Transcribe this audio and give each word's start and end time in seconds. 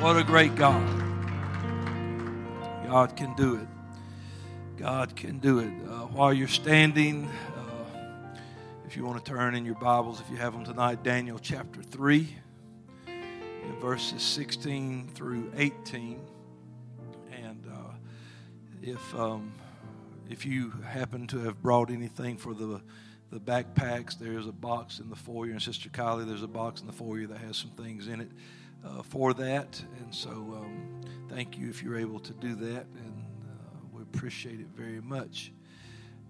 What 0.00 0.16
a 0.16 0.22
great 0.22 0.54
God. 0.54 0.86
God 2.86 3.16
can 3.16 3.34
do 3.34 3.56
it. 3.56 3.66
God 4.76 5.16
can 5.16 5.40
do 5.40 5.58
it. 5.58 5.72
Uh, 5.88 6.06
while 6.06 6.32
you're 6.32 6.46
standing, 6.46 7.28
uh, 7.56 8.38
if 8.86 8.96
you 8.96 9.04
want 9.04 9.24
to 9.24 9.28
turn 9.28 9.56
in 9.56 9.64
your 9.64 9.74
Bibles, 9.74 10.20
if 10.20 10.30
you 10.30 10.36
have 10.36 10.52
them 10.52 10.64
tonight, 10.64 11.02
Daniel 11.02 11.40
chapter 11.40 11.82
3, 11.82 12.32
verses 13.80 14.22
16 14.22 15.08
through 15.16 15.50
18. 15.56 16.20
And 17.32 17.64
uh, 17.66 17.90
if, 18.80 19.14
um, 19.16 19.52
if 20.30 20.46
you 20.46 20.70
happen 20.86 21.26
to 21.26 21.40
have 21.40 21.60
brought 21.60 21.90
anything 21.90 22.36
for 22.36 22.54
the 22.54 22.80
the 23.30 23.38
backpacks. 23.38 24.18
There's 24.18 24.46
a 24.46 24.52
box 24.52 25.00
in 25.00 25.10
the 25.10 25.16
foyer, 25.16 25.50
and 25.50 25.60
Sister 25.60 25.90
Kylie, 25.90 26.26
there's 26.26 26.42
a 26.42 26.48
box 26.48 26.80
in 26.80 26.86
the 26.86 26.94
foyer 26.94 27.26
that 27.26 27.36
has 27.40 27.58
some 27.58 27.72
things 27.72 28.08
in 28.08 28.22
it 28.22 28.30
uh, 28.84 29.02
for 29.02 29.34
that. 29.34 29.82
And 30.00 30.14
so, 30.14 30.30
um, 30.30 31.00
thank 31.28 31.58
you 31.58 31.68
if 31.68 31.82
you're 31.82 31.98
able 31.98 32.20
to 32.20 32.32
do 32.34 32.54
that, 32.54 32.86
and 32.96 33.24
uh, 33.46 33.86
we 33.92 34.02
appreciate 34.02 34.60
it 34.60 34.68
very 34.74 35.00
much. 35.00 35.52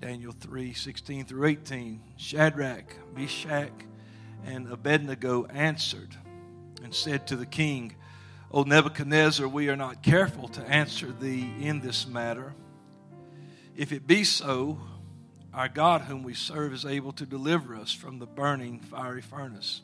Daniel 0.01 0.33
3 0.33 0.73
16 0.73 1.25
through 1.25 1.47
18. 1.47 2.01
Shadrach, 2.16 2.95
Meshach, 3.15 3.73
and 4.47 4.70
Abednego 4.70 5.47
answered 5.47 6.15
and 6.83 6.95
said 6.95 7.27
to 7.29 7.37
the 7.37 7.47
king, 7.47 7.97
O 8.51 8.62
Nebuchadnezzar, 8.62 9.47
we 9.47 9.69
are 9.69 9.77
not 9.77 10.03
careful 10.03 10.48
to 10.48 10.62
answer 10.62 11.12
thee 11.12 11.53
in 11.61 11.80
this 11.80 12.06
matter. 12.06 12.55
If 13.77 13.92
it 13.92 14.06
be 14.06 14.25
so, 14.25 14.78
our 15.53 15.69
God, 15.69 16.03
whom 16.03 16.23
we 16.23 16.34
serve, 16.34 16.73
is 16.73 16.84
able 16.84 17.12
to 17.12 17.27
deliver 17.27 17.75
us 17.75 17.92
from 17.92 18.19
the 18.19 18.27
burning 18.27 18.80
fiery 18.80 19.23
furnace. 19.23 19.83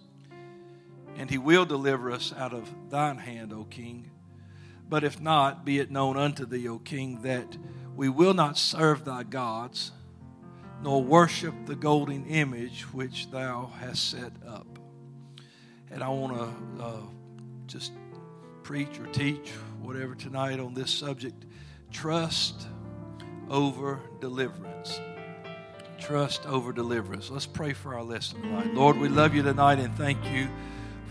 And 1.16 1.30
he 1.30 1.38
will 1.38 1.64
deliver 1.64 2.10
us 2.10 2.32
out 2.36 2.52
of 2.52 2.68
thine 2.91 3.18
hand, 3.18 3.52
O 3.52 3.64
king. 3.64 4.10
But 4.88 5.05
if 5.05 5.20
not, 5.20 5.64
be 5.64 5.78
it 5.78 5.91
known 5.91 6.16
unto 6.16 6.45
thee, 6.45 6.68
O 6.68 6.78
king, 6.78 7.22
that 7.22 7.56
we 7.97 8.08
will 8.08 8.34
not 8.34 8.58
serve 8.58 9.05
thy 9.05 9.22
gods, 9.22 9.92
nor 10.83 11.03
worship 11.03 11.55
the 11.66 11.77
golden 11.77 12.27
image 12.27 12.83
which 12.92 13.30
thou 13.30 13.70
hast 13.78 14.11
set 14.11 14.33
up. 14.47 14.66
And 15.91 16.03
I 16.03 16.08
want 16.08 16.34
to 16.36 16.84
uh, 16.84 17.00
just 17.66 17.92
preach 18.62 18.98
or 18.98 19.06
teach 19.06 19.50
whatever 19.81 20.14
tonight 20.14 20.58
on 20.58 20.75
this 20.75 20.91
subject 20.91 21.44
trust 21.92 22.66
over 23.48 24.00
deliverance 24.20 25.00
trust 26.05 26.44
over 26.47 26.72
deliverance. 26.72 27.31
Let's 27.31 27.47
pray 27.47 27.72
for 27.72 27.94
our 27.94 28.03
lesson 28.03 28.42
tonight. 28.42 28.75
Lord, 28.75 28.98
we 28.98 29.08
love 29.08 29.34
you 29.34 29.42
tonight 29.42 29.78
and 29.78 29.97
thank 29.97 30.22
you 30.31 30.48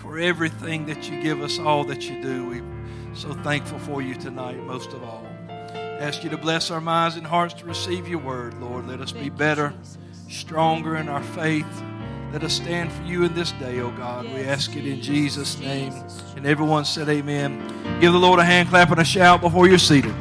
for 0.03 0.19
everything 0.19 0.85
that 0.85 1.09
you 1.09 1.21
give 1.21 1.41
us, 1.41 1.57
all 1.57 1.85
that 1.85 2.09
you 2.09 2.21
do. 2.21 2.49
We're 2.49 3.15
so 3.15 3.33
thankful 3.35 3.79
for 3.79 4.01
you 4.01 4.15
tonight, 4.15 4.61
most 4.63 4.91
of 4.91 5.01
all. 5.01 5.25
Ask 5.71 6.25
you 6.25 6.29
to 6.31 6.37
bless 6.37 6.69
our 6.71 6.81
minds 6.81 7.15
and 7.15 7.25
hearts 7.25 7.53
to 7.55 7.65
receive 7.65 8.09
your 8.09 8.19
word, 8.19 8.53
Lord. 8.55 8.85
Let 8.85 8.99
us 8.99 9.13
be 9.13 9.29
better, 9.29 9.73
stronger 10.27 10.97
in 10.97 11.07
our 11.07 11.23
faith. 11.23 11.83
Let 12.33 12.43
us 12.43 12.53
stand 12.53 12.91
for 12.91 13.03
you 13.03 13.23
in 13.23 13.33
this 13.33 13.53
day, 13.53 13.79
O 13.79 13.85
oh 13.85 13.91
God. 13.91 14.25
We 14.25 14.41
ask 14.41 14.75
it 14.75 14.85
in 14.85 15.01
Jesus' 15.01 15.57
name. 15.59 15.93
And 16.35 16.45
everyone 16.45 16.83
said, 16.83 17.07
Amen. 17.07 17.65
Give 18.01 18.11
the 18.11 18.19
Lord 18.19 18.39
a 18.39 18.45
hand 18.45 18.67
clap 18.67 18.91
and 18.91 18.99
a 18.99 19.05
shout 19.05 19.39
before 19.39 19.69
you're 19.69 19.77
seated. 19.77 20.13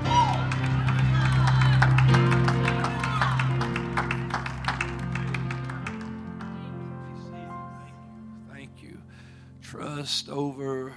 Over 10.28 10.92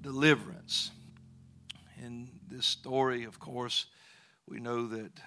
deliverance. 0.00 0.90
In 2.02 2.28
this 2.48 2.66
story, 2.66 3.24
of 3.24 3.38
course, 3.38 3.86
we 4.48 4.58
know 4.58 4.88
that 4.88 5.20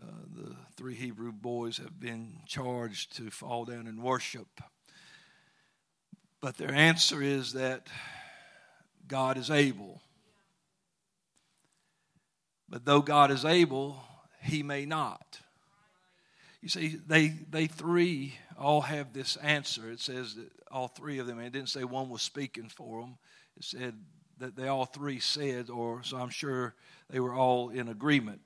uh, 0.00 0.06
the 0.34 0.56
three 0.76 0.94
Hebrew 0.94 1.32
boys 1.32 1.76
have 1.76 2.00
been 2.00 2.38
charged 2.46 3.16
to 3.16 3.30
fall 3.30 3.64
down 3.64 3.86
and 3.86 4.02
worship. 4.02 4.60
But 6.40 6.56
their 6.56 6.72
answer 6.72 7.22
is 7.22 7.52
that 7.52 7.86
God 9.06 9.36
is 9.36 9.50
able. 9.50 10.00
But 12.68 12.84
though 12.84 13.02
God 13.02 13.30
is 13.30 13.44
able, 13.44 14.02
he 14.42 14.62
may 14.62 14.86
not. 14.86 15.39
You 16.62 16.68
see, 16.68 16.96
they, 17.06 17.28
they 17.50 17.66
three 17.66 18.34
all 18.58 18.82
have 18.82 19.12
this 19.12 19.36
answer. 19.36 19.90
It 19.90 20.00
says 20.00 20.34
that 20.34 20.50
all 20.70 20.88
three 20.88 21.18
of 21.18 21.26
them, 21.26 21.38
and 21.38 21.46
it 21.46 21.52
didn't 21.52 21.70
say 21.70 21.84
one 21.84 22.10
was 22.10 22.22
speaking 22.22 22.68
for 22.68 23.00
them. 23.00 23.16
It 23.56 23.64
said 23.64 23.94
that 24.38 24.56
they 24.56 24.68
all 24.68 24.84
three 24.84 25.20
said, 25.20 25.70
or 25.70 26.02
so 26.02 26.18
I'm 26.18 26.30
sure 26.30 26.74
they 27.08 27.20
were 27.20 27.34
all 27.34 27.70
in 27.70 27.88
agreement. 27.88 28.40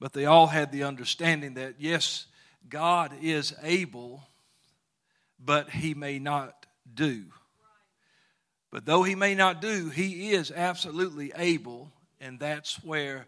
But 0.00 0.12
they 0.12 0.24
all 0.24 0.46
had 0.46 0.72
the 0.72 0.84
understanding 0.84 1.54
that, 1.54 1.74
yes, 1.78 2.26
God 2.68 3.12
is 3.22 3.54
able, 3.62 4.22
but 5.38 5.70
he 5.70 5.94
may 5.94 6.18
not 6.18 6.66
do. 6.92 7.24
But 8.70 8.86
though 8.86 9.02
he 9.02 9.14
may 9.14 9.34
not 9.34 9.60
do, 9.60 9.90
he 9.90 10.32
is 10.32 10.50
absolutely 10.50 11.32
able, 11.36 11.92
and 12.20 12.40
that's 12.40 12.82
where 12.82 13.26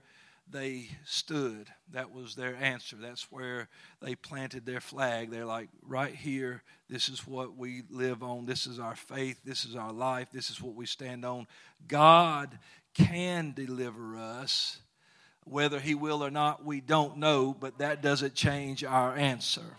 they 0.51 0.89
stood. 1.05 1.69
That 1.93 2.13
was 2.13 2.35
their 2.35 2.55
answer. 2.57 2.97
That's 2.97 3.31
where 3.33 3.69
they 4.01 4.15
planted 4.15 4.65
their 4.65 4.81
flag. 4.81 5.31
They're 5.31 5.45
like, 5.45 5.69
right 5.83 6.15
here, 6.15 6.63
this 6.89 7.09
is 7.09 7.27
what 7.27 7.57
we 7.57 7.83
live 7.91 8.23
on. 8.23 8.47
This 8.47 8.67
is 8.67 8.79
our 8.79 8.95
faith. 8.95 9.41
This 9.45 9.65
is 9.65 9.75
our 9.75 9.93
life. 9.93 10.29
This 10.33 10.51
is 10.51 10.63
what 10.63 10.75
we 10.75 10.87
stand 10.87 11.25
on. 11.25 11.47
God 11.89 12.59
can 12.95 13.53
deliver 13.55 14.17
us. 14.17 14.79
Whether 15.45 15.81
He 15.81 15.95
will 15.95 16.25
or 16.25 16.31
not, 16.31 16.65
we 16.65 16.81
don't 16.81 17.19
know, 17.19 17.55
but 17.59 17.79
that 17.79 18.03
doesn't 18.03 18.35
change 18.35 18.85
our 18.85 19.15
answer. 19.15 19.77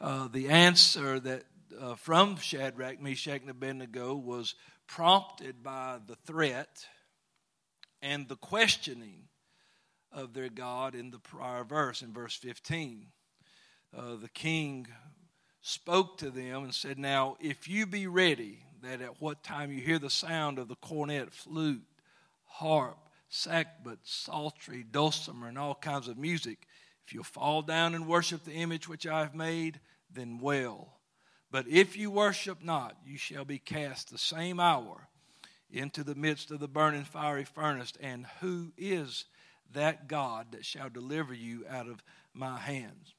Uh, 0.00 0.28
the 0.28 0.48
answer 0.48 1.20
that 1.20 1.44
uh, 1.80 1.94
from 1.94 2.36
Shadrach, 2.36 3.00
Meshach, 3.00 3.40
and 3.40 3.50
Abednego 3.50 4.14
was 4.14 4.54
prompted 4.86 5.62
by 5.62 5.98
the 6.06 6.16
threat 6.26 6.86
and 8.02 8.28
the 8.28 8.36
questioning 8.36 9.28
of 10.14 10.32
their 10.32 10.48
God 10.48 10.94
in 10.94 11.10
the 11.10 11.18
prior 11.18 11.64
verse, 11.64 12.02
in 12.02 12.12
verse 12.12 12.36
15. 12.36 13.06
Uh, 13.96 14.16
the 14.16 14.28
king 14.28 14.86
spoke 15.60 16.18
to 16.18 16.30
them 16.30 16.64
and 16.64 16.74
said, 16.74 16.98
Now, 16.98 17.36
if 17.40 17.68
you 17.68 17.86
be 17.86 18.06
ready, 18.06 18.60
that 18.82 19.00
at 19.00 19.20
what 19.20 19.42
time 19.42 19.72
you 19.72 19.80
hear 19.80 19.98
the 19.98 20.10
sound 20.10 20.58
of 20.58 20.68
the 20.68 20.76
cornet, 20.76 21.32
flute, 21.32 21.84
harp, 22.44 22.98
sackbut, 23.30 23.98
psaltery, 24.02 24.84
dulcimer, 24.88 25.48
and 25.48 25.58
all 25.58 25.74
kinds 25.74 26.06
of 26.06 26.18
music, 26.18 26.66
if 27.06 27.12
you'll 27.12 27.24
fall 27.24 27.62
down 27.62 27.94
and 27.94 28.06
worship 28.06 28.44
the 28.44 28.52
image 28.52 28.88
which 28.88 29.06
I 29.06 29.20
have 29.20 29.34
made, 29.34 29.80
then 30.12 30.38
well. 30.38 31.00
But 31.50 31.66
if 31.68 31.96
you 31.96 32.10
worship 32.10 32.62
not, 32.62 32.96
you 33.06 33.16
shall 33.16 33.44
be 33.44 33.58
cast 33.58 34.10
the 34.10 34.18
same 34.18 34.58
hour 34.60 35.08
into 35.70 36.04
the 36.04 36.14
midst 36.14 36.50
of 36.50 36.60
the 36.60 36.68
burning 36.68 37.04
fiery 37.04 37.44
furnace. 37.44 37.92
And 38.00 38.26
who 38.40 38.72
is 38.76 39.24
that 39.72 40.08
God 40.08 40.52
that 40.52 40.64
shall 40.64 40.88
deliver 40.88 41.34
you 41.34 41.64
out 41.68 41.88
of 41.88 42.02
my 42.32 42.58
hands? 42.58 43.14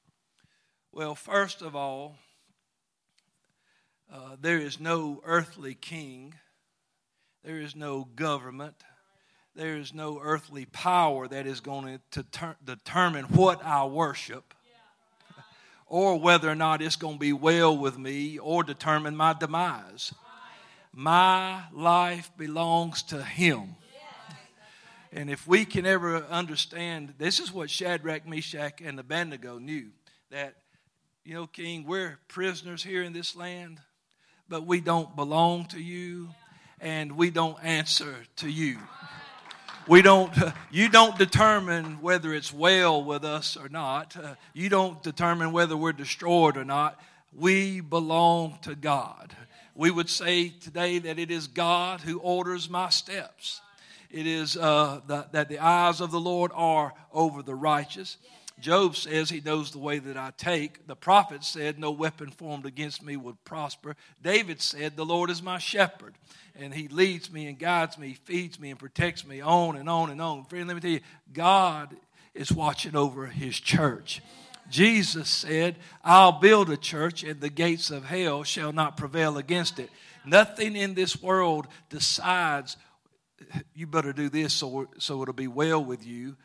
Well, 0.91 1.15
first 1.15 1.61
of 1.61 1.75
all, 1.75 2.17
uh, 4.11 4.37
there 4.39 4.59
is 4.59 4.79
no 4.79 5.21
earthly 5.25 5.73
king, 5.73 6.35
there 7.43 7.59
is 7.59 7.75
no 7.75 8.07
government, 8.15 8.75
there 9.55 9.75
is 9.77 9.93
no 9.93 10.19
earthly 10.21 10.65
power 10.65 11.27
that 11.27 11.47
is 11.47 11.59
going 11.59 11.99
to 12.11 12.23
ter- 12.23 12.55
determine 12.63 13.25
what 13.25 13.63
I 13.63 13.85
worship. 13.85 14.53
Or 15.87 16.19
whether 16.19 16.49
or 16.49 16.55
not 16.55 16.81
it's 16.81 16.95
going 16.95 17.15
to 17.15 17.19
be 17.19 17.31
well 17.31 17.77
with 17.77 17.97
me 17.97 18.39
or 18.39 18.63
determine 18.63 19.15
my 19.15 19.33
demise. 19.33 20.13
My 20.91 21.63
life 21.71 22.31
belongs 22.37 23.03
to 23.03 23.21
Him. 23.21 23.75
And 25.15 25.29
if 25.29 25.47
we 25.47 25.63
can 25.63 25.85
ever 25.85 26.25
understand, 26.25 27.13
this 27.17 27.39
is 27.39 27.49
what 27.49 27.69
Shadrach, 27.69 28.27
Meshach, 28.27 28.81
and 28.81 28.99
Abednego 28.99 29.59
knew 29.59 29.91
that, 30.29 30.55
you 31.23 31.33
know, 31.33 31.47
King, 31.47 31.85
we're 31.85 32.19
prisoners 32.27 32.83
here 32.83 33.01
in 33.01 33.13
this 33.13 33.33
land, 33.33 33.79
but 34.49 34.65
we 34.65 34.81
don't 34.81 35.15
belong 35.15 35.67
to 35.67 35.81
you 35.81 36.27
and 36.81 37.13
we 37.13 37.29
don't 37.31 37.57
answer 37.63 38.13
to 38.35 38.49
you. 38.49 38.77
We 39.87 40.01
don't, 40.01 40.33
you 40.69 40.89
don't 40.89 41.17
determine 41.17 42.01
whether 42.01 42.33
it's 42.33 42.51
well 42.51 43.01
with 43.01 43.23
us 43.23 43.55
or 43.55 43.69
not. 43.69 44.17
Uh, 44.17 44.35
you 44.53 44.67
don't 44.67 45.01
determine 45.01 45.53
whether 45.53 45.77
we're 45.77 45.93
destroyed 45.93 46.57
or 46.57 46.65
not. 46.65 46.99
We 47.31 47.79
belong 47.79 48.57
to 48.63 48.75
God. 48.75 49.33
We 49.75 49.91
would 49.91 50.09
say 50.09 50.49
today 50.49 50.99
that 50.99 51.19
it 51.19 51.31
is 51.31 51.47
God 51.47 52.01
who 52.01 52.19
orders 52.19 52.69
my 52.69 52.89
steps. 52.89 53.61
It 54.11 54.27
is 54.27 54.57
uh, 54.57 55.01
the, 55.07 55.27
that 55.31 55.49
the 55.49 55.59
eyes 55.59 56.01
of 56.01 56.11
the 56.11 56.19
Lord 56.19 56.51
are 56.53 56.93
over 57.13 57.41
the 57.41 57.55
righteous. 57.55 58.17
Job 58.59 58.95
says 58.95 59.29
he 59.29 59.41
knows 59.41 59.71
the 59.71 59.79
way 59.79 59.99
that 59.99 60.15
I 60.15 60.31
take. 60.37 60.87
The 60.87 60.95
prophet 60.95 61.43
said, 61.43 61.77
No 61.77 61.91
weapon 61.91 62.29
formed 62.29 62.65
against 62.65 63.03
me 63.03 63.17
would 63.17 63.43
prosper. 63.43 63.95
David 64.21 64.61
said, 64.61 64.95
The 64.95 65.05
Lord 65.05 65.29
is 65.29 65.41
my 65.41 65.57
shepherd, 65.57 66.13
and 66.57 66.73
he 66.73 66.87
leads 66.87 67.31
me 67.31 67.47
and 67.47 67.59
guides 67.59 67.97
me, 67.97 68.13
feeds 68.23 68.59
me 68.59 68.69
and 68.69 68.79
protects 68.79 69.25
me, 69.25 69.41
on 69.41 69.75
and 69.75 69.89
on 69.89 70.09
and 70.09 70.21
on. 70.21 70.45
Friend, 70.45 70.67
let 70.67 70.75
me 70.75 70.81
tell 70.81 70.91
you, 70.91 70.99
God 71.33 71.95
is 72.33 72.51
watching 72.51 72.95
over 72.95 73.27
his 73.27 73.59
church. 73.59 74.21
Jesus 74.69 75.29
said, 75.29 75.75
I'll 76.03 76.39
build 76.39 76.69
a 76.69 76.77
church, 76.77 77.23
and 77.23 77.39
the 77.39 77.49
gates 77.49 77.91
of 77.91 78.05
hell 78.05 78.43
shall 78.43 78.71
not 78.71 78.97
prevail 78.97 79.37
against 79.37 79.79
it. 79.79 79.89
Nothing 80.25 80.75
in 80.75 80.95
this 80.95 81.21
world 81.21 81.67
decides 81.89 82.77
you 83.73 83.87
better 83.87 84.13
do 84.13 84.29
this 84.29 84.53
so, 84.53 84.87
so 84.97 85.21
it'll 85.21 85.33
be 85.33 85.47
well 85.47 85.83
with 85.83 86.05
you. 86.05 86.35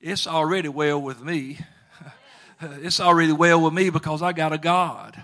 It's 0.00 0.26
already 0.26 0.68
well 0.68 1.00
with 1.00 1.22
me. 1.22 1.58
It's 2.60 2.98
already 2.98 3.30
well 3.30 3.62
with 3.62 3.72
me 3.72 3.88
because 3.88 4.20
I 4.20 4.32
got 4.32 4.52
a 4.52 4.58
God. 4.58 5.16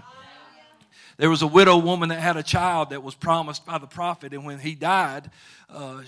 There 1.16 1.30
was 1.30 1.42
a 1.42 1.48
widow 1.48 1.78
woman 1.78 2.08
that 2.08 2.20
had 2.20 2.36
a 2.36 2.42
child 2.42 2.90
that 2.90 3.02
was 3.02 3.14
promised 3.14 3.66
by 3.66 3.78
the 3.78 3.86
prophet, 3.86 4.32
and 4.32 4.44
when 4.44 4.58
he 4.58 4.74
died, 4.74 5.30
uh, 5.68 6.02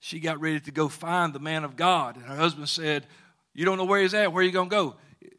she 0.00 0.20
got 0.20 0.40
ready 0.40 0.60
to 0.60 0.70
go 0.70 0.88
find 0.88 1.32
the 1.32 1.38
man 1.38 1.64
of 1.64 1.76
God. 1.76 2.16
And 2.16 2.24
her 2.24 2.36
husband 2.36 2.68
said, 2.68 3.06
You 3.54 3.64
don't 3.64 3.76
know 3.76 3.84
where 3.84 4.00
he's 4.00 4.14
at. 4.14 4.32
Where 4.32 4.42
are 4.42 4.46
you 4.46 4.52
going 4.52 4.70
to 4.70 4.74
go? 4.74 4.96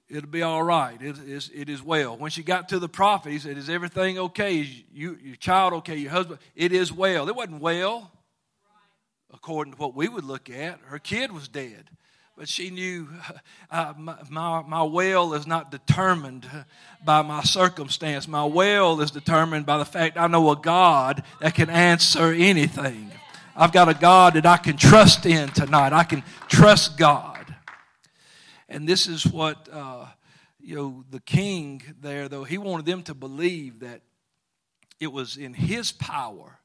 It'll 0.10 0.30
be 0.30 0.42
all 0.42 0.62
right. 0.62 1.02
It 1.02 1.18
is, 1.20 1.50
it 1.54 1.70
is 1.70 1.82
well. 1.82 2.18
When 2.18 2.32
she 2.32 2.44
got 2.44 2.70
to 2.70 2.80
the 2.80 2.90
prophet, 2.90 3.32
he 3.32 3.40
said, 3.40 3.58
Is 3.58 3.70
everything 3.70 4.20
okay? 4.20 4.60
Is 4.60 4.84
you, 4.94 5.18
your 5.24 5.36
child 5.36 5.74
okay? 5.74 5.96
Your 5.96 6.12
husband? 6.12 6.40
It 6.56 6.72
is 6.72 6.92
well. 6.92 7.30
It 7.30 7.36
wasn't 7.36 7.62
well, 7.62 8.12
according 9.34 9.74
to 9.74 9.80
what 9.80 9.96
we 9.96 10.08
would 10.08 10.24
look 10.24 10.50
at. 10.50 10.80
Her 10.86 11.00
kid 11.00 11.32
was 11.32 11.48
dead. 11.48 11.90
But 12.38 12.48
she 12.50 12.70
knew 12.70 13.08
uh, 13.72 13.94
my, 13.98 14.62
my, 14.64 14.84
well 14.84 15.34
is 15.34 15.46
not 15.46 15.70
determined 15.70 16.48
by 17.04 17.22
my 17.22 17.44
circumstance. 17.44 18.28
My 18.28 18.46
well 18.46 19.02
is 19.02 19.12
determined 19.12 19.66
by 19.66 19.78
the 19.78 19.86
fact 19.86 20.18
I 20.18 20.28
know 20.28 20.52
a 20.52 20.56
God 20.56 21.24
that 21.40 21.56
can 21.56 21.70
answer 21.70 22.34
anything. 22.34 23.12
I've 23.56 23.74
got 23.74 23.90
a 23.90 23.94
God 23.94 24.36
that 24.36 24.46
I 24.46 24.58
can 24.58 24.78
trust 24.78 25.26
in 25.26 25.50
tonight. 25.50 25.94
I 25.94 26.04
can 26.04 26.24
trust 26.48 26.98
God. 26.98 27.54
And 28.70 28.88
this 28.88 29.08
is 29.08 29.28
what, 29.28 29.68
uh, 29.72 30.06
you 30.62 30.76
know, 30.76 31.04
the 31.12 31.20
king 31.20 31.84
there, 32.02 32.30
though, 32.30 32.46
he 32.46 32.58
wanted 32.58 32.86
them 32.86 33.04
to 33.04 33.14
believe 33.14 33.82
that 33.82 34.02
it 35.00 35.12
was 35.12 35.36
in 35.36 35.54
his 35.54 35.92
power 35.92 36.61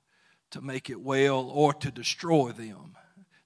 to 0.50 0.60
make 0.60 0.90
it 0.90 1.00
well 1.00 1.50
or 1.52 1.72
to 1.74 1.90
destroy 1.90 2.52
them. 2.52 2.96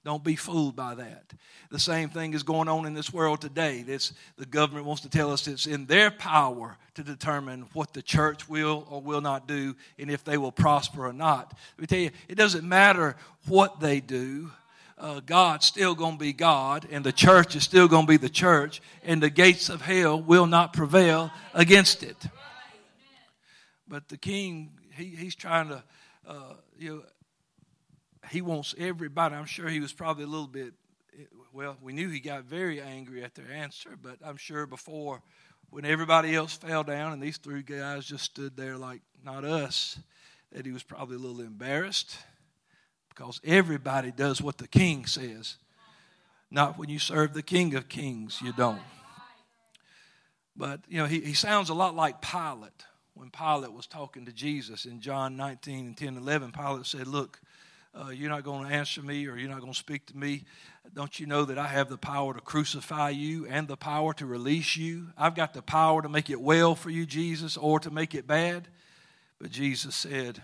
Don't 0.03 0.23
be 0.23 0.35
fooled 0.35 0.75
by 0.75 0.95
that. 0.95 1.31
The 1.69 1.77
same 1.77 2.09
thing 2.09 2.33
is 2.33 2.41
going 2.41 2.67
on 2.67 2.87
in 2.87 2.95
this 2.95 3.13
world 3.13 3.39
today. 3.39 3.83
This, 3.83 4.13
the 4.35 4.47
government 4.47 4.87
wants 4.87 5.03
to 5.03 5.09
tell 5.09 5.31
us 5.31 5.47
it's 5.47 5.67
in 5.67 5.85
their 5.85 6.09
power 6.09 6.75
to 6.95 7.03
determine 7.03 7.67
what 7.73 7.93
the 7.93 8.01
church 8.01 8.49
will 8.49 8.87
or 8.89 8.99
will 8.99 9.21
not 9.21 9.47
do 9.47 9.75
and 9.99 10.09
if 10.09 10.23
they 10.23 10.37
will 10.37 10.51
prosper 10.51 11.05
or 11.05 11.13
not. 11.13 11.55
Let 11.77 11.81
me 11.81 11.87
tell 11.87 11.99
you, 11.99 12.11
it 12.27 12.35
doesn't 12.35 12.67
matter 12.67 13.15
what 13.45 13.79
they 13.79 13.99
do 13.99 14.51
uh, 15.01 15.19
God's 15.19 15.65
still 15.65 15.95
going 15.95 16.13
to 16.13 16.19
be 16.19 16.31
God, 16.31 16.87
and 16.91 17.03
the 17.03 17.11
church 17.11 17.55
is 17.55 17.63
still 17.63 17.87
going 17.87 18.05
to 18.05 18.09
be 18.09 18.17
the 18.17 18.29
church, 18.29 18.81
and 19.03 19.21
the 19.21 19.31
gates 19.31 19.69
of 19.69 19.81
hell 19.81 20.21
will 20.21 20.45
not 20.45 20.73
prevail 20.73 21.31
against 21.55 22.03
it. 22.03 22.17
But 23.87 24.07
the 24.09 24.17
king, 24.17 24.69
he, 24.95 25.05
he's 25.05 25.35
trying 25.35 25.69
to, 25.69 25.83
uh, 26.27 26.53
you 26.77 26.95
know, 26.95 27.03
he 28.29 28.41
wants 28.41 28.75
everybody. 28.77 29.35
I'm 29.35 29.45
sure 29.45 29.67
he 29.67 29.79
was 29.79 29.93
probably 29.93 30.23
a 30.23 30.27
little 30.27 30.47
bit, 30.47 30.73
well, 31.53 31.77
we 31.81 31.93
knew 31.93 32.09
he 32.09 32.19
got 32.19 32.43
very 32.43 32.79
angry 32.81 33.23
at 33.23 33.35
their 33.35 33.51
answer, 33.51 33.91
but 34.01 34.17
I'm 34.23 34.37
sure 34.37 34.65
before, 34.65 35.21
when 35.69 35.85
everybody 35.85 36.35
else 36.35 36.53
fell 36.53 36.83
down 36.83 37.13
and 37.13 37.21
these 37.21 37.37
three 37.37 37.63
guys 37.63 38.05
just 38.05 38.25
stood 38.25 38.55
there 38.55 38.77
like, 38.77 39.01
not 39.23 39.43
us, 39.43 39.99
that 40.51 40.65
he 40.65 40.71
was 40.71 40.83
probably 40.83 41.15
a 41.15 41.19
little 41.19 41.41
embarrassed 41.41 42.17
because 43.09 43.39
everybody 43.43 44.11
does 44.11 44.41
what 44.41 44.57
the 44.57 44.67
king 44.67 45.05
says. 45.05 45.57
Not 46.49 46.77
when 46.77 46.89
you 46.89 46.99
serve 46.99 47.33
the 47.33 47.41
king 47.41 47.75
of 47.75 47.87
kings, 47.87 48.39
you 48.43 48.51
don't. 48.51 48.81
But, 50.55 50.81
you 50.89 50.97
know, 50.97 51.05
he, 51.05 51.21
he 51.21 51.33
sounds 51.33 51.69
a 51.69 51.73
lot 51.73 51.95
like 51.95 52.21
Pilate 52.21 52.85
when 53.21 53.29
Pilate 53.29 53.71
was 53.71 53.85
talking 53.85 54.25
to 54.25 54.31
Jesus 54.31 54.85
in 54.85 54.99
John 54.99 55.37
19 55.37 55.85
and 55.85 55.95
10 55.95 56.17
11. 56.17 56.53
Pilate 56.53 56.87
said, 56.87 57.05
Look, 57.05 57.39
uh, 57.93 58.09
you're 58.09 58.31
not 58.31 58.43
going 58.43 58.67
to 58.67 58.73
answer 58.73 59.03
me 59.03 59.27
or 59.27 59.37
you're 59.37 59.47
not 59.47 59.59
going 59.59 59.71
to 59.71 59.77
speak 59.77 60.07
to 60.07 60.17
me. 60.17 60.43
Don't 60.95 61.19
you 61.19 61.27
know 61.27 61.45
that 61.45 61.59
I 61.59 61.67
have 61.67 61.87
the 61.87 61.99
power 61.99 62.33
to 62.33 62.41
crucify 62.41 63.11
you 63.11 63.45
and 63.45 63.67
the 63.67 63.77
power 63.77 64.15
to 64.15 64.25
release 64.25 64.75
you? 64.75 65.09
I've 65.15 65.35
got 65.35 65.53
the 65.53 65.61
power 65.61 66.01
to 66.01 66.09
make 66.09 66.31
it 66.31 66.41
well 66.41 66.73
for 66.73 66.89
you, 66.89 67.05
Jesus, 67.05 67.57
or 67.57 67.79
to 67.81 67.91
make 67.91 68.15
it 68.15 68.25
bad. 68.25 68.67
But 69.39 69.51
Jesus 69.51 69.95
said, 69.95 70.43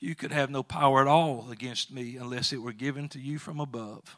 you 0.00 0.16
could 0.16 0.32
have 0.32 0.50
no 0.50 0.64
power 0.64 1.00
at 1.00 1.06
all 1.06 1.46
against 1.52 1.92
me 1.92 2.16
unless 2.16 2.52
it 2.52 2.60
were 2.60 2.72
given 2.72 3.08
to 3.10 3.20
you 3.20 3.38
from 3.38 3.60
above. 3.60 4.16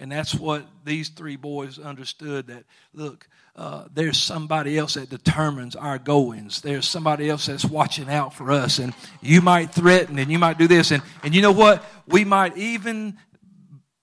And 0.00 0.10
that's 0.10 0.34
what 0.34 0.66
these 0.82 1.10
three 1.10 1.36
boys 1.36 1.78
understood 1.78 2.46
that, 2.46 2.64
look, 2.94 3.28
uh, 3.54 3.84
there's 3.92 4.16
somebody 4.16 4.78
else 4.78 4.94
that 4.94 5.10
determines 5.10 5.76
our 5.76 5.98
goings. 5.98 6.62
There's 6.62 6.88
somebody 6.88 7.28
else 7.28 7.46
that's 7.46 7.66
watching 7.66 8.08
out 8.08 8.32
for 8.32 8.50
us. 8.50 8.78
And 8.78 8.94
you 9.20 9.42
might 9.42 9.72
threaten 9.74 10.18
and 10.18 10.32
you 10.32 10.38
might 10.38 10.56
do 10.56 10.66
this. 10.66 10.90
And, 10.90 11.02
and 11.22 11.34
you 11.34 11.42
know 11.42 11.52
what? 11.52 11.84
We 12.08 12.24
might 12.24 12.56
even 12.56 13.18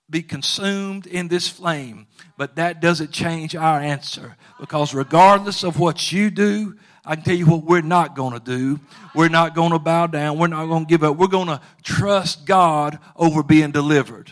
be 0.08 0.22
consumed 0.22 1.08
in 1.08 1.26
this 1.26 1.48
flame, 1.48 2.06
but 2.36 2.54
that 2.56 2.80
doesn't 2.80 3.10
change 3.10 3.56
our 3.56 3.80
answer 3.80 4.36
because 4.60 4.94
regardless 4.94 5.64
of 5.64 5.80
what 5.80 6.12
you 6.12 6.30
do, 6.30 6.76
I 7.04 7.16
can 7.16 7.24
tell 7.24 7.34
you 7.34 7.46
what 7.46 7.64
we're 7.64 7.82
not 7.82 8.14
going 8.14 8.34
to 8.34 8.40
do. 8.40 8.78
We're 9.16 9.28
not 9.28 9.56
going 9.56 9.72
to 9.72 9.80
bow 9.80 10.06
down. 10.06 10.38
We're 10.38 10.46
not 10.46 10.66
going 10.66 10.86
to 10.86 10.88
give 10.88 11.02
up. 11.02 11.16
We're 11.16 11.26
going 11.26 11.48
to 11.48 11.60
trust 11.82 12.46
God 12.46 13.00
over 13.16 13.42
being 13.42 13.72
delivered. 13.72 14.30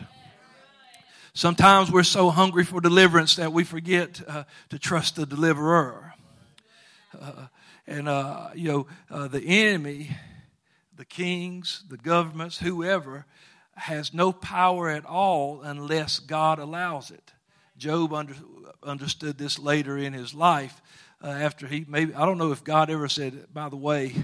Sometimes 1.37 1.93
we're 1.93 2.03
so 2.03 2.31
hungry 2.31 2.65
for 2.65 2.81
deliverance 2.81 3.37
that 3.37 3.53
we 3.53 3.63
forget 3.63 4.23
uh, 4.27 4.45
to 4.71 4.79
trust 4.79 5.17
the 5.17 5.27
deliverer. 5.27 6.15
Uh, 7.21 7.49
and, 7.87 8.09
uh, 8.09 8.49
you 8.55 8.73
know, 8.73 8.87
uh, 9.11 9.29
the 9.29 9.43
enemy, 9.43 10.17
the 10.97 11.05
kings, 11.05 11.85
the 11.91 11.99
governments, 11.99 12.57
whoever, 12.57 13.27
has 13.75 14.15
no 14.15 14.33
power 14.33 14.89
at 14.89 15.05
all 15.05 15.61
unless 15.61 16.21
God 16.21 16.59
allows 16.59 17.11
it. 17.11 17.35
Job 17.77 18.15
under, 18.15 18.35
understood 18.83 19.37
this 19.37 19.59
later 19.59 19.99
in 19.99 20.15
his 20.15 20.33
life 20.33 20.81
uh, 21.23 21.27
after 21.27 21.67
he 21.67 21.85
maybe 21.87 22.15
I 22.15 22.25
don't 22.25 22.39
know 22.39 22.53
if 22.53 22.65
God 22.65 22.89
ever 22.89 23.09
said, 23.09 23.53
by 23.53 23.69
the 23.69 23.77
way, 23.77 24.15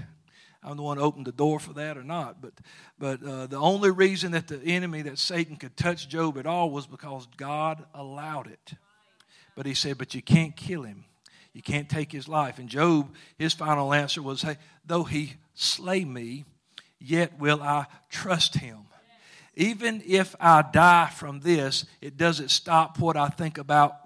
I'm 0.62 0.79
the 0.79 0.82
one 0.82 0.97
who 0.97 1.03
opened 1.03 1.26
the 1.26 1.32
door 1.32 1.61
for 1.61 1.75
that 1.75 1.99
or 1.99 2.05
not. 2.05 2.41
But 2.41 2.55
but 3.02 3.20
uh, 3.25 3.49
the 3.49 3.56
only 3.56 3.90
reason 3.90 4.31
that 4.31 4.46
the 4.46 4.62
enemy 4.62 5.02
that 5.02 5.19
Satan 5.19 5.56
could 5.56 5.76
touch 5.76 6.09
Job 6.09 6.38
at 6.38 6.47
all 6.47 6.71
was 6.71 6.87
because 6.87 7.26
God 7.37 7.85
allowed 7.92 8.47
it. 8.47 8.75
But 9.56 9.66
he 9.66 9.75
said, 9.75 9.99
but 9.99 10.14
you 10.14 10.23
can't 10.23 10.54
kill 10.54 10.85
him. 10.85 11.02
You 11.52 11.62
can't 11.62 11.88
take 11.88 12.12
his 12.12 12.28
life. 12.28 12.61
And 12.61 12.68
Job, 12.68 13.12
his 13.37 13.54
final 13.54 13.92
answer 13.92 14.23
was, 14.23 14.42
hey, 14.42 14.56
though 14.87 15.02
he 15.02 15.32
slay 15.52 16.04
me, 16.04 16.44
yet 17.00 17.40
will 17.40 17.61
I 17.61 17.87
trust 18.09 18.54
him. 18.54 18.78
Even 19.56 20.00
if 20.06 20.37
I 20.38 20.62
die 20.62 21.11
from 21.12 21.40
this, 21.40 21.85
it 22.00 22.16
doesn't 22.16 22.52
stop 22.52 23.00
what 23.00 23.16
I 23.16 23.30
think 23.30 23.59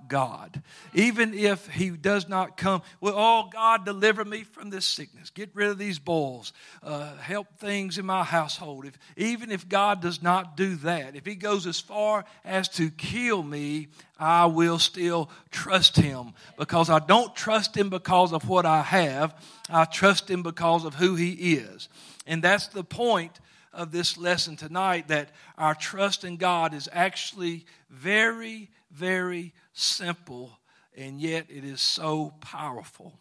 God. 0.08 0.62
Even 0.94 1.34
if 1.34 1.66
He 1.68 1.90
does 1.90 2.28
not 2.28 2.56
come, 2.56 2.82
well, 3.00 3.14
oh, 3.16 3.48
God, 3.52 3.84
deliver 3.84 4.24
me 4.24 4.44
from 4.44 4.70
this 4.70 4.84
sickness. 4.84 5.30
Get 5.30 5.50
rid 5.54 5.68
of 5.68 5.78
these 5.78 5.98
boils. 5.98 6.52
Uh, 6.82 7.16
help 7.16 7.46
things 7.58 7.98
in 7.98 8.06
my 8.06 8.24
household. 8.24 8.86
If, 8.86 8.98
even 9.16 9.50
if 9.50 9.68
God 9.68 10.00
does 10.00 10.22
not 10.22 10.56
do 10.56 10.76
that, 10.76 11.16
if 11.16 11.26
He 11.26 11.34
goes 11.34 11.66
as 11.66 11.80
far 11.80 12.24
as 12.44 12.68
to 12.70 12.90
kill 12.90 13.42
me, 13.42 13.88
I 14.18 14.46
will 14.46 14.78
still 14.78 15.30
trust 15.50 15.96
Him 15.96 16.32
because 16.58 16.90
I 16.90 16.98
don't 16.98 17.34
trust 17.34 17.76
Him 17.76 17.90
because 17.90 18.32
of 18.32 18.48
what 18.48 18.66
I 18.66 18.82
have. 18.82 19.34
I 19.68 19.84
trust 19.84 20.30
Him 20.30 20.42
because 20.42 20.84
of 20.84 20.94
who 20.94 21.14
He 21.14 21.32
is. 21.54 21.88
And 22.26 22.42
that's 22.42 22.68
the 22.68 22.84
point 22.84 23.40
of 23.76 23.92
this 23.92 24.16
lesson 24.16 24.56
tonight 24.56 25.08
that 25.08 25.28
our 25.58 25.74
trust 25.74 26.24
in 26.24 26.38
God 26.38 26.74
is 26.74 26.88
actually 26.92 27.66
very, 27.90 28.70
very 28.90 29.52
simple, 29.76 30.58
and 30.96 31.20
yet 31.20 31.46
it 31.48 31.64
is 31.64 31.80
so 31.80 32.32
powerful. 32.40 33.18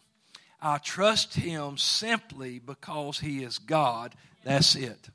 I 0.60 0.78
trust 0.78 1.34
Him 1.34 1.76
simply 1.76 2.58
because 2.58 3.20
He 3.20 3.42
is 3.42 3.58
God. 3.58 4.14
That's 4.44 4.74
it. 4.74 5.10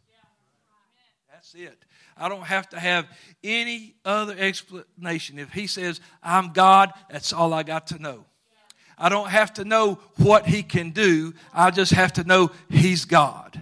That's 1.31 1.53
it. 1.55 1.77
I 2.17 2.29
don't 2.29 2.43
have 2.43 2.69
to 2.69 2.79
have 2.79 3.07
any 3.43 3.95
other 4.05 4.36
explanation. 4.38 5.39
If 5.39 5.51
He 5.51 5.67
says, 5.67 6.00
I'm 6.21 6.53
God, 6.53 6.91
that's 7.10 7.33
all 7.33 7.53
I 7.53 7.63
got 7.63 7.88
to 7.88 8.00
know. 8.00 8.25
I 8.98 9.10
don't 9.10 9.29
have 9.29 9.53
to 9.55 9.65
know 9.65 10.00
what 10.17 10.45
He 10.45 10.62
can 10.62 10.91
do, 10.91 11.33
I 11.53 11.71
just 11.71 11.91
have 11.93 12.13
to 12.13 12.24
know 12.24 12.51
He's 12.69 13.05
God 13.05 13.60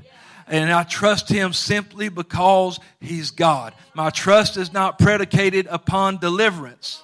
and 0.50 0.72
I 0.74 0.84
trust 0.84 1.30
Him 1.30 1.54
simply 1.54 2.10
because 2.10 2.80
He's 3.00 3.32
God. 3.32 3.74
My 3.94 4.10
trust 4.10 4.58
is 4.58 4.74
not 4.74 5.00
predicated 5.00 5.68
upon 5.70 6.18
deliverance. 6.18 7.04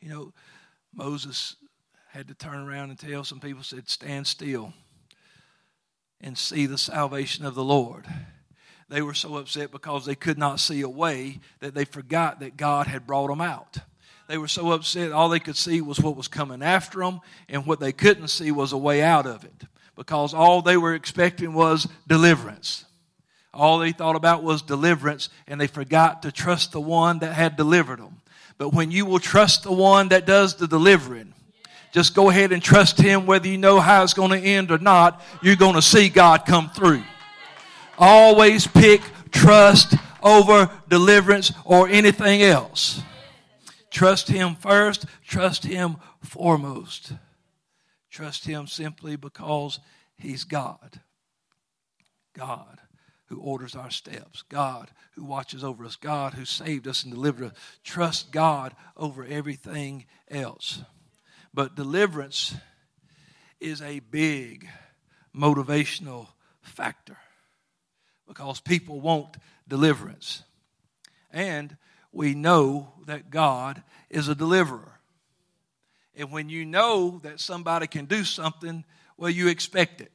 You 0.00 0.08
know, 0.08 0.32
Moses 0.94 1.56
had 2.12 2.28
to 2.28 2.34
turn 2.34 2.66
around 2.66 2.90
and 2.90 2.98
tell 2.98 3.24
some 3.24 3.40
people, 3.40 3.62
said, 3.62 3.88
Stand 3.88 4.26
still 4.26 4.72
and 6.20 6.36
see 6.36 6.66
the 6.66 6.78
salvation 6.78 7.44
of 7.44 7.54
the 7.54 7.64
Lord. 7.64 8.06
They 8.88 9.02
were 9.02 9.14
so 9.14 9.36
upset 9.36 9.70
because 9.70 10.04
they 10.04 10.16
could 10.16 10.38
not 10.38 10.58
see 10.58 10.80
a 10.80 10.88
way 10.88 11.38
that 11.60 11.74
they 11.74 11.84
forgot 11.84 12.40
that 12.40 12.56
God 12.56 12.88
had 12.88 13.06
brought 13.06 13.28
them 13.28 13.40
out. 13.40 13.78
They 14.26 14.38
were 14.38 14.48
so 14.48 14.72
upset, 14.72 15.12
all 15.12 15.28
they 15.28 15.40
could 15.40 15.56
see 15.56 15.80
was 15.80 16.00
what 16.00 16.16
was 16.16 16.28
coming 16.28 16.62
after 16.62 17.00
them, 17.00 17.20
and 17.48 17.66
what 17.66 17.80
they 17.80 17.92
couldn't 17.92 18.28
see 18.28 18.50
was 18.52 18.72
a 18.72 18.78
way 18.78 19.02
out 19.02 19.26
of 19.26 19.44
it 19.44 19.64
because 19.96 20.32
all 20.32 20.62
they 20.62 20.76
were 20.76 20.94
expecting 20.94 21.52
was 21.52 21.88
deliverance. 22.06 22.84
All 23.52 23.78
they 23.78 23.92
thought 23.92 24.16
about 24.16 24.42
was 24.42 24.62
deliverance, 24.62 25.28
and 25.46 25.60
they 25.60 25.66
forgot 25.66 26.22
to 26.22 26.32
trust 26.32 26.72
the 26.72 26.80
one 26.80 27.18
that 27.18 27.34
had 27.34 27.56
delivered 27.56 27.98
them. 27.98 28.19
But 28.60 28.74
when 28.74 28.90
you 28.90 29.06
will 29.06 29.20
trust 29.20 29.62
the 29.62 29.72
one 29.72 30.08
that 30.08 30.26
does 30.26 30.56
the 30.56 30.68
delivering, 30.68 31.32
just 31.92 32.14
go 32.14 32.28
ahead 32.28 32.52
and 32.52 32.62
trust 32.62 33.00
him 33.00 33.24
whether 33.24 33.48
you 33.48 33.56
know 33.56 33.80
how 33.80 34.02
it's 34.02 34.12
going 34.12 34.38
to 34.38 34.46
end 34.46 34.70
or 34.70 34.76
not, 34.76 35.22
you're 35.40 35.56
going 35.56 35.76
to 35.76 35.82
see 35.82 36.10
God 36.10 36.44
come 36.44 36.68
through. 36.68 37.02
Always 37.96 38.66
pick 38.66 39.00
trust 39.30 39.94
over 40.22 40.70
deliverance 40.90 41.52
or 41.64 41.88
anything 41.88 42.42
else. 42.42 43.00
Trust 43.90 44.28
him 44.28 44.56
first, 44.56 45.06
trust 45.26 45.64
him 45.64 45.96
foremost. 46.22 47.14
Trust 48.10 48.44
him 48.44 48.66
simply 48.66 49.16
because 49.16 49.80
he's 50.18 50.44
God. 50.44 51.00
God 52.36 52.79
who 53.30 53.38
orders 53.38 53.76
our 53.76 53.90
steps, 53.90 54.42
God 54.48 54.90
who 55.12 55.24
watches 55.24 55.62
over 55.62 55.84
us, 55.84 55.94
God 55.94 56.34
who 56.34 56.44
saved 56.44 56.88
us 56.88 57.04
and 57.04 57.14
delivered 57.14 57.52
us. 57.52 57.52
Trust 57.84 58.32
God 58.32 58.74
over 58.96 59.24
everything 59.24 60.04
else. 60.28 60.82
But 61.54 61.76
deliverance 61.76 62.56
is 63.60 63.80
a 63.82 64.00
big 64.00 64.68
motivational 65.34 66.26
factor 66.60 67.16
because 68.26 68.60
people 68.60 69.00
want 69.00 69.36
deliverance. 69.68 70.42
And 71.30 71.76
we 72.10 72.34
know 72.34 72.94
that 73.06 73.30
God 73.30 73.84
is 74.08 74.26
a 74.26 74.34
deliverer. 74.34 74.98
And 76.16 76.32
when 76.32 76.48
you 76.48 76.66
know 76.66 77.20
that 77.22 77.38
somebody 77.38 77.86
can 77.86 78.06
do 78.06 78.24
something, 78.24 78.84
well, 79.16 79.30
you 79.30 79.46
expect 79.46 80.00
it. 80.00 80.10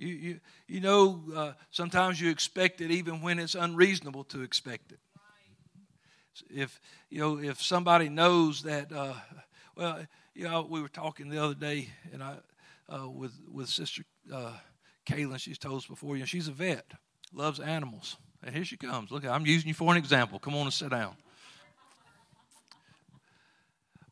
You, 0.00 0.14
you, 0.14 0.40
you 0.70 0.80
know, 0.80 1.20
uh, 1.34 1.52
sometimes 1.72 2.20
you 2.20 2.30
expect 2.30 2.80
it 2.80 2.92
even 2.92 3.20
when 3.20 3.40
it's 3.40 3.56
unreasonable 3.56 4.22
to 4.22 4.42
expect 4.42 4.92
it. 4.92 5.00
If, 6.48 6.80
you 7.10 7.18
know, 7.18 7.38
if 7.38 7.60
somebody 7.60 8.08
knows 8.08 8.62
that, 8.62 8.92
uh, 8.92 9.14
well, 9.76 10.06
you 10.32 10.44
know, 10.44 10.64
we 10.70 10.80
were 10.80 10.88
talking 10.88 11.28
the 11.28 11.42
other 11.42 11.54
day 11.54 11.88
and 12.12 12.22
I, 12.22 12.36
uh, 12.88 13.08
with, 13.08 13.32
with 13.52 13.68
Sister 13.68 14.04
uh, 14.32 14.52
Kaylin, 15.04 15.40
she's 15.40 15.58
told 15.58 15.78
us 15.78 15.86
before, 15.86 16.14
you 16.14 16.20
know, 16.20 16.26
she's 16.26 16.46
a 16.46 16.52
vet, 16.52 16.86
loves 17.34 17.58
animals. 17.58 18.16
And 18.44 18.54
here 18.54 18.64
she 18.64 18.76
comes. 18.76 19.10
Look, 19.10 19.24
I'm 19.26 19.44
using 19.44 19.66
you 19.66 19.74
for 19.74 19.90
an 19.90 19.98
example. 19.98 20.38
Come 20.38 20.54
on 20.54 20.62
and 20.62 20.72
sit 20.72 20.90
down. 20.90 21.16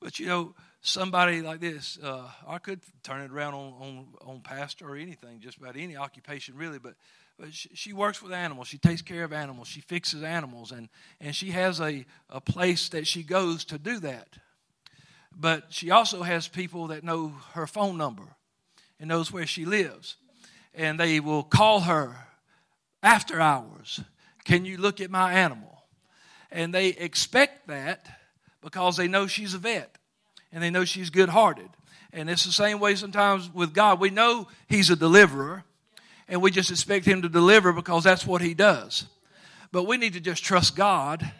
But, 0.00 0.18
you 0.18 0.26
know, 0.26 0.54
somebody 0.80 1.42
like 1.42 1.60
this, 1.60 1.98
uh, 2.02 2.28
I 2.46 2.58
could 2.58 2.80
turn 3.02 3.22
it 3.22 3.30
around 3.30 3.54
on, 3.54 3.72
on, 3.80 4.06
on 4.26 4.40
pastor 4.40 4.88
or 4.88 4.96
anything, 4.96 5.40
just 5.40 5.58
about 5.58 5.76
any 5.76 5.96
occupation 5.96 6.56
really, 6.56 6.78
but, 6.78 6.94
but 7.38 7.52
she, 7.52 7.68
she, 7.74 7.92
works 7.92 8.22
with 8.22 8.32
animals. 8.32 8.68
She 8.68 8.78
takes 8.78 9.02
care 9.02 9.24
of 9.24 9.32
animals. 9.32 9.68
She 9.68 9.80
fixes 9.80 10.22
animals, 10.22 10.72
and, 10.72 10.88
and 11.20 11.34
she 11.34 11.50
has 11.50 11.80
a, 11.80 12.06
a 12.30 12.40
place 12.40 12.88
that 12.90 13.06
she 13.06 13.22
goes 13.22 13.64
to 13.66 13.78
do 13.78 13.98
that. 14.00 14.28
But 15.36 15.66
she 15.70 15.90
also 15.90 16.22
has 16.22 16.48
people 16.48 16.88
that 16.88 17.04
know 17.04 17.32
her 17.52 17.66
phone 17.66 17.96
number 17.96 18.36
and 18.98 19.08
knows 19.08 19.32
where 19.32 19.46
she 19.46 19.64
lives. 19.64 20.16
And 20.74 20.98
they 20.98 21.20
will 21.20 21.42
call 21.42 21.80
her 21.80 22.16
after 23.02 23.40
hours. 23.40 24.00
Can 24.44 24.64
you 24.64 24.78
look 24.78 25.00
at 25.00 25.10
my 25.10 25.32
animal? 25.32 25.84
And 26.50 26.72
they 26.72 26.88
expect 26.88 27.68
that 27.68 28.06
because 28.62 28.96
they 28.96 29.06
know 29.06 29.26
she's 29.26 29.54
a 29.54 29.58
vet 29.58 29.97
and 30.52 30.62
they 30.62 30.70
know 30.70 30.84
she's 30.84 31.10
good 31.10 31.28
hearted. 31.28 31.68
And 32.12 32.30
it's 32.30 32.44
the 32.44 32.52
same 32.52 32.80
way 32.80 32.94
sometimes 32.94 33.52
with 33.52 33.74
God. 33.74 34.00
We 34.00 34.10
know 34.10 34.48
He's 34.68 34.90
a 34.90 34.96
deliverer, 34.96 35.64
and 36.28 36.40
we 36.40 36.50
just 36.50 36.70
expect 36.70 37.04
Him 37.04 37.22
to 37.22 37.28
deliver 37.28 37.72
because 37.72 38.04
that's 38.04 38.26
what 38.26 38.40
He 38.40 38.54
does. 38.54 39.06
But 39.72 39.84
we 39.84 39.98
need 39.98 40.14
to 40.14 40.20
just 40.20 40.42
trust 40.42 40.74
God 40.74 41.30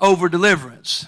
over 0.00 0.28
deliverance. 0.28 1.06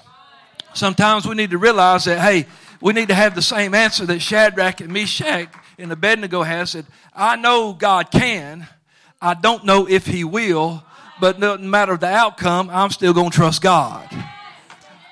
Sometimes 0.72 1.26
we 1.26 1.34
need 1.34 1.50
to 1.50 1.58
realize 1.58 2.04
that, 2.04 2.20
hey, 2.20 2.46
we 2.80 2.92
need 2.92 3.08
to 3.08 3.14
have 3.14 3.34
the 3.34 3.42
same 3.42 3.74
answer 3.74 4.06
that 4.06 4.20
Shadrach 4.20 4.80
and 4.80 4.92
Meshach 4.92 5.48
and 5.78 5.92
Abednego 5.92 6.42
has 6.42 6.70
said, 6.70 6.86
I 7.14 7.36
know 7.36 7.72
God 7.72 8.10
can, 8.10 8.66
I 9.20 9.34
don't 9.34 9.64
know 9.64 9.86
if 9.88 10.06
He 10.06 10.24
will, 10.24 10.82
but 11.20 11.38
no 11.38 11.56
matter 11.58 11.96
the 11.96 12.06
outcome, 12.06 12.70
I'm 12.70 12.90
still 12.90 13.12
going 13.12 13.30
to 13.30 13.36
trust 13.36 13.62
God. 13.62 14.08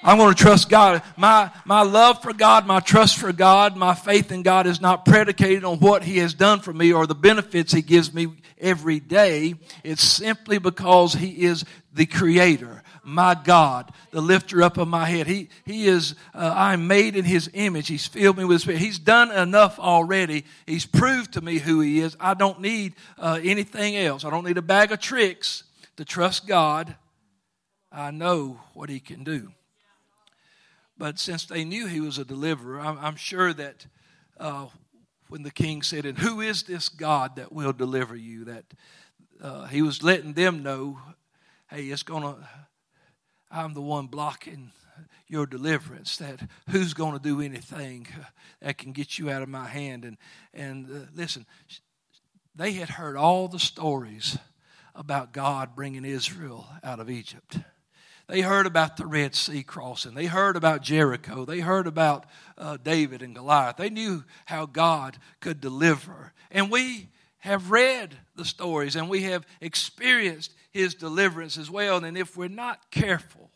I'm 0.04 0.18
going 0.18 0.34
to 0.34 0.40
trust 0.40 0.68
God. 0.68 1.02
My, 1.16 1.50
my 1.64 1.80
love 1.80 2.23
for 2.23 2.34
God, 2.34 2.66
my 2.66 2.80
trust 2.80 3.16
for 3.16 3.32
God, 3.32 3.75
my 3.75 3.94
faith 3.94 4.30
in 4.30 4.42
God 4.42 4.66
is 4.66 4.78
not 4.78 5.06
predicated 5.06 5.64
on 5.64 5.78
what 5.78 6.04
He 6.04 6.18
has 6.18 6.34
done 6.34 6.61
for 6.61 6.75
me 6.75 6.92
or 6.92 7.06
the 7.06 7.14
benefits 7.14 7.73
He 7.73 7.80
gives 7.80 8.12
me 8.12 8.28
every 8.61 9.00
day. 9.00 9.54
It's 9.82 10.02
simply 10.02 10.58
because 10.58 11.14
He 11.14 11.44
is 11.44 11.64
the 11.94 12.04
Creator, 12.04 12.82
my 13.02 13.34
God, 13.34 13.92
the 14.11 14.20
lifter 14.20 14.62
up 14.62 14.76
of 14.76 14.88
my 14.88 15.06
head. 15.06 15.26
He, 15.26 15.49
he 15.64 15.87
is, 15.87 16.14
uh, 16.34 16.52
I'm 16.54 16.87
made 16.87 17.16
in 17.16 17.25
His 17.25 17.49
image. 17.54 17.88
He's 17.88 18.06
filled 18.06 18.37
me 18.37 18.44
with 18.44 18.61
Spirit. 18.61 18.80
He's 18.80 18.99
done 18.99 19.32
enough 19.32 19.78
already. 19.78 20.44
He's 20.66 20.84
proved 20.84 21.32
to 21.32 21.40
me 21.40 21.58
who 21.58 21.80
He 21.80 22.00
is. 22.00 22.14
I 22.20 22.34
don't 22.34 22.61
need 22.61 22.92
uh, 23.18 23.40
anything 23.42 23.96
else. 23.96 24.23
I 24.26 24.28
don't 24.28 24.44
need 24.44 24.58
a 24.58 24.62
bag 24.62 24.92
of 24.92 25.00
tricks 25.00 25.64
to 25.96 26.04
trust 26.04 26.46
God. 26.46 26.94
I 27.90 28.11
know 28.11 28.61
what 28.75 28.90
He 28.90 29.00
can 29.00 29.25
do. 29.25 29.50
But 30.96 31.18
since 31.18 31.44
they 31.44 31.64
knew 31.64 31.86
he 31.86 32.00
was 32.00 32.18
a 32.18 32.24
deliverer, 32.24 32.80
I'm, 32.80 33.16
sure 33.16 33.52
that 33.52 33.86
uh, 34.38 34.66
when 35.28 35.42
the 35.42 35.50
king 35.50 35.82
said, 35.82 36.06
And 36.06 36.18
who 36.18 36.40
is 36.40 36.62
this 36.62 36.88
God 36.88 37.36
that 37.36 37.52
will 37.52 37.72
deliver 37.72 38.14
you? 38.14 38.44
That 38.44 38.64
uh, 39.42 39.66
he 39.66 39.82
was 39.82 40.02
letting 40.02 40.34
them 40.34 40.62
know, 40.62 40.98
Hey, 41.68 41.84
it's 41.84 42.04
going 42.04 42.22
to, 42.22 42.36
I'm 43.50 43.74
the 43.74 43.82
one 43.82 44.06
blocking 44.06 44.70
your 45.26 45.46
deliverance. 45.46 46.16
That 46.18 46.40
who's 46.70 46.94
going 46.94 47.14
to 47.14 47.22
do 47.22 47.40
anything 47.40 48.06
that 48.60 48.78
can 48.78 48.92
get 48.92 49.18
you 49.18 49.30
out 49.30 49.42
of 49.42 49.48
my 49.48 49.66
hand? 49.66 50.04
And, 50.04 50.16
and 50.52 50.86
uh, 50.86 51.06
listen, 51.14 51.46
they 52.54 52.72
had 52.72 52.90
heard 52.90 53.16
all 53.16 53.48
the 53.48 53.58
stories 53.58 54.38
about 54.94 55.32
God 55.32 55.74
bringing 55.74 56.04
Israel 56.04 56.68
out 56.84 57.00
of 57.00 57.10
Egypt. 57.10 57.58
They 58.26 58.40
heard 58.40 58.66
about 58.66 58.96
the 58.96 59.06
Red 59.06 59.34
Sea 59.34 59.62
crossing. 59.62 60.14
They 60.14 60.26
heard 60.26 60.56
about 60.56 60.82
Jericho. 60.82 61.44
They 61.44 61.60
heard 61.60 61.86
about 61.86 62.24
uh, 62.56 62.78
David 62.82 63.20
and 63.20 63.34
Goliath. 63.34 63.76
They 63.76 63.90
knew 63.90 64.24
how 64.46 64.64
God 64.64 65.18
could 65.40 65.60
deliver. 65.60 66.32
And 66.50 66.70
we 66.70 67.08
have 67.38 67.70
read 67.70 68.16
the 68.36 68.44
stories 68.46 68.96
and 68.96 69.10
we 69.10 69.24
have 69.24 69.46
experienced 69.60 70.54
his 70.70 70.94
deliverance 70.94 71.58
as 71.58 71.70
well. 71.70 72.02
And 72.02 72.16
if 72.16 72.36
we're 72.36 72.48
not 72.48 72.90
careful, 72.90 73.50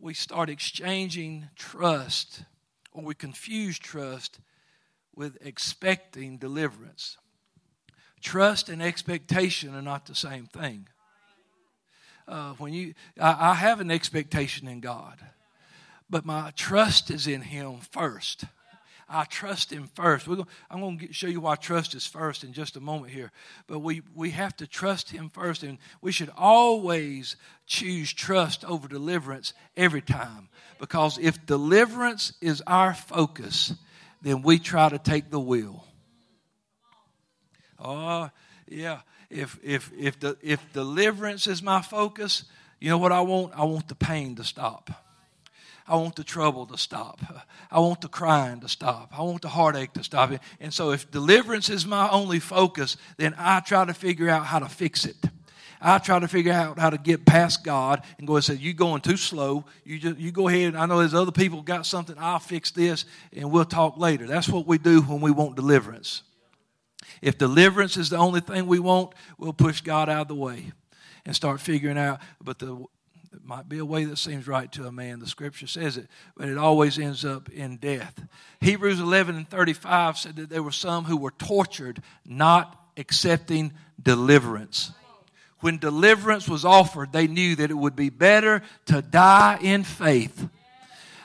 we 0.00 0.14
start 0.14 0.48
exchanging 0.48 1.48
trust 1.54 2.44
or 2.92 3.04
we 3.04 3.14
confuse 3.14 3.78
trust 3.78 4.40
with 5.14 5.36
expecting 5.42 6.38
deliverance. 6.38 7.18
Trust 8.22 8.70
and 8.70 8.82
expectation 8.82 9.74
are 9.74 9.82
not 9.82 10.06
the 10.06 10.14
same 10.14 10.46
thing 10.46 10.88
uh, 12.28 12.52
when 12.54 12.72
you, 12.72 12.94
I, 13.20 13.50
I 13.50 13.54
have 13.54 13.80
an 13.80 13.90
expectation 13.90 14.68
in 14.68 14.80
God, 14.80 15.18
but 16.08 16.24
my 16.24 16.52
trust 16.56 17.10
is 17.10 17.26
in 17.26 17.40
Him 17.42 17.78
first. 17.90 18.44
I 19.08 19.24
trust 19.24 19.72
Him 19.72 19.90
first. 19.94 20.26
Gonna, 20.26 20.46
I'm 20.70 20.80
going 20.80 20.98
to 20.98 21.12
show 21.12 21.26
you 21.26 21.40
why 21.40 21.56
trust 21.56 21.94
is 21.94 22.06
first 22.06 22.44
in 22.44 22.52
just 22.52 22.76
a 22.76 22.80
moment 22.80 23.12
here. 23.12 23.30
But 23.66 23.80
we, 23.80 24.02
we 24.14 24.30
have 24.30 24.56
to 24.56 24.66
trust 24.66 25.10
Him 25.10 25.28
first, 25.28 25.62
and 25.62 25.78
we 26.00 26.12
should 26.12 26.30
always 26.36 27.36
choose 27.66 28.12
trust 28.12 28.64
over 28.64 28.88
deliverance 28.88 29.52
every 29.76 30.02
time. 30.02 30.48
Because 30.78 31.18
if 31.18 31.44
deliverance 31.44 32.32
is 32.40 32.62
our 32.66 32.94
focus, 32.94 33.74
then 34.22 34.42
we 34.42 34.58
try 34.58 34.88
to 34.88 34.98
take 34.98 35.30
the 35.30 35.40
wheel. 35.40 35.86
Oh, 37.78 38.30
yeah 38.68 39.00
if 39.32 39.58
if 39.62 39.90
if 39.98 40.20
the 40.20 40.36
if 40.42 40.60
deliverance 40.72 41.46
is 41.46 41.62
my 41.62 41.82
focus, 41.82 42.44
you 42.80 42.90
know 42.90 42.98
what 42.98 43.12
I 43.12 43.20
want? 43.20 43.52
I 43.54 43.64
want 43.64 43.88
the 43.88 43.94
pain 43.94 44.36
to 44.36 44.44
stop. 44.44 44.90
I 45.86 45.96
want 45.96 46.14
the 46.14 46.24
trouble 46.24 46.66
to 46.66 46.78
stop. 46.78 47.20
I 47.70 47.80
want 47.80 48.02
the 48.02 48.08
crying 48.08 48.60
to 48.60 48.68
stop. 48.68 49.12
I 49.18 49.22
want 49.22 49.42
the 49.42 49.48
heartache 49.48 49.92
to 49.94 50.04
stop. 50.04 50.30
And 50.60 50.72
so 50.72 50.92
if 50.92 51.10
deliverance 51.10 51.68
is 51.70 51.84
my 51.84 52.08
only 52.08 52.38
focus, 52.38 52.96
then 53.16 53.34
I 53.36 53.60
try 53.60 53.84
to 53.84 53.92
figure 53.92 54.28
out 54.28 54.46
how 54.46 54.60
to 54.60 54.68
fix 54.68 55.04
it. 55.04 55.16
I 55.80 55.98
try 55.98 56.20
to 56.20 56.28
figure 56.28 56.52
out 56.52 56.78
how 56.78 56.90
to 56.90 56.98
get 56.98 57.26
past 57.26 57.64
God 57.64 58.02
and 58.18 58.26
go 58.28 58.36
and 58.36 58.44
say, 58.44 58.54
"You 58.54 58.72
going 58.72 59.00
too 59.00 59.16
slow. 59.16 59.64
You 59.84 59.98
just 59.98 60.18
you 60.18 60.30
go 60.30 60.46
ahead. 60.46 60.76
I 60.76 60.86
know 60.86 60.98
there's 60.98 61.14
other 61.14 61.32
people 61.32 61.62
got 61.62 61.86
something. 61.86 62.16
I'll 62.18 62.38
fix 62.38 62.70
this, 62.70 63.04
and 63.36 63.50
we'll 63.50 63.64
talk 63.64 63.98
later." 63.98 64.28
That's 64.28 64.48
what 64.48 64.66
we 64.66 64.78
do 64.78 65.02
when 65.02 65.20
we 65.20 65.32
want 65.32 65.56
deliverance. 65.56 66.22
If 67.22 67.38
deliverance 67.38 67.96
is 67.96 68.10
the 68.10 68.18
only 68.18 68.40
thing 68.40 68.66
we 68.66 68.80
want, 68.80 69.14
we'll 69.38 69.52
push 69.52 69.80
God 69.80 70.08
out 70.08 70.22
of 70.22 70.28
the 70.28 70.34
way 70.34 70.72
and 71.24 71.34
start 71.34 71.60
figuring 71.60 71.96
out. 71.96 72.20
But 72.42 72.58
the 72.58 72.84
it 73.32 73.44
might 73.44 73.66
be 73.66 73.78
a 73.78 73.84
way 73.84 74.04
that 74.04 74.18
seems 74.18 74.46
right 74.46 74.70
to 74.72 74.86
a 74.86 74.92
man. 74.92 75.18
The 75.18 75.26
scripture 75.26 75.66
says 75.66 75.96
it, 75.96 76.06
but 76.36 76.50
it 76.50 76.58
always 76.58 76.98
ends 76.98 77.24
up 77.24 77.48
in 77.48 77.78
death. 77.78 78.22
Hebrews 78.60 79.00
11 79.00 79.36
and 79.36 79.48
35 79.48 80.18
said 80.18 80.36
that 80.36 80.50
there 80.50 80.62
were 80.62 80.70
some 80.70 81.04
who 81.04 81.16
were 81.16 81.30
tortured, 81.30 82.02
not 82.26 82.78
accepting 82.98 83.72
deliverance. 84.00 84.92
When 85.60 85.78
deliverance 85.78 86.46
was 86.46 86.64
offered, 86.64 87.12
they 87.12 87.26
knew 87.26 87.56
that 87.56 87.70
it 87.70 87.74
would 87.74 87.96
be 87.96 88.10
better 88.10 88.62
to 88.86 89.00
die 89.00 89.58
in 89.62 89.84
faith 89.84 90.48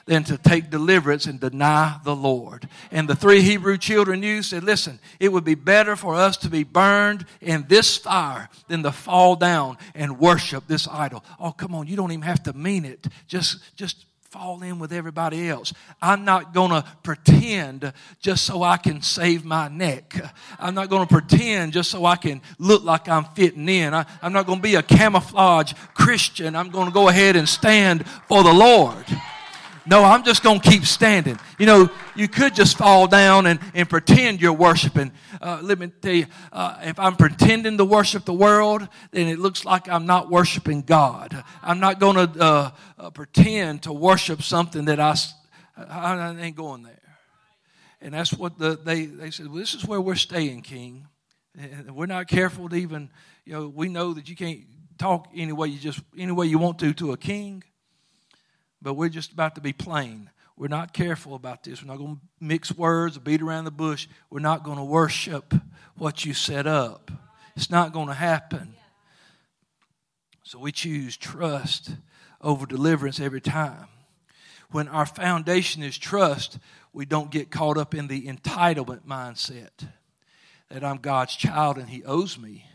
than 0.08 0.24
to 0.24 0.38
take 0.38 0.70
deliverance 0.70 1.26
and 1.26 1.40
deny 1.40 2.00
the 2.04 2.16
Lord. 2.16 2.68
And 2.92 3.08
the 3.08 3.16
three 3.16 3.42
Hebrew 3.42 3.78
children 3.78 4.22
knew, 4.22 4.42
said, 4.42 4.64
listen, 4.64 5.00
it 5.20 5.32
would 5.32 5.44
be 5.44 5.56
better 5.56 5.96
for 5.96 6.16
us 6.16 6.38
to 6.38 6.50
be 6.50 6.64
burned 6.64 7.26
in 7.42 7.66
this 7.68 7.98
fire 7.98 8.50
than 8.68 8.84
to 8.84 8.92
fall 8.92 9.36
down 9.36 9.78
and 9.94 10.18
worship 10.18 10.66
this 10.68 10.88
idol. 10.88 11.24
Oh, 11.40 11.52
come 11.52 11.76
on, 11.76 11.88
you 11.88 11.96
don't 11.96 12.12
even 12.12 12.24
have 12.24 12.42
to 12.44 12.54
mean 12.54 12.86
it. 12.86 13.06
Just, 13.28 13.60
just 13.76 14.06
fall 14.30 14.62
in 14.62 14.80
with 14.80 14.94
everybody 14.94 15.50
else. 15.50 15.74
I'm 16.02 16.24
not 16.24 16.54
going 16.54 16.72
to 16.72 16.86
pretend 17.04 17.92
just 18.20 18.46
so 18.46 18.64
I 18.64 18.78
can 18.78 19.02
save 19.02 19.44
my 19.44 19.68
neck. 19.68 20.16
I'm 20.60 20.74
not 20.74 20.90
going 20.90 21.06
to 21.06 21.14
pretend 21.14 21.74
just 21.74 21.92
so 21.92 22.06
I 22.06 22.16
can 22.16 22.42
look 22.60 22.84
like 22.84 23.10
I'm 23.10 23.26
fitting 23.36 23.68
in. 23.68 23.94
I, 23.94 24.06
am 24.22 24.34
not 24.34 24.46
going 24.46 24.60
to 24.60 24.64
be 24.64 24.76
a 24.76 24.84
camouflage 24.84 25.74
Christian. 25.94 26.56
I'm 26.56 26.70
going 26.70 26.88
to 26.88 26.94
go 26.94 27.10
ahead 27.10 27.36
and 27.36 27.48
stand 27.48 28.08
for 28.28 28.44
the 28.44 28.54
Lord. 28.54 29.06
No, 29.88 30.03
I'm 30.03 30.24
just 30.24 30.44
going 30.44 30.60
to 30.60 30.70
keep 30.70 30.86
standing. 30.86 31.39
You 31.58 31.65
know, 31.65 31.89
you 32.15 32.27
could 32.27 32.53
just 32.53 32.77
fall 32.77 33.08
down 33.08 33.46
and, 33.46 33.60
and 33.74 33.89
pretend 33.89 34.41
you're 34.41 34.51
worshiping. 34.51 35.13
Uh, 35.41 35.60
let 35.62 35.79
me 35.79 35.88
tell 35.88 36.13
you, 36.13 36.25
uh, 36.51 36.77
if 36.84 37.00
I'm 37.00 37.15
pretending 37.15 37.77
to 37.77 37.86
worship 37.86 38.25
the 38.25 38.34
world, 38.34 38.88
then 39.12 39.27
it 39.27 39.39
looks 39.39 39.63
like 39.63 39.88
I'm 39.88 40.06
not 40.06 40.29
worshiping 40.29 40.82
God. 40.82 41.41
I'm 41.63 41.79
not 41.79 42.00
going 42.00 42.15
to 42.15 42.44
uh, 42.44 42.72
uh, 43.00 43.10
pretend 43.12 43.84
to 43.84 43.94
worship 43.94 44.41
something 44.41 44.86
that 44.86 45.00
I, 45.00 45.15
I, 45.77 46.15
I 46.15 46.36
ain't 46.38 46.58
going 46.58 46.84
there. 46.84 46.94
And 48.01 48.13
that's 48.13 48.34
what 48.34 48.60
the, 48.60 48.77
they, 48.77 49.06
they 49.06 49.32
said, 49.32 49.48
well, 49.48 49.56
this 49.56 49.74
is 49.74 49.86
where 49.86 50.01
we're 50.01 50.15
staying, 50.15 50.63
King. 50.63 51.08
And 51.58 51.96
we're 51.96 52.06
not 52.08 52.27
careful 52.27 52.70
to 52.70 52.75
even, 52.75 53.10
you 53.46 53.53
know, 53.53 53.67
we 53.70 53.88
know 53.88 54.13
that 54.13 54.27
you 54.29 54.36
can't 54.36 54.65
talk 54.98 55.29
any 55.34 55.53
way 55.53 55.70
you 55.70 55.79
just, 55.79 56.01
any 56.17 56.32
way 56.32 56.46
you 56.46 56.58
want 56.58 56.77
to 56.79 56.94
to 56.94 57.13
a 57.13 57.17
king. 57.17 57.63
But 58.81 58.93
we're 58.93 59.10
just 59.10 59.31
about 59.31 59.55
to 59.55 59.62
be 59.62 59.74
plain. 59.74 60.29
We're 60.55 60.67
not 60.67 60.93
careful 60.93 61.36
about 61.36 61.63
this. 61.63 61.81
We're 61.81 61.88
not 61.88 62.00
going 62.00 62.15
to 62.15 62.22
mix 62.39 62.75
words 62.75 63.17
or 63.17 63.19
beat 63.19 63.41
around 63.41 63.65
the 63.65 63.72
bush. 63.72 64.07
We're 64.29 64.39
not 64.39 64.63
going 64.63 64.77
to 64.77 64.84
worship 64.84 65.53
what 65.98 66.25
you 66.25 66.34
set 66.34 66.65
up. 66.65 67.12
It's 67.55 67.69
not 67.69 67.93
going 67.93 68.07
to 68.07 68.13
happen. 68.13 68.74
So 70.43 70.60
we 70.60 70.72
choose 70.72 71.17
trust 71.17 71.91
over 72.41 72.65
deliverance 72.65 73.19
every 73.19 73.41
time. 73.41 73.88
When 74.72 74.88
our 74.88 75.05
foundation 75.05 75.84
is 75.84 75.98
trust, 75.98 76.60
we 76.91 77.05
don't 77.05 77.31
get 77.31 77.51
caught 77.51 77.77
up 77.77 77.93
in 77.93 78.07
the 78.07 78.27
entitlement 78.27 79.05
mindset 79.05 79.88
that 80.69 80.84
I'm 80.84 80.98
God's 80.98 81.36
child 81.36 81.77
and 81.77 81.89
He 81.89 82.03
owes 82.03 82.38
me. 82.38 82.65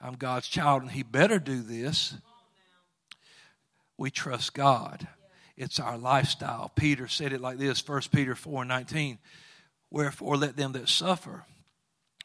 I'm 0.00 0.14
God's 0.14 0.48
child 0.48 0.82
and 0.82 0.90
He 0.90 1.02
better 1.02 1.38
do 1.38 1.62
this 1.62 2.14
we 3.96 4.10
trust 4.10 4.54
God. 4.54 5.06
It's 5.56 5.78
our 5.78 5.98
lifestyle. 5.98 6.70
Peter 6.74 7.08
said 7.08 7.32
it 7.32 7.40
like 7.40 7.58
this 7.58 7.86
1 7.86 8.02
Peter 8.12 8.34
4 8.34 8.64
19. 8.64 9.18
Wherefore, 9.90 10.36
let 10.36 10.56
them 10.56 10.72
that 10.72 10.88
suffer 10.88 11.44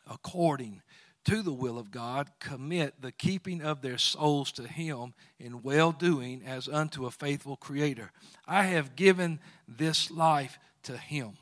according 0.09 0.81
to 1.25 1.41
the 1.41 1.51
will 1.51 1.77
of 1.77 1.91
God 1.91 2.29
commit 2.39 3.01
the 3.01 3.11
keeping 3.11 3.61
of 3.61 3.81
their 3.81 3.97
souls 3.97 4.53
to 4.53 4.65
Him 4.65 5.13
in 5.37 5.61
well 5.61 5.91
doing 5.91 6.41
as 6.45 6.69
unto 6.69 7.05
a 7.05 7.11
faithful 7.11 7.57
Creator. 7.57 8.11
I 8.45 8.63
have 8.63 8.95
given 8.95 9.41
this 9.67 10.09
life 10.09 10.57
to 10.83 10.97
Him. 10.97 11.33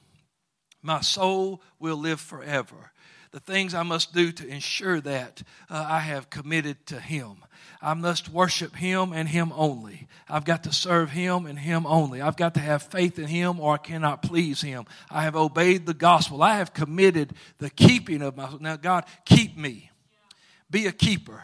My 0.82 1.02
soul 1.02 1.62
will 1.80 1.98
live 1.98 2.20
forever 2.20 2.92
the 3.36 3.42
things 3.42 3.74
I 3.74 3.84
must 3.84 4.14
do 4.14 4.32
to 4.32 4.48
ensure 4.48 5.02
that 5.02 5.44
uh, 5.70 5.86
I 5.90 6.00
have 6.00 6.30
committed 6.30 6.86
to 6.86 7.02
Him. 7.02 7.44
I 7.82 7.94
must 7.94 8.30
worship 8.30 8.74
Him 8.74 9.12
and 9.12 9.28
Him 9.28 9.52
only. 9.54 10.08
I've 10.30 10.46
got 10.46 10.64
to 10.64 10.72
serve 10.72 11.12
Him 11.12 11.46
and 11.46 11.60
Him 11.60 11.86
only. 11.86 12.22
I've 12.22 12.38
got 12.38 12.54
to 12.54 12.62
have 12.62 12.84
faith 12.84 13.20
in 13.20 13.28
Him 13.28 13.60
or 13.60 13.74
I 13.74 13.78
cannot 13.78 14.22
please 14.22 14.62
Him. 14.62 14.86
I 15.12 15.24
have 15.24 15.36
obeyed 15.36 15.86
the 15.86 15.94
gospel. 15.94 16.42
I 16.42 16.56
have 16.56 16.74
committed 16.74 17.34
the 17.58 17.70
keeping 17.70 18.22
of 18.22 18.38
my. 18.38 18.48
Soul. 18.48 18.60
Now, 18.62 18.78
God, 18.78 19.04
keep 19.26 19.58
me. 19.58 19.92
Be 20.72 20.86
a 20.86 20.94
keeper 20.94 21.44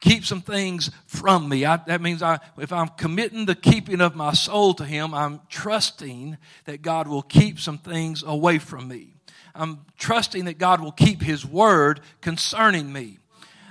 keep 0.00 0.24
some 0.24 0.40
things 0.40 0.90
from 1.04 1.46
me. 1.46 1.66
I, 1.66 1.76
that 1.86 2.00
means 2.00 2.22
I, 2.22 2.40
if 2.56 2.72
I'm 2.72 2.88
committing 2.88 3.44
the 3.44 3.54
keeping 3.54 4.00
of 4.00 4.16
my 4.16 4.32
soul 4.32 4.72
to 4.74 4.84
Him, 4.84 5.12
I'm 5.12 5.42
trusting 5.50 6.38
that 6.64 6.80
God 6.80 7.06
will 7.06 7.20
keep 7.20 7.60
some 7.60 7.76
things 7.76 8.24
away 8.26 8.58
from 8.58 8.88
me. 8.88 9.19
I'm 9.54 9.80
trusting 9.98 10.46
that 10.46 10.58
God 10.58 10.80
will 10.80 10.92
keep 10.92 11.22
His 11.22 11.44
word 11.44 12.00
concerning 12.20 12.92
me. 12.92 13.18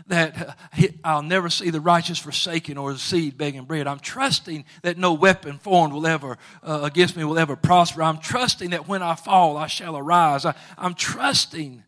That 0.08 0.58
I'll 1.04 1.22
never 1.22 1.50
see 1.52 1.70
the 1.70 1.80
righteous 1.82 2.18
forsaken 2.18 2.78
or 2.78 2.94
the 2.94 3.00
seed 3.00 3.38
begging 3.38 3.66
bread. 3.66 3.86
I'm 3.86 4.00
trusting 4.00 4.66
that 4.82 4.98
no 4.98 5.14
weapon 5.14 5.60
formed 5.60 5.94
will 5.94 6.08
ever 6.08 6.38
uh, 6.64 6.82
against 6.84 7.16
me 7.16 7.24
will 7.24 7.38
ever 7.38 7.56
prosper. 7.56 8.02
I'm 8.02 8.18
trusting 8.18 8.72
that 8.72 8.88
when 8.88 9.04
I 9.04 9.14
fall, 9.14 9.56
I 9.56 9.68
shall 9.68 9.96
arise. 9.96 10.46
I, 10.46 10.56
I'm 10.80 10.96
trusting 10.96 11.84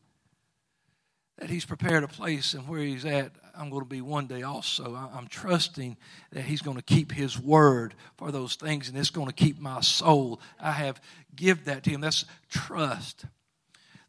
that 1.39 1.49
He's 1.49 1.65
prepared 1.65 2.04
a 2.04 2.08
place, 2.08 2.54
and 2.54 2.67
where 2.67 2.82
He's 2.82 3.06
at, 3.06 3.32
I'm 3.58 3.71
going 3.71 3.82
to 3.82 3.89
be 3.89 4.01
one 4.01 4.27
day 4.27 4.43
also. 4.43 4.95
I'm 4.95 5.27
trusting 5.27 5.97
that 6.32 6.43
He's 6.43 6.62
going 6.62 6.77
to 6.77 6.84
keep 6.84 7.12
His 7.12 7.39
word 7.39 7.95
for 8.17 8.32
those 8.32 8.54
things, 8.56 8.88
and 8.88 8.97
it's 8.97 9.10
going 9.10 9.27
to 9.27 9.34
keep 9.34 9.60
my 9.60 9.82
soul. 9.82 10.39
I 10.60 10.73
have 10.73 11.01
give 11.36 11.65
that 11.65 11.84
to 11.86 11.89
Him. 11.89 12.01
That's 12.01 12.25
trust 12.49 13.25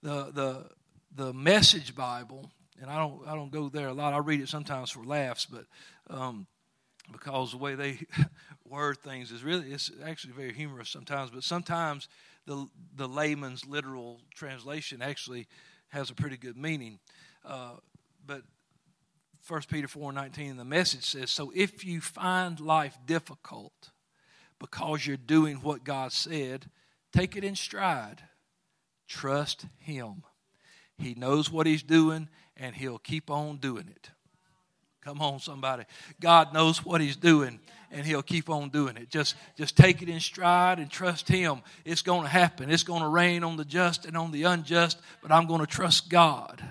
the 0.02 0.30
the 0.32 0.66
the 1.14 1.32
Message 1.32 1.94
Bible, 1.94 2.50
and 2.80 2.90
I 2.90 2.98
don't 2.98 3.26
I 3.26 3.34
don't 3.34 3.52
go 3.52 3.68
there 3.68 3.88
a 3.88 3.92
lot. 3.92 4.14
I 4.14 4.18
read 4.18 4.40
it 4.40 4.48
sometimes 4.48 4.90
for 4.90 5.04
laughs, 5.04 5.46
but 5.46 5.64
um, 6.08 6.46
because 7.10 7.52
the 7.52 7.58
way 7.58 7.74
they 7.74 7.98
word 8.68 8.98
things 8.98 9.30
is 9.30 9.42
really 9.42 9.72
it's 9.72 9.90
actually 10.04 10.34
very 10.34 10.52
humorous 10.52 10.88
sometimes. 10.88 11.30
But 11.30 11.44
sometimes 11.44 12.08
the 12.46 12.66
the 12.96 13.08
layman's 13.08 13.66
literal 13.66 14.20
translation 14.34 15.02
actually 15.02 15.46
has 15.88 16.10
a 16.10 16.14
pretty 16.14 16.36
good 16.36 16.56
meaning. 16.56 16.98
Uh, 17.44 17.72
but 18.26 18.42
1 19.48 19.62
Peter 19.68 19.88
4 19.88 20.12
19, 20.12 20.56
the 20.56 20.64
message 20.64 21.04
says, 21.04 21.30
So 21.30 21.52
if 21.54 21.84
you 21.84 22.00
find 22.00 22.60
life 22.60 22.96
difficult 23.06 23.90
because 24.58 25.06
you're 25.06 25.16
doing 25.16 25.56
what 25.56 25.84
God 25.84 26.12
said, 26.12 26.70
take 27.12 27.36
it 27.36 27.44
in 27.44 27.56
stride. 27.56 28.22
Trust 29.12 29.66
Him. 29.78 30.22
He 30.96 31.12
knows 31.14 31.50
what 31.50 31.66
He's 31.66 31.82
doing, 31.82 32.30
and 32.56 32.74
He'll 32.74 32.98
keep 32.98 33.30
on 33.30 33.58
doing 33.58 33.86
it. 33.88 34.10
Come 35.04 35.20
on, 35.20 35.38
somebody. 35.38 35.84
God 36.18 36.54
knows 36.54 36.82
what 36.82 37.02
He's 37.02 37.16
doing, 37.16 37.60
and 37.90 38.06
He'll 38.06 38.22
keep 38.22 38.48
on 38.48 38.70
doing 38.70 38.96
it. 38.96 39.10
Just, 39.10 39.34
just 39.54 39.76
take 39.76 40.00
it 40.00 40.08
in 40.08 40.18
stride 40.18 40.78
and 40.78 40.90
trust 40.90 41.28
Him. 41.28 41.60
It's 41.84 42.00
going 42.00 42.22
to 42.22 42.28
happen. 42.28 42.70
It's 42.70 42.84
going 42.84 43.02
to 43.02 43.08
rain 43.08 43.44
on 43.44 43.58
the 43.58 43.66
just 43.66 44.06
and 44.06 44.16
on 44.16 44.32
the 44.32 44.44
unjust, 44.44 44.98
but 45.20 45.30
I'm 45.30 45.46
going 45.46 45.60
to 45.60 45.66
trust 45.66 46.08
God. 46.08 46.64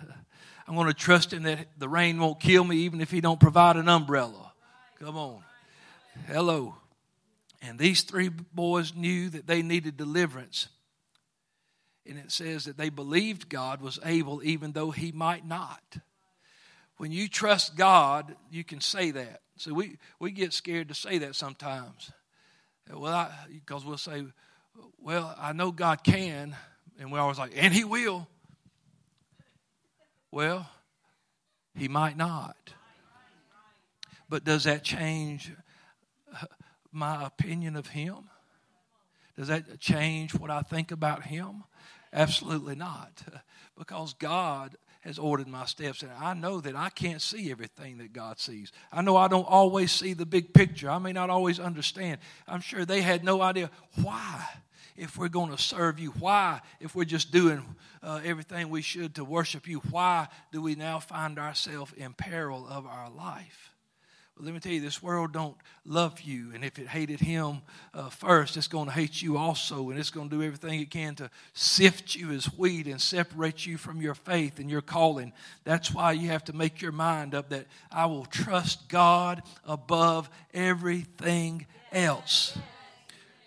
I'm 0.67 0.73
going 0.73 0.88
to 0.88 0.95
trust 0.95 1.34
Him 1.34 1.43
that 1.43 1.67
the 1.77 1.88
rain 1.88 2.19
won't 2.19 2.39
kill 2.39 2.63
me, 2.63 2.77
even 2.77 3.01
if 3.01 3.12
He 3.12 3.21
don't 3.21 3.39
provide 3.39 3.75
an 3.75 3.88
umbrella. 3.88 4.51
Come 4.99 5.15
on. 5.15 5.43
Hello. 6.25 6.73
And 7.62 7.77
these 7.77 8.01
three 8.01 8.30
boys 8.30 8.95
knew 8.95 9.30
that 9.30 9.45
they 9.45 9.62
needed 9.62 9.95
deliverance. 9.95 10.69
And 12.08 12.18
it 12.18 12.32
says 12.32 12.66
that 12.66 12.78
they 12.78 12.90
believed 12.90 13.50
God 13.50 13.82
was 13.82 14.00
able 14.04 14.44
even 14.44 14.72
though 14.72 14.92
he 14.92 15.12
might 15.12 15.46
not. 15.46 15.98
When 16.98 17.12
you 17.12 17.28
trust 17.28 17.76
God, 17.76 18.36
you 18.50 18.64
can 18.64 18.82
say 18.82 19.12
that. 19.12 19.42
So 19.58 19.74
we, 19.74 19.98
we 20.20 20.32
get 20.32 20.54
scared 20.54 20.90
to 20.90 20.96
say 20.96 21.20
that 21.20 21.36
sometimes. 21.36 22.12
Well, 22.92 23.32
because 23.50 23.86
we'll 23.86 23.98
say, 23.98 24.26
well, 25.00 25.36
I 25.38 25.54
know 25.54 25.72
God 25.72 26.04
can. 26.04 26.56
And 27.00 27.12
we're 27.12 27.20
always 27.20 27.40
like, 27.40 27.54
and 27.56 27.74
he 27.74 27.84
will. 27.84 28.28
Well, 30.32 30.70
he 31.76 31.88
might 31.88 32.18
not. 32.18 32.56
But 34.30 34.44
does 34.44 34.64
that 34.64 34.84
change 34.84 35.52
my 36.92 37.26
opinion 37.26 37.76
of 37.76 37.88
him? 37.88 38.30
Does 39.38 39.48
that 39.48 39.80
change 39.80 40.36
what 40.36 40.52
I 40.52 40.62
think 40.62 40.92
about 40.92 41.24
him? 41.24 41.64
Absolutely 42.13 42.76
not. 42.76 43.24
Because 43.78 44.13
God 44.13 44.76
has 45.00 45.17
ordered 45.17 45.47
my 45.47 45.65
steps. 45.65 46.04
And 46.04 46.12
I 46.12 46.36
know 46.36 46.62
that 46.62 46.76
I 46.76 46.89
can't 46.89 47.21
see 47.21 47.50
everything 47.50 47.97
that 47.97 48.13
God 48.13 48.38
sees. 48.38 48.71
I 48.91 49.02
know 49.02 49.15
I 49.15 49.28
don't 49.28 49.47
always 49.47 49.91
see 49.91 50.13
the 50.13 50.26
big 50.26 50.54
picture. 50.54 50.89
I 50.89 51.00
may 51.00 51.13
not 51.13 51.32
always 51.32 51.60
understand. 51.60 52.19
I'm 52.47 52.62
sure 52.62 52.86
they 52.86 53.02
had 53.02 53.24
no 53.24 53.41
idea 53.41 53.71
why 54.04 54.45
if 54.97 55.17
we're 55.17 55.30
going 55.30 55.50
to 55.50 55.58
serve 55.58 56.00
you? 56.00 56.12
Why, 56.19 56.62
if 56.80 56.95
we're 56.95 57.06
just 57.06 57.32
doing 57.32 57.63
uh, 58.04 58.19
everything 58.24 58.69
we 58.69 58.82
should 58.82 59.15
to 59.15 59.26
worship 59.26 59.67
you, 59.67 59.80
why 59.89 60.28
do 60.52 60.62
we 60.62 60.76
now 60.76 61.00
find 61.00 61.39
ourselves 61.39 61.93
in 61.97 62.13
peril 62.13 62.67
of 62.69 62.86
our 62.86 63.10
life? 63.10 63.71
Let 64.41 64.54
me 64.56 64.60
tell 64.60 64.71
you, 64.71 64.82
this 64.82 65.04
world 65.04 65.34
don't 65.34 65.56
love 65.86 66.21
you, 66.21 66.51
and 66.56 66.65
if 66.65 66.80
it 66.80 66.88
hated 66.88 67.19
him 67.19 67.62
uh, 67.93 68.10
first, 68.10 68.58
it's 68.58 68.67
going 68.67 68.88
to 68.88 68.91
hate 68.91 69.21
you 69.21 69.38
also, 69.38 69.91
and 69.91 69.99
it's 69.99 70.10
going 70.10 70.30
to 70.30 70.36
do 70.36 70.41
everything 70.41 70.80
it 70.80 70.89
can 70.89 71.13
to 71.15 71.30
sift 71.54 72.15
you 72.15 72.32
as 72.32 72.45
wheat 72.58 72.88
and 72.88 72.99
separate 72.99 73.65
you 73.65 73.77
from 73.77 74.01
your 74.01 74.15
faith 74.15 74.58
and 74.58 74.69
your 74.69 74.82
calling. 74.82 75.32
That's 75.63 75.93
why 75.93 76.13
you 76.13 76.30
have 76.30 76.43
to 76.45 76.54
make 76.54 76.82
your 76.82 76.91
mind 76.91 77.36
up 77.36 77.49
that 77.49 77.67
I 77.91 78.08
will 78.08 78.25
trust 78.25 78.89
God 78.89 79.43
above 79.63 80.30
everything 80.54 81.67
else 81.91 82.58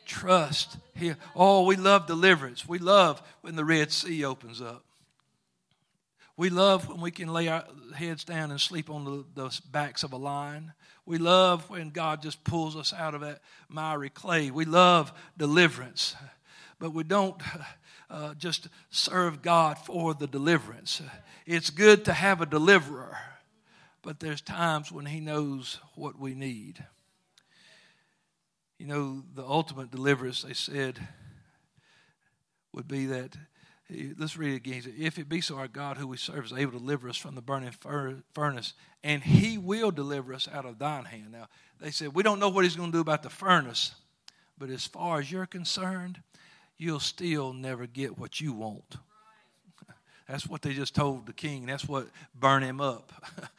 trust 0.04 0.76
Him. 0.94 1.16
Oh, 1.34 1.64
we 1.64 1.76
love 1.76 2.06
deliverance. 2.06 2.68
We 2.68 2.78
love 2.78 3.22
when 3.40 3.56
the 3.56 3.64
Red 3.64 3.90
Sea 3.90 4.24
opens 4.24 4.60
up. 4.60 4.84
We 6.36 6.50
love 6.50 6.88
when 6.88 7.00
we 7.00 7.10
can 7.10 7.28
lay 7.28 7.48
our 7.48 7.64
heads 7.94 8.24
down 8.24 8.50
and 8.50 8.60
sleep 8.60 8.90
on 8.90 9.04
the, 9.04 9.24
the 9.34 9.60
backs 9.70 10.02
of 10.02 10.12
a 10.12 10.16
lion. 10.16 10.72
We 11.06 11.18
love 11.18 11.68
when 11.68 11.90
God 11.90 12.22
just 12.22 12.44
pulls 12.44 12.76
us 12.76 12.92
out 12.92 13.14
of 13.14 13.20
that 13.20 13.40
miry 13.68 14.08
clay. 14.08 14.50
We 14.50 14.64
love 14.64 15.12
deliverance. 15.36 16.16
But 16.78 16.92
we 16.92 17.04
don't 17.04 17.36
uh, 18.10 18.34
just 18.34 18.68
serve 18.90 19.42
God 19.42 19.78
for 19.78 20.14
the 20.14 20.26
deliverance. 20.26 21.02
It's 21.46 21.70
good 21.70 22.04
to 22.06 22.12
have 22.12 22.40
a 22.40 22.46
deliverer, 22.46 23.16
but 24.02 24.20
there's 24.20 24.40
times 24.40 24.90
when 24.90 25.06
He 25.06 25.20
knows 25.20 25.78
what 25.94 26.18
we 26.18 26.34
need. 26.34 26.84
You 28.78 28.86
know, 28.86 29.22
the 29.34 29.44
ultimate 29.44 29.90
deliverance, 29.90 30.42
they 30.42 30.54
said, 30.54 30.98
would 32.72 32.88
be 32.88 33.06
that, 33.06 33.36
let's 34.18 34.36
read 34.36 34.52
it 34.52 34.56
again. 34.56 34.82
If 34.98 35.18
it 35.18 35.28
be 35.28 35.40
so, 35.40 35.56
our 35.56 35.68
God 35.68 35.96
who 35.96 36.06
we 36.06 36.16
serve 36.16 36.46
is 36.46 36.52
able 36.52 36.72
to 36.72 36.78
deliver 36.78 37.08
us 37.08 37.16
from 37.16 37.34
the 37.34 37.42
burning 37.42 37.70
furnace, 38.32 38.74
and 39.02 39.22
he 39.22 39.58
will 39.58 39.90
deliver 39.90 40.32
us 40.32 40.48
out 40.52 40.64
of 40.64 40.78
thine 40.78 41.04
hand. 41.04 41.32
Now, 41.32 41.48
they 41.80 41.90
said, 41.90 42.14
we 42.14 42.22
don't 42.22 42.40
know 42.40 42.48
what 42.48 42.64
he's 42.64 42.76
going 42.76 42.90
to 42.90 42.96
do 42.96 43.02
about 43.02 43.22
the 43.22 43.30
furnace, 43.30 43.94
but 44.56 44.70
as 44.70 44.86
far 44.86 45.20
as 45.20 45.30
you're 45.30 45.46
concerned, 45.46 46.20
you'll 46.78 47.00
still 47.00 47.52
never 47.52 47.86
get 47.86 48.18
what 48.18 48.40
you 48.40 48.52
want. 48.52 48.96
That's 50.28 50.46
what 50.46 50.62
they 50.62 50.72
just 50.72 50.94
told 50.94 51.26
the 51.26 51.32
king. 51.32 51.66
That's 51.66 51.86
what 51.86 52.08
burned 52.34 52.64
him 52.64 52.80
up. 52.80 53.12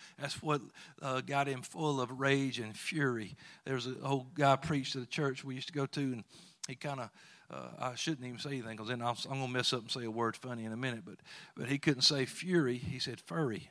That's 0.19 0.41
what 0.41 0.61
uh, 1.01 1.21
got 1.21 1.47
him 1.47 1.61
full 1.61 2.01
of 2.01 2.19
rage 2.19 2.59
and 2.59 2.75
fury. 2.75 3.35
There 3.65 3.75
was 3.75 3.85
an 3.85 3.97
old 4.03 4.33
guy 4.33 4.55
preached 4.55 4.93
to 4.93 4.99
the 4.99 5.05
church 5.05 5.43
we 5.43 5.55
used 5.55 5.67
to 5.67 5.73
go 5.73 5.85
to, 5.85 6.01
and 6.01 6.23
he 6.67 6.75
kind 6.75 6.99
of, 6.99 7.09
uh, 7.51 7.67
I 7.79 7.95
shouldn't 7.95 8.25
even 8.25 8.39
say 8.39 8.49
anything 8.49 8.71
because 8.71 8.87
then 8.87 9.01
i 9.01 9.09
am 9.09 9.15
going 9.27 9.41
to 9.41 9.47
mess 9.47 9.71
up 9.73 9.81
and 9.81 9.91
say 9.91 10.03
a 10.03 10.11
word 10.11 10.35
funny 10.35 10.65
in 10.65 10.71
a 10.71 10.77
minute, 10.77 11.03
but, 11.05 11.15
but 11.55 11.67
he 11.67 11.77
couldn't 11.77 12.01
say 12.01 12.25
fury. 12.25 12.77
He 12.77 12.99
said 12.99 13.19
furry. 13.19 13.69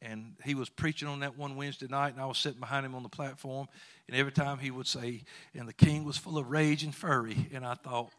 And 0.00 0.34
he 0.44 0.54
was 0.54 0.68
preaching 0.68 1.08
on 1.08 1.20
that 1.20 1.36
one 1.36 1.56
Wednesday 1.56 1.88
night, 1.88 2.12
and 2.12 2.22
I 2.22 2.26
was 2.26 2.38
sitting 2.38 2.60
behind 2.60 2.86
him 2.86 2.94
on 2.94 3.02
the 3.02 3.08
platform. 3.08 3.66
And 4.06 4.16
every 4.16 4.32
time 4.32 4.58
he 4.58 4.70
would 4.70 4.86
say, 4.86 5.24
and 5.54 5.68
the 5.68 5.72
king 5.72 6.04
was 6.04 6.16
full 6.16 6.38
of 6.38 6.48
rage 6.50 6.84
and 6.84 6.94
fury. 6.94 7.48
And 7.52 7.66
I 7.66 7.74
thought, 7.74 8.10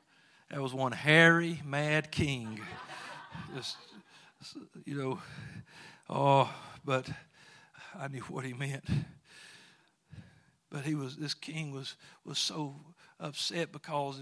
that 0.52 0.62
was 0.62 0.73
one 0.73 0.91
hairy, 0.91 1.62
mad 1.65 2.12
king. 2.12 2.60
Just, 3.56 3.78
you 4.84 4.95
know, 4.95 5.19
oh, 6.10 6.54
but 6.84 7.10
I 7.97 8.08
knew 8.08 8.21
what 8.21 8.45
he 8.45 8.54
meant. 8.54 8.84
But 10.69 10.86
he 10.86 10.95
was, 10.95 11.15
this 11.15 11.34
king 11.34 11.71
was, 11.71 11.95
was 12.25 12.38
so 12.38 12.75
upset 13.19 13.71
because 13.71 14.19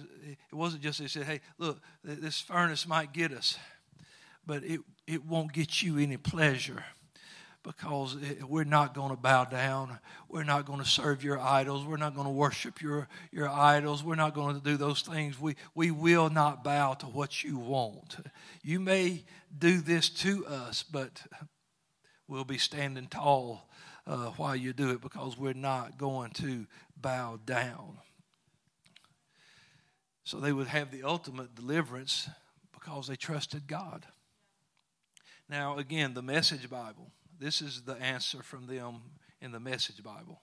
it 0.51 0.55
wasn't 0.55 0.81
just 0.81 0.99
they 0.99 1.07
said, 1.07 1.23
hey, 1.23 1.41
look, 1.57 1.79
this 2.03 2.39
furnace 2.39 2.87
might 2.87 3.13
get 3.13 3.31
us, 3.31 3.57
but 4.45 4.63
it, 4.63 4.81
it 5.05 5.25
won't 5.25 5.53
get 5.53 5.81
you 5.81 5.97
any 5.97 6.17
pleasure 6.17 6.83
because 7.67 8.15
we're 8.47 8.63
not 8.63 8.93
going 8.93 9.09
to 9.09 9.17
bow 9.17 9.43
down. 9.43 9.99
We're 10.29 10.45
not 10.45 10.65
going 10.65 10.79
to 10.79 10.85
serve 10.85 11.21
your 11.21 11.37
idols. 11.37 11.85
We're 11.85 11.97
not 11.97 12.15
going 12.15 12.27
to 12.27 12.31
worship 12.31 12.81
your, 12.81 13.09
your 13.29 13.49
idols. 13.49 14.03
We're 14.03 14.15
not 14.15 14.33
going 14.33 14.55
to 14.55 14.63
do 14.63 14.77
those 14.77 15.01
things. 15.01 15.39
We, 15.39 15.55
we 15.75 15.91
will 15.91 16.29
not 16.29 16.63
bow 16.63 16.93
to 16.95 17.07
what 17.07 17.43
you 17.43 17.57
want. 17.57 18.15
You 18.63 18.79
may 18.79 19.25
do 19.55 19.81
this 19.81 20.09
to 20.09 20.45
us, 20.45 20.81
but 20.83 21.21
we'll 22.27 22.45
be 22.45 22.57
standing 22.57 23.07
tall 23.07 23.67
uh, 24.05 24.27
while 24.37 24.55
you 24.55 24.71
do 24.71 24.91
it 24.91 25.01
because 25.01 25.37
we're 25.37 25.53
not 25.53 25.97
going 25.97 26.31
to 26.31 26.65
bow 26.95 27.37
down. 27.45 27.97
So 30.27 30.41
they 30.41 30.51
would 30.51 30.67
have 30.67 30.91
the 30.91 31.03
ultimate 31.03 31.55
deliverance 31.55 32.27
because 32.73 33.07
they 33.07 33.15
trusted 33.15 33.65
God. 33.65 34.05
Now, 35.47 35.77
again, 35.77 36.15
the 36.15 36.21
Message 36.21 36.69
Bible 36.69 37.13
this 37.39 37.61
is 37.61 37.83
the 37.83 37.93
answer 37.93 38.43
from 38.43 38.67
them 38.67 39.03
in 39.39 39.53
the 39.53 39.59
Message 39.61 40.03
Bible. 40.03 40.41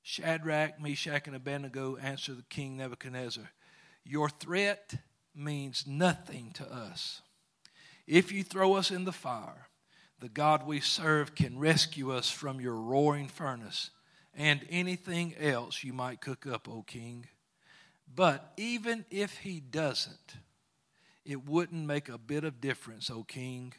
Shadrach, 0.00 0.80
Meshach, 0.80 1.26
and 1.26 1.36
Abednego 1.36 1.98
answered 1.98 2.38
the 2.38 2.44
king 2.48 2.78
Nebuchadnezzar 2.78 3.50
Your 4.02 4.30
threat 4.30 4.94
means 5.34 5.84
nothing 5.86 6.50
to 6.54 6.64
us. 6.64 7.20
If 8.06 8.32
you 8.32 8.42
throw 8.42 8.76
us 8.76 8.90
in 8.90 9.04
the 9.04 9.12
fire, 9.12 9.68
the 10.20 10.30
God 10.30 10.66
we 10.66 10.80
serve 10.80 11.34
can 11.34 11.58
rescue 11.58 12.12
us 12.12 12.30
from 12.30 12.62
your 12.62 12.76
roaring 12.76 13.28
furnace 13.28 13.90
and 14.32 14.64
anything 14.70 15.34
else 15.38 15.84
you 15.84 15.92
might 15.92 16.22
cook 16.22 16.46
up, 16.46 16.66
O 16.66 16.80
king. 16.80 17.26
But 18.14 18.52
even 18.56 19.04
if 19.10 19.38
he 19.38 19.60
doesn't, 19.60 20.36
it 21.24 21.46
wouldn't 21.46 21.86
make 21.86 22.08
a 22.08 22.18
bit 22.18 22.44
of 22.44 22.60
difference, 22.60 23.10
O 23.10 23.22
king 23.22 23.72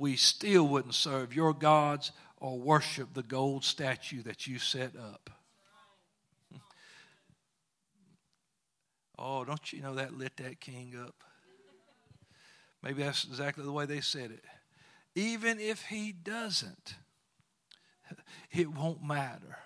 we 0.00 0.16
still 0.16 0.66
wouldn't 0.66 0.94
serve 0.94 1.34
your 1.34 1.52
gods 1.52 2.10
or 2.38 2.58
worship 2.58 3.12
the 3.12 3.22
gold 3.22 3.62
statue 3.62 4.22
that 4.22 4.46
you 4.46 4.58
set 4.58 4.92
up. 4.96 5.28
oh, 9.18 9.44
don't 9.44 9.72
you 9.74 9.82
know 9.82 9.94
that 9.96 10.16
lit 10.16 10.38
that 10.38 10.58
king 10.58 10.94
up? 10.98 11.22
Maybe 12.82 13.02
that's 13.02 13.24
exactly 13.24 13.62
the 13.62 13.72
way 13.72 13.84
they 13.84 14.00
said 14.00 14.30
it. 14.30 14.42
Even 15.14 15.60
if 15.60 15.82
he 15.82 16.12
doesn't, 16.12 16.94
it 18.50 18.72
won't 18.72 19.04
matter 19.04 19.58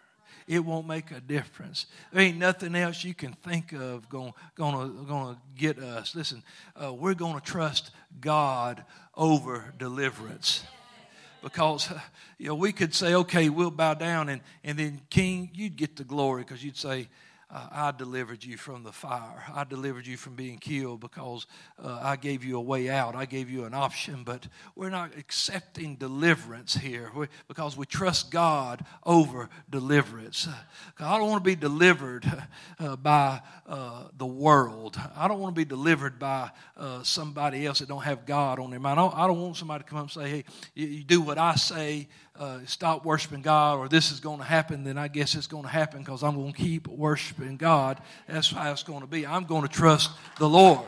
it 0.46 0.58
won't 0.58 0.86
make 0.86 1.10
a 1.10 1.20
difference. 1.20 1.86
There 2.12 2.22
ain't 2.22 2.38
nothing 2.38 2.74
else 2.74 3.02
you 3.04 3.14
can 3.14 3.32
think 3.32 3.72
of 3.72 4.08
going 4.08 4.32
gonna 4.56 5.38
get 5.56 5.78
us. 5.78 6.14
Listen, 6.14 6.42
uh, 6.82 6.92
we're 6.92 7.14
going 7.14 7.34
to 7.34 7.40
trust 7.40 7.90
God 8.20 8.84
over 9.14 9.72
deliverance. 9.78 10.64
Because 11.42 11.92
you 12.38 12.48
know 12.48 12.54
we 12.54 12.72
could 12.72 12.94
say, 12.94 13.14
okay, 13.14 13.50
we'll 13.50 13.70
bow 13.70 13.94
down, 13.94 14.30
and, 14.30 14.40
and 14.64 14.78
then 14.78 15.00
King, 15.10 15.50
you'd 15.52 15.76
get 15.76 15.96
the 15.96 16.04
glory 16.04 16.42
because 16.42 16.64
you'd 16.64 16.76
say, 16.76 17.08
uh, 17.54 17.68
I 17.70 17.92
delivered 17.92 18.42
you 18.42 18.56
from 18.56 18.82
the 18.82 18.90
fire. 18.90 19.44
I 19.54 19.62
delivered 19.62 20.06
you 20.06 20.16
from 20.16 20.34
being 20.34 20.58
killed 20.58 21.00
because 21.00 21.46
uh, 21.80 22.00
I 22.02 22.16
gave 22.16 22.42
you 22.44 22.56
a 22.56 22.60
way 22.60 22.90
out. 22.90 23.14
I 23.14 23.26
gave 23.26 23.48
you 23.48 23.64
an 23.64 23.74
option. 23.74 24.24
But 24.24 24.48
we're 24.74 24.90
not 24.90 25.12
accepting 25.16 25.94
deliverance 25.94 26.74
here 26.74 27.12
because 27.46 27.76
we 27.76 27.86
trust 27.86 28.32
God 28.32 28.84
over 29.04 29.48
deliverance. 29.70 30.48
I 30.98 31.16
don't 31.16 31.30
want 31.30 31.44
to 31.44 31.48
be 31.48 31.54
delivered 31.54 32.26
uh, 32.80 32.96
by 32.96 33.40
uh, 33.68 34.08
the 34.18 34.26
world. 34.26 34.98
I 35.16 35.28
don't 35.28 35.38
want 35.38 35.54
to 35.54 35.58
be 35.58 35.64
delivered 35.64 36.18
by 36.18 36.50
uh, 36.76 37.04
somebody 37.04 37.66
else 37.66 37.78
that 37.78 37.88
don't 37.88 38.02
have 38.02 38.26
God 38.26 38.58
on 38.58 38.70
their 38.70 38.80
mind. 38.80 38.98
I 38.98 39.02
don't, 39.02 39.14
I 39.14 39.26
don't 39.28 39.40
want 39.40 39.56
somebody 39.56 39.84
to 39.84 39.88
come 39.88 39.98
up 39.98 40.04
and 40.04 40.10
say, 40.10 40.28
hey, 40.28 40.44
you, 40.74 40.88
you 40.88 41.04
do 41.04 41.20
what 41.20 41.38
I 41.38 41.54
say 41.54 42.08
uh, 42.38 42.58
stop 42.66 43.04
worshiping 43.04 43.42
God 43.42 43.78
or 43.78 43.88
this 43.88 44.10
is 44.10 44.20
going 44.20 44.38
to 44.38 44.44
happen, 44.44 44.84
then 44.84 44.98
I 44.98 45.08
guess 45.08 45.34
it's 45.34 45.46
going 45.46 45.62
to 45.62 45.68
happen 45.68 46.00
because 46.00 46.22
I'm 46.22 46.34
going 46.34 46.52
to 46.52 46.58
keep 46.58 46.88
worshiping 46.88 47.56
God. 47.56 48.00
That's 48.28 48.50
how 48.50 48.72
it's 48.72 48.82
going 48.82 49.02
to 49.02 49.06
be. 49.06 49.26
I'm 49.26 49.44
going 49.44 49.62
to 49.62 49.68
trust 49.68 50.10
the 50.38 50.48
Lord. 50.48 50.86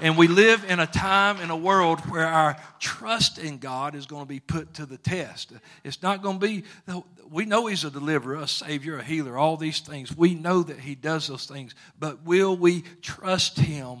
And 0.00 0.18
we 0.18 0.26
live 0.26 0.64
in 0.68 0.80
a 0.80 0.86
time 0.86 1.40
in 1.40 1.50
a 1.50 1.56
world 1.56 2.00
where 2.10 2.26
our 2.26 2.56
trust 2.80 3.38
in 3.38 3.58
God 3.58 3.94
is 3.94 4.06
going 4.06 4.22
to 4.22 4.28
be 4.28 4.40
put 4.40 4.74
to 4.74 4.86
the 4.86 4.96
test. 4.96 5.52
It's 5.84 6.02
not 6.02 6.20
going 6.20 6.40
to 6.40 6.46
be, 6.46 6.64
we 7.30 7.44
know 7.44 7.66
He's 7.66 7.84
a 7.84 7.90
deliverer, 7.90 8.36
a 8.36 8.48
Savior, 8.48 8.98
a 8.98 9.04
healer, 9.04 9.38
all 9.38 9.56
these 9.56 9.80
things. 9.80 10.16
We 10.16 10.34
know 10.34 10.64
that 10.64 10.80
He 10.80 10.96
does 10.96 11.28
those 11.28 11.46
things. 11.46 11.76
But 11.98 12.24
will 12.24 12.56
we 12.56 12.82
trust 13.02 13.58
Him 13.58 14.00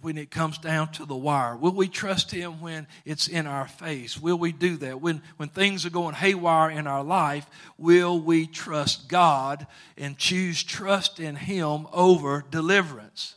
when 0.00 0.18
it 0.18 0.30
comes 0.30 0.58
down 0.58 0.92
to 0.92 1.06
the 1.06 1.16
wire? 1.16 1.56
Will 1.56 1.72
we 1.72 1.88
trust 1.88 2.30
Him 2.30 2.60
when 2.60 2.86
it's 3.04 3.28
in 3.28 3.46
our 3.46 3.68
face? 3.68 4.18
Will 4.18 4.38
we 4.38 4.52
do 4.52 4.76
that? 4.78 5.00
When, 5.00 5.22
when 5.36 5.48
things 5.48 5.86
are 5.86 5.90
going 5.90 6.14
haywire 6.14 6.70
in 6.70 6.86
our 6.86 7.04
life, 7.04 7.46
will 7.76 8.20
we 8.20 8.46
trust 8.46 9.08
God 9.08 9.66
and 9.96 10.16
choose 10.16 10.62
trust 10.62 11.20
in 11.20 11.36
Him 11.36 11.86
over 11.92 12.44
deliverance? 12.50 13.34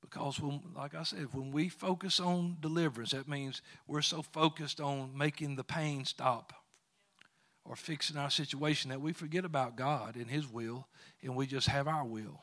Because 0.00 0.38
when, 0.40 0.60
like 0.76 0.94
I 0.94 1.02
said, 1.02 1.26
when 1.32 1.50
we 1.50 1.68
focus 1.68 2.20
on 2.20 2.56
deliverance, 2.60 3.10
that 3.10 3.28
means 3.28 3.62
we're 3.88 4.02
so 4.02 4.22
focused 4.22 4.80
on 4.80 5.10
making 5.16 5.56
the 5.56 5.64
pain 5.64 6.04
stop 6.04 6.52
or 7.64 7.74
fixing 7.74 8.16
our 8.16 8.30
situation 8.30 8.90
that 8.90 9.00
we 9.00 9.12
forget 9.12 9.44
about 9.44 9.76
God 9.76 10.16
and 10.16 10.30
His 10.30 10.46
will 10.46 10.86
and 11.22 11.34
we 11.34 11.46
just 11.46 11.66
have 11.68 11.88
our 11.88 12.04
will. 12.04 12.42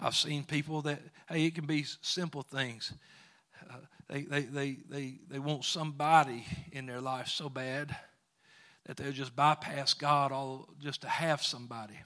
I've 0.00 0.16
seen 0.16 0.44
people 0.44 0.82
that, 0.82 1.00
hey, 1.28 1.44
it 1.44 1.54
can 1.54 1.66
be 1.66 1.84
simple 2.00 2.42
things. 2.42 2.92
Uh, 3.70 3.74
they, 4.08 4.22
they, 4.22 4.42
they, 4.42 4.78
they, 4.88 5.14
they 5.28 5.38
want 5.38 5.64
somebody 5.64 6.44
in 6.72 6.86
their 6.86 7.00
life 7.00 7.28
so 7.28 7.48
bad 7.48 7.94
that 8.86 8.96
they'll 8.96 9.12
just 9.12 9.36
bypass 9.36 9.94
God 9.94 10.32
all 10.32 10.68
just 10.80 11.02
to 11.02 11.08
have 11.08 11.42
somebody. 11.42 11.98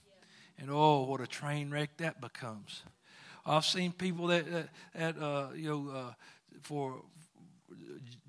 And 0.59 0.71
oh, 0.71 1.05
what 1.05 1.21
a 1.21 1.27
train 1.27 1.71
wreck 1.71 1.97
that 1.99 2.21
becomes. 2.21 2.83
I've 3.47 3.65
seen 3.65 3.93
people 3.93 4.29
that, 4.29 4.51
that, 4.51 4.69
that 4.95 5.19
uh, 5.23 5.49
you 5.55 5.69
know, 5.69 5.91
uh, 5.95 6.13
for 6.63 7.03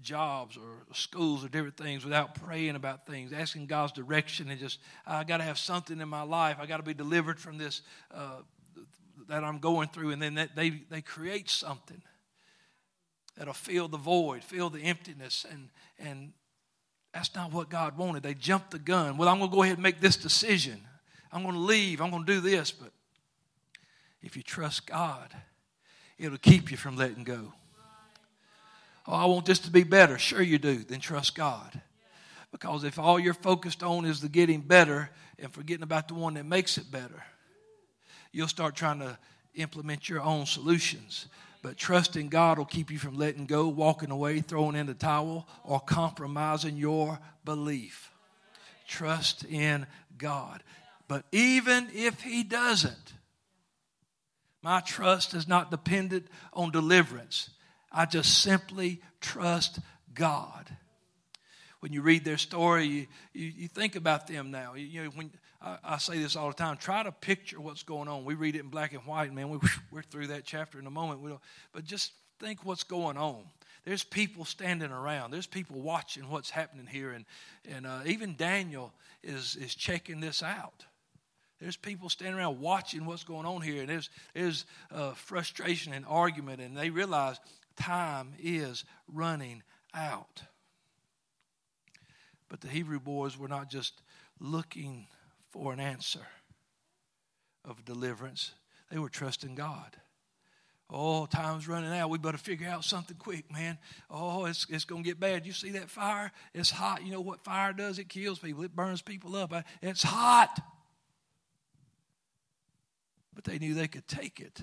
jobs 0.01 0.57
or 0.57 0.93
schools 0.93 1.43
or 1.43 1.49
different 1.49 1.77
things 1.77 2.03
without 2.03 2.35
praying 2.35 2.75
about 2.75 3.05
things, 3.05 3.33
asking 3.33 3.65
God's 3.65 3.91
direction, 3.91 4.49
and 4.49 4.59
just, 4.59 4.79
I 5.05 5.23
got 5.23 5.37
to 5.37 5.43
have 5.43 5.57
something 5.57 5.99
in 5.99 6.07
my 6.07 6.21
life. 6.21 6.57
I 6.59 6.65
got 6.65 6.77
to 6.77 6.83
be 6.83 6.93
delivered 6.93 7.39
from 7.39 7.57
this 7.57 7.81
uh, 8.13 8.41
that 9.27 9.43
I'm 9.43 9.59
going 9.59 9.89
through. 9.89 10.11
And 10.11 10.21
then 10.21 10.49
they, 10.55 10.69
they 10.89 11.01
create 11.01 11.49
something 11.49 12.01
that'll 13.37 13.53
fill 13.53 13.87
the 13.87 13.97
void, 13.97 14.43
fill 14.43 14.69
the 14.69 14.81
emptiness. 14.81 15.45
And, 15.49 15.69
and 15.99 16.33
that's 17.13 17.33
not 17.35 17.51
what 17.51 17.69
God 17.69 17.97
wanted. 17.97 18.23
They 18.23 18.33
jumped 18.33 18.71
the 18.71 18.79
gun. 18.79 19.17
Well, 19.17 19.29
I'm 19.29 19.39
going 19.39 19.49
to 19.49 19.55
go 19.55 19.63
ahead 19.63 19.77
and 19.77 19.83
make 19.83 20.01
this 20.01 20.17
decision. 20.17 20.81
I'm 21.31 21.43
going 21.43 21.55
to 21.55 21.61
leave. 21.61 22.01
I'm 22.01 22.11
going 22.11 22.25
to 22.25 22.33
do 22.33 22.41
this. 22.41 22.71
But 22.71 22.91
if 24.21 24.35
you 24.35 24.43
trust 24.43 24.87
God, 24.87 25.33
it'll 26.17 26.37
keep 26.37 26.71
you 26.71 26.77
from 26.77 26.95
letting 26.95 27.23
go. 27.23 27.53
Oh, 29.07 29.13
I 29.13 29.25
want 29.25 29.45
this 29.45 29.59
to 29.59 29.71
be 29.71 29.83
better. 29.83 30.17
Sure, 30.17 30.41
you 30.41 30.57
do. 30.57 30.77
Then 30.77 30.99
trust 30.99 31.35
God. 31.35 31.81
Because 32.51 32.83
if 32.83 32.97
all 32.97 33.19
you're 33.19 33.33
focused 33.33 33.83
on 33.83 34.05
is 34.05 34.21
the 34.21 34.29
getting 34.29 34.61
better 34.61 35.09
and 35.37 35.51
forgetting 35.53 35.83
about 35.83 36.07
the 36.07 36.13
one 36.13 36.35
that 36.35 36.45
makes 36.45 36.77
it 36.77 36.89
better, 36.89 37.23
you'll 38.35 38.47
start 38.49 38.75
trying 38.75 38.99
to 38.99 39.17
implement 39.55 40.09
your 40.09 40.21
own 40.21 40.45
solutions. 40.45 41.27
But 41.61 41.77
trusting 41.77 42.27
God 42.27 42.57
will 42.57 42.65
keep 42.65 42.91
you 42.91 42.99
from 42.99 43.17
letting 43.17 43.45
go, 43.45 43.67
walking 43.69 44.11
away, 44.11 44.41
throwing 44.41 44.75
in 44.75 44.85
the 44.85 44.93
towel, 44.93 45.47
or 45.63 45.79
compromising 45.79 46.75
your 46.75 47.17
belief. 47.45 48.11
Trust 48.87 49.45
in 49.45 49.87
God. 50.17 50.61
But 51.07 51.23
even 51.31 51.87
if 51.93 52.21
He 52.21 52.43
doesn't, 52.43 53.13
my 54.61 54.81
trust 54.81 55.33
is 55.33 55.47
not 55.47 55.71
dependent 55.71 56.27
on 56.53 56.71
deliverance. 56.71 57.49
I 57.91 58.05
just 58.05 58.41
simply 58.41 59.01
trust 59.21 59.79
God. 60.13 60.69
When 61.79 61.93
you 61.93 62.01
read 62.01 62.25
their 62.25 62.37
story, 62.37 62.85
you, 62.85 63.07
you, 63.33 63.53
you 63.55 63.67
think 63.67 63.95
about 63.95 64.27
them 64.27 64.51
now. 64.51 64.73
You, 64.73 64.85
you 64.85 65.03
know, 65.03 65.09
when 65.11 65.31
I, 65.61 65.77
I, 65.83 65.97
say 65.97 66.19
this 66.19 66.35
all 66.35 66.47
the 66.49 66.53
time, 66.53 66.77
try 66.77 67.03
to 67.03 67.11
picture 67.11 67.59
what's 67.59 67.83
going 67.83 68.07
on. 68.07 68.25
We 68.25 68.35
read 68.35 68.55
it 68.55 68.59
in 68.59 68.69
black 68.69 68.93
and 68.93 69.05
white, 69.05 69.33
man. 69.33 69.49
We, 69.49 69.59
we're 69.91 70.01
through 70.01 70.27
that 70.27 70.45
chapter 70.45 70.79
in 70.79 70.87
a 70.87 70.91
moment. 70.91 71.21
We 71.21 71.29
don't, 71.29 71.41
but 71.73 71.85
just 71.85 72.11
think 72.39 72.65
what's 72.65 72.83
going 72.83 73.17
on. 73.17 73.43
There's 73.85 74.03
people 74.03 74.45
standing 74.45 74.91
around. 74.91 75.31
There's 75.31 75.45
people 75.47 75.79
watching 75.79 76.27
what's 76.29 76.49
happening 76.49 76.87
here, 76.87 77.11
and 77.11 77.25
and 77.69 77.85
uh, 77.85 77.99
even 78.05 78.35
Daniel 78.35 78.93
is 79.23 79.55
is 79.55 79.75
checking 79.75 80.19
this 80.19 80.41
out. 80.41 80.85
There's 81.59 81.77
people 81.77 82.09
standing 82.09 82.37
around 82.37 82.59
watching 82.59 83.05
what's 83.05 83.23
going 83.23 83.45
on 83.45 83.61
here, 83.61 83.81
and 83.81 83.89
there's 83.89 84.09
there's 84.33 84.65
uh, 84.91 85.11
frustration 85.11 85.93
and 85.93 86.05
argument, 86.07 86.61
and 86.61 86.75
they 86.75 86.89
realize 86.89 87.39
time 87.75 88.33
is 88.39 88.85
running 89.07 89.61
out. 89.93 90.41
But 92.49 92.61
the 92.61 92.67
Hebrew 92.67 92.99
boys 92.99 93.37
were 93.37 93.47
not 93.47 93.69
just 93.69 94.01
looking 94.39 95.07
for 95.55 95.71
an 95.71 95.79
answer 95.79 96.27
of 97.63 97.85
deliverance, 97.85 98.51
they 98.91 98.99
were 98.99 99.07
trusting 99.07 99.55
God. 99.55 99.95
Oh, 100.89 101.25
time's 101.27 101.65
running 101.65 101.93
out. 101.93 102.09
We 102.09 102.17
better 102.17 102.37
figure 102.37 102.67
out 102.67 102.83
something 102.83 103.15
quick, 103.15 103.49
man. 103.49 103.77
Oh, 104.09 104.45
it's, 104.45 104.67
it's 104.69 104.83
going 104.83 105.03
to 105.03 105.07
get 105.07 105.17
bad. 105.17 105.45
You 105.45 105.53
see 105.53 105.71
that 105.71 105.89
fire? 105.89 106.33
It's 106.53 106.69
hot. 106.69 107.05
You 107.05 107.13
know 107.13 107.21
what 107.21 107.41
fire 107.45 107.71
does? 107.71 107.99
It 107.99 108.09
kills 108.09 108.39
people, 108.39 108.63
it 108.63 108.75
burns 108.75 109.01
people 109.01 109.37
up. 109.37 109.53
Uh, 109.53 109.61
it's 109.81 110.03
hot. 110.03 110.59
But 113.33 113.45
they 113.45 113.57
knew 113.57 113.73
they 113.73 113.87
could 113.87 114.09
take 114.09 114.41
it. 114.41 114.61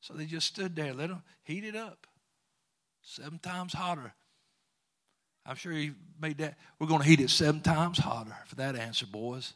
So 0.00 0.14
they 0.14 0.24
just 0.24 0.46
stood 0.46 0.76
there, 0.76 0.94
let 0.94 1.08
them 1.08 1.22
heat 1.42 1.64
it 1.64 1.74
up. 1.74 2.06
Seven 3.02 3.40
times 3.40 3.72
hotter. 3.72 4.14
I'm 5.44 5.56
sure 5.56 5.72
he 5.72 5.92
made 6.20 6.38
that. 6.38 6.56
We're 6.78 6.86
going 6.86 7.02
to 7.02 7.06
heat 7.06 7.20
it 7.20 7.30
seven 7.30 7.60
times 7.60 7.98
hotter 7.98 8.36
for 8.46 8.56
that 8.56 8.76
answer, 8.76 9.06
boys. 9.06 9.54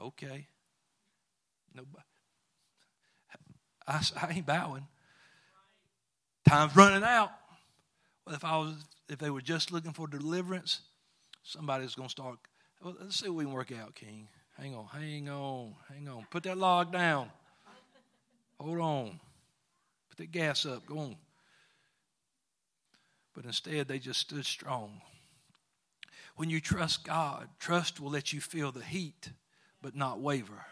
Okay. 0.00 0.46
Nobody. 1.74 2.04
I, 3.86 4.02
I 4.22 4.32
ain't 4.34 4.46
bowing. 4.46 4.86
Time's 6.48 6.74
running 6.74 7.02
out. 7.02 7.30
Well, 8.26 8.34
if 8.34 8.44
I 8.44 8.56
was, 8.58 8.74
if 9.08 9.18
they 9.18 9.30
were 9.30 9.40
just 9.40 9.72
looking 9.72 9.92
for 9.92 10.06
deliverance, 10.06 10.80
somebody's 11.42 11.94
going 11.94 12.08
to 12.08 12.10
start. 12.10 12.38
Well, 12.82 12.96
let's 13.00 13.16
see 13.16 13.28
what 13.28 13.36
we 13.36 13.44
can 13.44 13.52
work 13.52 13.72
out, 13.72 13.94
King. 13.94 14.28
Hang 14.58 14.74
on, 14.74 14.86
hang 14.86 15.28
on, 15.28 15.74
hang 15.88 16.08
on. 16.08 16.26
Put 16.30 16.42
that 16.44 16.58
log 16.58 16.92
down. 16.92 17.30
Hold 18.58 18.78
on. 18.78 19.20
Put 20.10 20.18
that 20.18 20.32
gas 20.32 20.66
up. 20.66 20.84
Go 20.86 20.98
on. 20.98 21.16
But 23.34 23.44
instead, 23.44 23.88
they 23.88 23.98
just 23.98 24.20
stood 24.20 24.44
strong. 24.44 25.00
When 26.36 26.50
you 26.50 26.60
trust 26.60 27.04
God, 27.04 27.48
trust 27.58 28.00
will 28.00 28.10
let 28.10 28.32
you 28.32 28.40
feel 28.40 28.72
the 28.72 28.82
heat, 28.82 29.30
but 29.82 29.94
not 29.94 30.20
waver. 30.20 30.64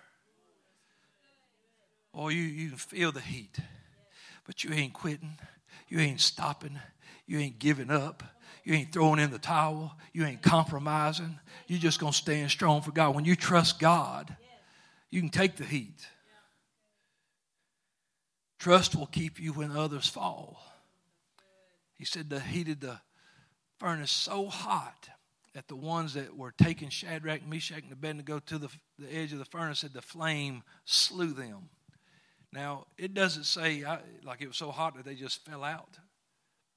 Or 2.13 2.27
oh, 2.27 2.29
you, 2.29 2.43
you 2.43 2.71
can 2.71 2.79
feel 2.79 3.13
the 3.13 3.21
heat, 3.21 3.59
but 4.47 4.65
you 4.65 4.73
ain't 4.73 4.93
quitting. 4.93 5.39
You 5.89 6.01
ain't 6.01 6.21
stopping. 6.21 6.79
You 7.27 7.39
ain't 7.39 7.59
giving 7.59 7.91
up. 7.91 8.23
You 8.65 8.75
ain't 8.75 8.93
throwing 8.93 9.21
in 9.21 9.31
the 9.31 9.39
towel. 9.39 9.97
You 10.13 10.25
ain't 10.25 10.43
compromising. 10.43 11.39
You're 11.67 11.79
just 11.79 12.01
going 12.01 12.13
to 12.13 12.19
stand 12.19 12.51
strong 12.51 12.83
for 12.83 12.91
God. 12.91 13.15
When 13.15 13.25
you 13.25 13.37
trust 13.37 13.79
God, 13.79 14.35
you 15.11 15.21
can 15.21 15.31
take 15.31 15.57
the 15.57 15.65
heat. 15.65 16.07
Trust 18.59 18.97
will 18.97 19.07
keep 19.07 19.41
you 19.41 19.53
when 19.53 19.71
others 19.71 20.09
fall. 20.09 20.61
He 21.99 22.05
said 22.05 22.31
they 22.31 22.39
heated 22.39 22.81
the 22.81 23.01
furnace 23.79 24.11
so 24.11 24.47
hot 24.47 25.09
that 25.55 25.67
the 25.67 25.77
ones 25.77 26.15
that 26.15 26.37
were 26.37 26.53
taking 26.53 26.89
Shadrach, 26.89 27.47
Meshach, 27.47 27.83
and 27.83 27.93
Abednego 27.93 28.39
to 28.39 28.59
the, 28.59 28.69
the 28.99 29.13
edge 29.13 29.33
of 29.33 29.39
the 29.39 29.45
furnace 29.45 29.81
said 29.81 29.93
the 29.93 30.01
flame 30.01 30.63
slew 30.85 31.33
them. 31.33 31.71
Now, 32.53 32.87
it 32.97 33.13
doesn't 33.13 33.45
say 33.45 33.85
I, 33.85 33.99
like 34.25 34.41
it 34.41 34.47
was 34.47 34.57
so 34.57 34.71
hot 34.71 34.97
that 34.97 35.05
they 35.05 35.15
just 35.15 35.45
fell 35.45 35.65
out. 35.65 35.99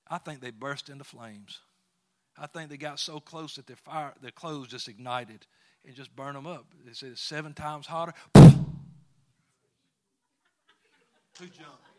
I 0.08 0.18
think 0.18 0.42
they 0.42 0.52
burst 0.52 0.90
into 0.90 1.04
flames. 1.04 1.60
I 2.38 2.48
think 2.48 2.70
they 2.70 2.78
got 2.78 3.00
so 3.00 3.20
close 3.20 3.56
that 3.56 3.68
their 3.68 3.76
fire, 3.76 4.14
their 4.22 4.32
clothes 4.32 4.70
just 4.70 4.88
ignited 4.88 5.46
and 5.86 5.96
just 5.96 6.16
burned 6.16 6.36
them 6.36 6.48
up. 6.48 6.66
It 6.88 6.96
says 6.96 7.20
seven 7.20 7.54
times 7.54 7.86
hotter. 7.86 8.14
Who 8.36 8.50
jumped? 11.40 11.91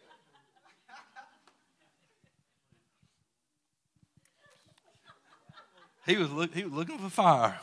He 6.07 6.17
was, 6.17 6.31
look, 6.33 6.53
he 6.53 6.65
was 6.65 6.73
looking 6.73 6.99
for 6.99 7.09
fire. 7.09 7.61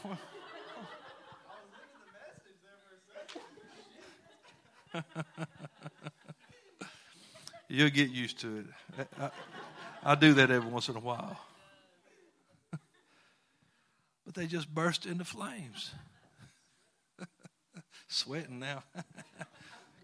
You'll 7.67 7.89
get 7.89 8.09
used 8.09 8.39
to 8.39 8.57
it. 8.57 8.65
I, 9.19 9.29
I, 10.03 10.15
do 10.15 10.33
that 10.33 10.49
every 10.49 10.71
once 10.71 10.87
in 10.89 10.95
a 10.95 10.99
while. 10.99 11.37
but 14.25 14.33
they 14.33 14.47
just 14.47 14.73
burst 14.73 15.05
into 15.05 15.25
flames. 15.25 15.91
Sweating 18.07 18.59
now. 18.59 18.83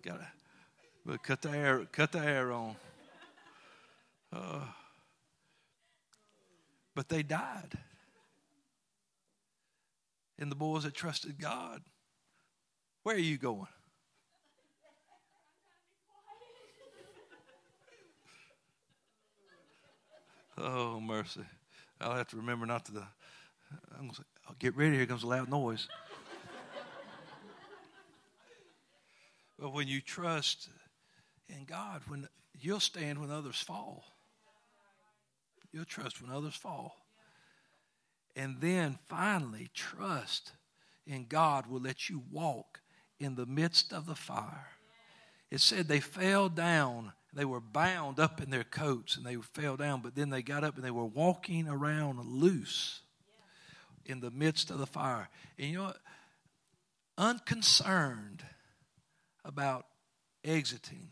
Got 0.04 0.20
to 0.20 0.28
but 1.06 1.24
cut 1.24 1.42
the 1.42 1.52
air, 1.52 1.86
cut 1.92 2.12
the 2.12 2.20
air 2.20 2.52
on. 2.52 2.76
Uh, 4.34 4.62
but 6.96 7.08
they 7.08 7.24
died 7.24 7.78
and 10.40 10.52
the 10.52 10.56
boys 10.56 10.84
that 10.84 10.94
trusted 10.94 11.40
God. 11.40 11.82
Where 13.04 13.16
are 13.16 13.20
you 13.20 13.38
going? 13.38 13.68
Oh, 20.58 21.00
mercy. 21.00 21.42
I'll 22.00 22.16
have 22.16 22.30
to 22.30 22.38
remember 22.38 22.66
not 22.66 22.86
to. 22.86 22.94
The, 22.94 23.04
I'm 23.94 24.02
going 24.02 24.12
to 24.12 24.16
say, 24.18 24.24
oh, 24.50 24.54
get 24.58 24.78
ready, 24.78 24.96
here 24.96 25.06
comes 25.06 25.24
a 25.24 25.28
loud 25.28 25.50
noise. 25.50 25.88
but 29.60 29.74
when 29.74 29.88
you 29.88 30.00
trust 30.00 30.70
in 31.50 31.66
God, 31.66 32.02
when 32.08 32.28
you'll 32.60 32.80
stand 32.80 33.20
when 33.20 33.32
others 33.32 33.60
fall. 33.60 34.04
You'll 35.72 35.86
trust 35.86 36.22
when 36.22 36.32
others 36.32 36.56
fall. 36.56 37.05
And 38.36 38.60
then 38.60 38.98
finally, 39.08 39.70
trust 39.74 40.52
in 41.08 41.26
God 41.28 41.68
will 41.68 41.80
let 41.80 42.10
you 42.10 42.24
walk 42.32 42.82
in 43.20 43.36
the 43.36 43.46
midst 43.46 43.94
of 43.94 44.06
the 44.06 44.16
fire. 44.16 44.68
It 45.52 45.62
said 45.62 45.88
they 45.88 46.00
fell 46.00 46.50
down. 46.50 47.14
They 47.34 47.46
were 47.46 47.62
bound 47.62 48.20
up 48.20 48.42
in 48.42 48.50
their 48.50 48.64
coats 48.64 49.16
and 49.16 49.26
they 49.26 49.36
fell 49.36 49.78
down, 49.78 50.02
but 50.02 50.16
then 50.16 50.30
they 50.30 50.42
got 50.42 50.64
up 50.64 50.76
and 50.76 50.84
they 50.84 50.92
were 50.92 51.06
walking 51.06 51.68
around 51.68 52.20
loose 52.26 53.02
in 54.06 54.20
the 54.20 54.32
midst 54.32 54.70
of 54.70 54.80
the 54.80 54.86
fire. 54.86 55.30
And 55.58 55.70
you 55.70 55.78
know 55.78 55.84
what? 55.86 55.98
Unconcerned 57.18 58.44
about 59.44 59.86
exiting, 60.44 61.10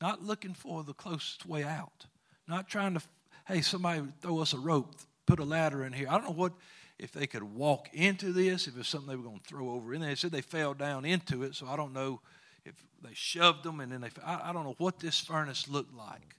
not 0.00 0.22
looking 0.22 0.54
for 0.54 0.84
the 0.84 0.94
closest 0.94 1.46
way 1.46 1.64
out, 1.64 2.06
not 2.46 2.68
trying 2.68 2.94
to, 2.94 3.02
hey, 3.46 3.60
somebody 3.60 4.02
throw 4.20 4.38
us 4.38 4.52
a 4.52 4.58
rope, 4.58 4.94
put 5.30 5.38
a 5.38 5.44
ladder 5.44 5.84
in 5.84 5.92
here. 5.92 6.08
I 6.08 6.14
don't 6.14 6.24
know 6.24 6.42
what 6.42 6.54
if 6.98 7.12
they 7.12 7.28
could 7.28 7.44
walk 7.44 7.88
into 7.92 8.32
this, 8.32 8.66
if 8.66 8.76
it's 8.76 8.88
something 8.88 9.08
they 9.08 9.16
were 9.16 9.22
going 9.22 9.38
to 9.38 9.48
throw 9.48 9.70
over 9.70 9.94
in 9.94 10.00
there. 10.00 10.10
They 10.10 10.16
said 10.16 10.32
they 10.32 10.40
fell 10.40 10.74
down 10.74 11.04
into 11.04 11.44
it, 11.44 11.54
so 11.54 11.66
I 11.68 11.76
don't 11.76 11.92
know 11.92 12.20
if 12.64 12.74
they 13.02 13.14
shoved 13.14 13.62
them 13.62 13.78
and 13.78 13.92
then 13.92 14.00
they. 14.00 14.10
I, 14.24 14.50
I 14.50 14.52
don't 14.52 14.64
know 14.64 14.74
what 14.78 14.98
this 14.98 15.20
furnace 15.20 15.68
looked 15.68 15.94
like. 15.94 16.34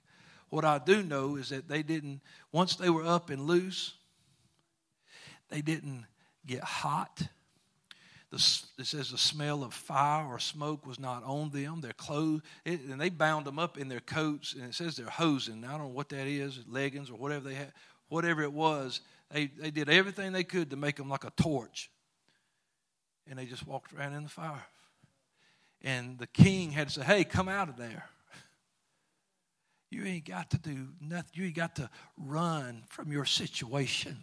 What 0.50 0.66
I 0.66 0.78
do 0.78 1.02
know 1.02 1.36
is 1.36 1.48
that 1.48 1.68
they 1.68 1.82
didn't. 1.82 2.20
Once 2.52 2.76
they 2.76 2.90
were 2.90 3.06
up 3.06 3.30
and 3.30 3.46
loose, 3.46 3.94
they 5.48 5.62
didn't 5.62 6.04
get 6.46 6.62
hot. 6.62 7.22
The, 8.30 8.36
it 8.78 8.86
says 8.86 9.10
the 9.10 9.18
smell 9.18 9.62
of 9.62 9.72
fire 9.72 10.26
or 10.26 10.38
smoke 10.38 10.86
was 10.86 10.98
not 10.98 11.22
on 11.24 11.50
them. 11.50 11.80
Their 11.80 11.92
clothes, 11.94 12.42
it, 12.66 12.80
and 12.82 13.00
they 13.00 13.08
bound 13.08 13.46
them 13.46 13.58
up 13.58 13.78
in 13.78 13.88
their 13.88 14.00
coats, 14.00 14.54
and 14.54 14.64
it 14.64 14.74
says 14.74 14.96
they're 14.96 15.06
hosing. 15.06 15.64
I 15.64 15.72
don't 15.72 15.80
know 15.80 15.88
what 15.88 16.10
that 16.10 16.26
is, 16.26 16.60
leggings 16.68 17.10
or 17.10 17.14
whatever 17.14 17.48
they 17.48 17.54
had, 17.54 17.72
whatever 18.12 18.42
it 18.42 18.52
was. 18.52 19.00
They, 19.30 19.46
they 19.46 19.70
did 19.70 19.88
everything 19.88 20.32
they 20.32 20.44
could 20.44 20.70
to 20.70 20.76
make 20.76 20.96
them 20.96 21.08
like 21.08 21.24
a 21.24 21.30
torch. 21.30 21.90
And 23.28 23.38
they 23.38 23.46
just 23.46 23.66
walked 23.66 23.94
around 23.94 24.12
in 24.12 24.22
the 24.22 24.28
fire. 24.28 24.66
And 25.80 26.18
the 26.18 26.26
king 26.26 26.70
had 26.70 26.88
to 26.88 26.94
say, 26.94 27.02
hey, 27.02 27.24
come 27.24 27.48
out 27.48 27.70
of 27.70 27.76
there. 27.76 28.04
You 29.90 30.04
ain't 30.04 30.26
got 30.26 30.50
to 30.50 30.58
do 30.58 30.88
nothing. 31.00 31.30
You 31.32 31.46
ain't 31.46 31.56
got 31.56 31.76
to 31.76 31.88
run 32.18 32.82
from 32.88 33.10
your 33.10 33.24
situation. 33.24 34.18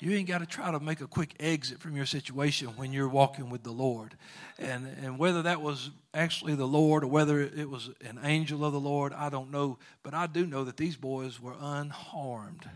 You 0.00 0.12
ain't 0.12 0.28
got 0.28 0.38
to 0.38 0.46
try 0.46 0.70
to 0.70 0.80
make 0.80 1.00
a 1.00 1.06
quick 1.06 1.34
exit 1.40 1.80
from 1.80 1.96
your 1.96 2.06
situation 2.06 2.68
when 2.76 2.92
you're 2.92 3.08
walking 3.08 3.50
with 3.50 3.62
the 3.62 3.72
Lord. 3.72 4.16
And, 4.58 4.86
and 5.02 5.18
whether 5.18 5.42
that 5.42 5.60
was 5.60 5.90
actually 6.12 6.54
the 6.54 6.66
Lord 6.66 7.04
or 7.04 7.08
whether 7.08 7.40
it 7.40 7.68
was 7.68 7.90
an 8.04 8.20
angel 8.22 8.64
of 8.64 8.72
the 8.72 8.80
Lord, 8.80 9.12
I 9.12 9.28
don't 9.28 9.50
know. 9.50 9.78
But 10.02 10.14
I 10.14 10.26
do 10.26 10.46
know 10.46 10.64
that 10.64 10.76
these 10.76 10.96
boys 10.96 11.40
were 11.40 11.54
unharmed 11.60 12.68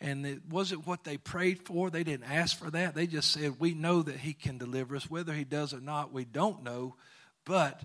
and 0.00 0.24
it 0.24 0.40
wasn't 0.48 0.86
what 0.86 1.04
they 1.04 1.18
prayed 1.18 1.66
for. 1.66 1.90
They 1.90 2.04
didn't 2.04 2.30
ask 2.30 2.58
for 2.58 2.70
that. 2.70 2.94
They 2.94 3.06
just 3.06 3.30
said, 3.30 3.60
We 3.60 3.74
know 3.74 4.02
that 4.02 4.16
He 4.16 4.32
can 4.32 4.58
deliver 4.58 4.96
us. 4.96 5.10
Whether 5.10 5.32
He 5.32 5.44
does 5.44 5.74
or 5.74 5.80
not, 5.80 6.12
we 6.12 6.24
don't 6.24 6.62
know, 6.62 6.96
but 7.44 7.82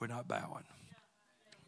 we're 0.00 0.08
not 0.08 0.26
bowing. 0.26 0.64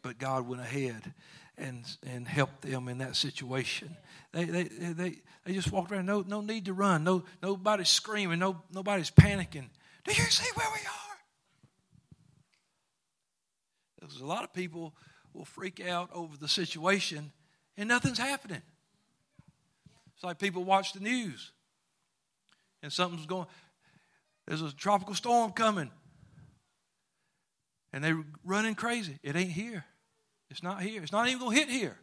But 0.01 0.17
God 0.17 0.47
went 0.47 0.61
ahead 0.61 1.13
and, 1.57 1.85
and 2.05 2.27
helped 2.27 2.61
them 2.61 2.87
in 2.87 2.99
that 2.99 3.15
situation. 3.15 3.95
They, 4.31 4.45
they, 4.45 4.63
they, 4.63 5.15
they 5.45 5.53
just 5.53 5.71
walked 5.71 5.91
around, 5.91 6.05
no, 6.05 6.21
no 6.21 6.41
need 6.41 6.65
to 6.65 6.73
run, 6.73 7.03
no, 7.03 7.23
nobody's 7.41 7.89
screaming, 7.89 8.39
no, 8.39 8.61
nobody's 8.73 9.11
panicking. 9.11 9.69
Do 10.05 10.13
you 10.13 10.23
see 10.29 10.49
where 10.55 10.67
we 10.71 10.79
are? 10.79 11.17
Because 13.99 14.21
a 14.21 14.25
lot 14.25 14.43
of 14.43 14.53
people 14.53 14.95
will 15.33 15.45
freak 15.45 15.85
out 15.85 16.09
over 16.13 16.37
the 16.37 16.47
situation 16.47 17.31
and 17.77 17.89
nothing's 17.89 18.17
happening. 18.17 18.61
It's 20.19 20.23
like 20.25 20.37
people 20.37 20.65
watch 20.65 20.91
the 20.91 20.99
news 20.99 21.53
and 22.83 22.91
something's 22.91 23.25
going, 23.25 23.47
there's 24.45 24.61
a 24.61 24.75
tropical 24.75 25.15
storm 25.15 25.53
coming. 25.53 25.89
And 27.93 28.03
they're 28.03 28.21
running 28.43 28.75
crazy. 28.75 29.17
It 29.23 29.37
ain't 29.37 29.53
here. 29.53 29.85
It's 30.49 30.61
not 30.61 30.81
here. 30.81 31.01
It's 31.01 31.13
not 31.13 31.29
even 31.29 31.39
going 31.39 31.55
to 31.55 31.59
hit 31.61 31.69
here. 31.69 31.97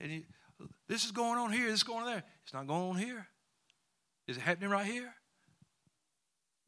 And 0.00 0.10
he, 0.10 0.24
this 0.88 1.04
is 1.04 1.10
going 1.10 1.38
on 1.38 1.52
here. 1.52 1.66
This 1.66 1.80
is 1.80 1.82
going 1.82 2.04
on 2.04 2.06
there. 2.06 2.24
It's 2.42 2.54
not 2.54 2.66
going 2.66 2.88
on 2.88 2.96
here. 2.96 3.26
Is 4.26 4.38
it 4.38 4.40
happening 4.40 4.70
right 4.70 4.86
here? 4.86 5.12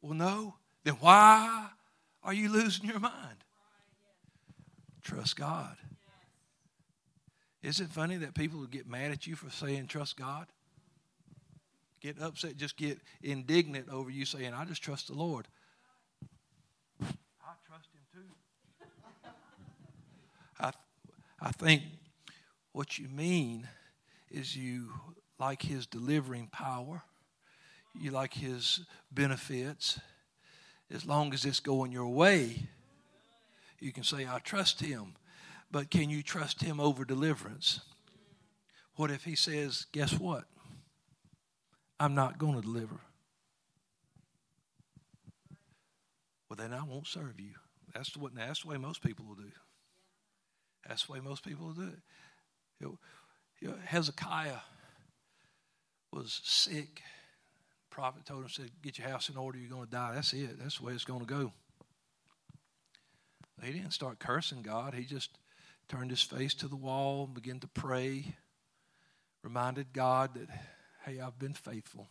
Well, 0.03 0.13
no. 0.13 0.57
Then 0.85 0.97
why 1.01 1.69
are 2.23 2.35
you 2.35 2.51
losing 2.51 2.85
your 2.85 3.01
mind? 3.01 3.45
Trust 5.03 5.37
God. 5.37 5.79
Is 7.63 7.81
it 7.81 7.89
funny 7.89 8.17
that 8.19 8.35
people 8.35 8.65
get 8.67 8.89
mad 8.89 9.11
at 9.11 9.27
you 9.27 9.35
for 9.35 9.51
saying 9.51 9.87
trust 9.87 10.17
God? 10.17 10.47
Get 12.01 12.21
upset, 12.21 12.57
just 12.57 12.77
get 12.77 12.99
indignant 13.23 13.89
over 13.89 14.09
you 14.11 14.25
saying, 14.25 14.55
I 14.55 14.65
just 14.65 14.83
trust 14.83 15.09
the 15.09 15.15
Lord. 15.15 15.49
I 17.03 17.55
trust 17.67 17.89
Him 17.93 18.03
too. 18.13 18.87
I, 20.61 20.73
I 21.41 21.51
think 21.51 21.83
what 22.73 22.99
you 22.99 23.09
mean 23.09 23.67
is 24.31 24.57
you 24.57 24.93
like 25.41 25.63
His 25.63 25.87
delivering 25.87 26.47
power, 26.53 27.03
you 27.99 28.13
like 28.13 28.35
His 28.35 28.81
benefits. 29.11 29.99
As 30.91 31.05
long 31.05 31.35
as 31.35 31.45
it's 31.45 31.61
going 31.61 31.93
your 31.93 32.09
way, 32.09 32.69
you 33.81 33.93
can 33.93 34.05
say, 34.05 34.27
I 34.27 34.39
trust 34.39 34.81
Him. 34.81 35.15
But 35.71 35.91
can 35.91 36.09
you 36.11 36.23
trust 36.23 36.63
him 36.63 36.81
over 36.81 37.05
deliverance? 37.05 37.81
What 38.97 39.11
if 39.11 39.25
he 39.25 39.37
says, 39.37 39.87
Guess 39.93 40.19
what? 40.19 40.45
I'm 42.01 42.15
not 42.15 42.39
going 42.39 42.55
to 42.55 42.63
deliver. 42.63 43.01
Well, 46.49 46.57
then 46.57 46.73
I 46.73 46.83
won't 46.83 47.07
serve 47.07 47.39
you. 47.39 47.55
That's 47.95 48.11
the, 48.13 48.21
way, 48.21 48.31
that's 48.35 48.63
the 48.63 48.69
way 48.69 48.77
most 48.77 49.03
people 49.03 49.25
will 49.27 49.35
do. 49.35 49.51
That's 50.87 51.07
the 51.07 51.13
way 51.13 51.21
most 51.21 51.45
people 51.45 51.67
will 51.67 51.75
do 51.75 51.89
it. 51.89 51.99
You 52.81 52.99
know, 53.63 53.75
Hezekiah 53.85 54.61
was 56.13 56.41
sick. 56.45 57.03
The 57.91 57.95
prophet 57.95 58.25
told 58.25 58.43
him, 58.43 58.49
said, 58.49 58.71
Get 58.83 58.99
your 58.99 59.09
house 59.09 59.29
in 59.29 59.37
order, 59.37 59.59
you're 59.59 59.69
going 59.69 59.85
to 59.85 59.91
die. 59.91 60.13
That's 60.15 60.33
it. 60.33 60.59
That's 60.59 60.79
the 60.79 60.87
way 60.87 60.93
it's 60.93 61.05
going 61.05 61.21
to 61.21 61.27
go. 61.27 61.53
He 63.63 63.73
didn't 63.73 63.91
start 63.91 64.21
cursing 64.21 64.63
God. 64.63 64.95
He 64.95 65.05
just 65.05 65.31
turned 65.89 66.11
his 66.11 66.23
face 66.23 66.55
to 66.55 66.69
the 66.69 66.77
wall, 66.77 67.25
and 67.25 67.35
began 67.35 67.61
to 67.61 67.69
pray, 67.69 68.35
reminded 69.43 69.93
God 69.93 70.35
that, 70.35 70.49
hey, 71.05 71.21
I've 71.21 71.39
been 71.39 71.55
faithful. 71.55 72.09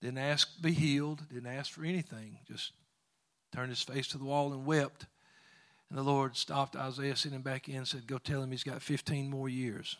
Didn't 0.00 0.18
ask 0.18 0.54
to 0.56 0.62
be 0.62 0.72
healed, 0.72 1.22
didn't 1.28 1.52
ask 1.52 1.72
for 1.72 1.84
anything, 1.84 2.38
just 2.46 2.72
turned 3.54 3.70
his 3.70 3.82
face 3.82 4.08
to 4.08 4.18
the 4.18 4.24
wall 4.24 4.52
and 4.52 4.64
wept. 4.64 5.06
And 5.88 5.98
the 5.98 6.02
Lord 6.02 6.36
stopped 6.36 6.76
Isaiah, 6.76 7.16
sent 7.16 7.34
him 7.34 7.42
back 7.42 7.68
in, 7.68 7.76
and 7.76 7.88
said, 7.88 8.06
Go 8.06 8.18
tell 8.18 8.42
him 8.42 8.50
he's 8.50 8.62
got 8.62 8.82
15 8.82 9.30
more 9.30 9.48
years. 9.48 9.96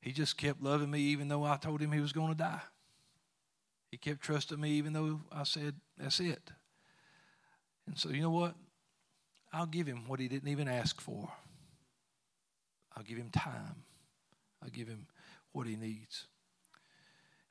He 0.00 0.12
just 0.12 0.36
kept 0.36 0.62
loving 0.62 0.90
me 0.90 1.00
even 1.00 1.28
though 1.28 1.44
I 1.44 1.56
told 1.56 1.80
him 1.80 1.90
he 1.90 2.00
was 2.00 2.12
going 2.12 2.28
to 2.28 2.38
die. 2.38 2.60
He 3.90 3.96
kept 3.96 4.20
trusting 4.20 4.60
me 4.60 4.72
even 4.72 4.92
though 4.92 5.20
I 5.32 5.44
said, 5.44 5.74
That's 5.96 6.20
it. 6.20 6.50
And 7.86 7.98
so, 7.98 8.10
you 8.10 8.20
know 8.20 8.30
what? 8.30 8.54
I'll 9.52 9.66
give 9.66 9.86
him 9.86 10.04
what 10.06 10.20
he 10.20 10.28
didn't 10.28 10.48
even 10.48 10.68
ask 10.68 11.00
for. 11.00 11.30
I'll 12.96 13.02
give 13.02 13.18
him 13.18 13.30
time. 13.30 13.84
I'll 14.62 14.70
give 14.70 14.88
him 14.88 15.06
what 15.52 15.66
he 15.66 15.76
needs. 15.76 16.26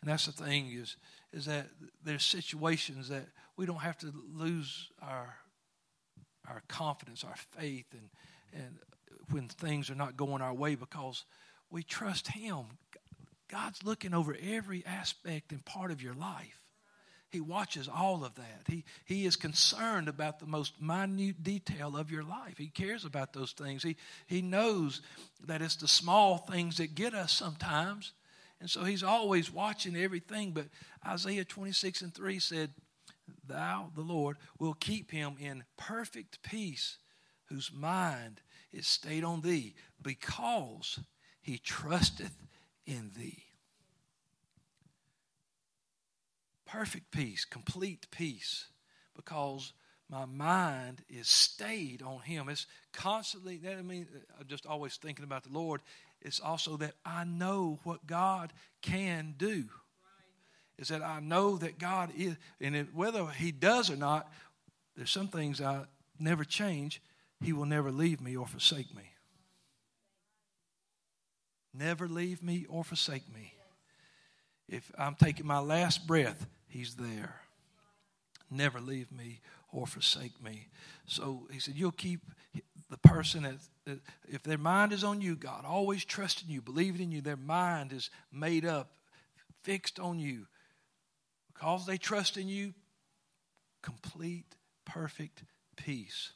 And 0.02 0.12
that's 0.12 0.26
the 0.26 0.32
thing 0.32 0.72
is, 0.72 0.98
is 1.34 1.46
that 1.46 1.68
there's 2.04 2.24
situations 2.24 3.10
that 3.10 3.26
we 3.56 3.66
don't 3.66 3.82
have 3.82 3.98
to 4.00 4.14
lose 4.34 4.90
our 5.02 5.36
our 6.48 6.62
confidence, 6.70 7.26
our 7.26 7.36
faith, 7.60 7.88
and 7.92 8.10
and 8.54 8.80
when 9.32 9.48
things 9.48 9.90
are 9.90 9.96
not 9.96 10.16
going 10.16 10.42
our 10.42 10.54
way 10.54 10.76
because 10.76 11.26
we 11.70 11.84
trust 11.84 12.30
Him. 12.30 12.66
God's 13.50 13.84
looking 13.84 14.14
over 14.14 14.36
every 14.42 14.86
aspect 14.86 15.52
and 15.52 15.64
part 15.64 15.92
of 15.92 16.02
your 16.02 16.14
life. 16.14 16.67
He 17.30 17.42
watches 17.42 17.90
all 17.90 18.24
of 18.24 18.36
that. 18.36 18.64
He, 18.68 18.86
he 19.04 19.26
is 19.26 19.36
concerned 19.36 20.08
about 20.08 20.40
the 20.40 20.46
most 20.46 20.82
minute 20.82 21.44
detail 21.44 21.98
of 21.98 22.10
your 22.10 22.24
life. 22.24 22.58
He 22.58 22.68
cares 22.68 23.04
about 23.04 23.34
those 23.34 23.52
things. 23.52 23.84
He, 23.84 23.98
he 24.28 24.42
knows 24.42 25.02
that 25.46 25.62
it's 25.62 25.76
the 25.76 25.90
small 25.90 26.38
things 26.38 26.78
that 26.78 26.96
get 26.96 27.14
us 27.14 27.34
sometimes. 27.34 28.14
And 28.62 28.70
so 28.70 28.86
he's 28.86 29.04
always 29.04 29.52
watching 29.52 29.96
everything. 29.98 30.52
But 30.52 30.68
Isaiah 31.06 31.44
26 31.44 32.02
and 32.02 32.14
3 32.14 32.40
said, 32.40 32.72
Thou, 33.46 33.92
the 33.94 34.02
Lord, 34.02 34.38
will 34.58 34.74
keep 34.74 35.12
him 35.12 35.36
in 35.40 35.66
perfect 35.76 36.42
peace, 36.44 36.98
whose 37.46 37.72
mind 37.74 38.42
is 38.72 38.88
stayed 38.88 39.26
on 39.26 39.42
thee, 39.42 39.76
because 40.02 41.00
he 41.42 41.58
trusteth 41.58 42.36
in 42.86 43.12
thee. 43.18 43.47
Perfect 46.68 47.12
peace, 47.12 47.46
complete 47.46 48.06
peace, 48.12 48.68
because 49.16 49.74
my 50.10 50.26
mind 50.26 51.02
is 51.10 51.28
stayed 51.28 52.02
on 52.02 52.20
Him. 52.20 52.50
It's 52.50 52.68
constantly, 52.94 53.58
that 53.58 53.78
I 53.78 53.82
mean, 53.82 54.08
I'm 54.40 54.48
just 54.48 54.66
always 54.66 54.96
thinking 54.96 55.24
about 55.24 55.44
the 55.44 55.52
Lord. 55.52 55.82
It's 56.22 56.40
also 56.40 56.78
that 56.78 56.94
I 57.06 57.24
know 57.24 57.80
what 57.84 58.06
God 58.06 58.54
can 58.82 59.36
do. 59.38 59.66
Is 60.78 60.90
that 60.90 61.02
I 61.02 61.20
know 61.20 61.58
that 61.58 61.80
God 61.80 62.12
is, 62.16 62.36
and 62.62 62.76
it, 62.76 62.94
whether 62.94 63.26
He 63.28 63.52
does 63.52 63.90
or 63.90 63.96
not, 63.96 64.32
there's 64.96 65.12
some 65.12 65.28
things 65.28 65.60
I 65.60 65.86
never 66.20 66.44
change. 66.44 67.02
He 67.42 67.54
will 67.54 67.66
never 67.66 67.92
leave 67.92 68.22
me 68.22 68.36
or 68.36 68.46
forsake 68.46 68.96
me. 68.96 69.04
Never 71.74 72.08
leave 72.08 72.42
me 72.42 72.66
or 72.70 72.84
forsake 72.84 73.32
me. 73.34 73.54
If 74.68 74.92
I'm 74.98 75.16
taking 75.16 75.46
my 75.46 75.60
last 75.60 76.08
breath, 76.08 76.48
He's 76.68 76.96
there. 76.96 77.42
Never 78.50 78.80
leave 78.80 79.12
me 79.12 79.42
or 79.72 79.88
forsake 79.88 80.42
me. 80.42 80.68
So 81.06 81.48
He 81.52 81.60
said, 81.60 81.76
You'll 81.76 81.92
keep 81.92 82.22
the 82.90 82.98
person 82.98 83.44
that, 83.44 83.56
that, 83.86 84.00
if 84.30 84.44
their 84.44 84.58
mind 84.58 84.94
is 84.94 85.04
on 85.04 85.22
you, 85.22 85.36
God, 85.36 85.66
always 85.66 86.06
trusting 86.06 86.50
you, 86.50 86.62
believing 86.62 87.02
in 87.02 87.12
you, 87.12 87.22
their 87.22 87.36
mind 87.36 87.92
is 87.92 88.10
made 88.32 88.66
up, 88.66 88.92
fixed 89.64 90.00
on 90.00 90.20
you. 90.20 90.48
Because 91.54 91.86
they 91.86 91.98
trust 91.98 92.38
in 92.38 92.48
you, 92.48 92.74
complete, 93.82 94.56
perfect 94.86 95.44
peace. 95.76 96.32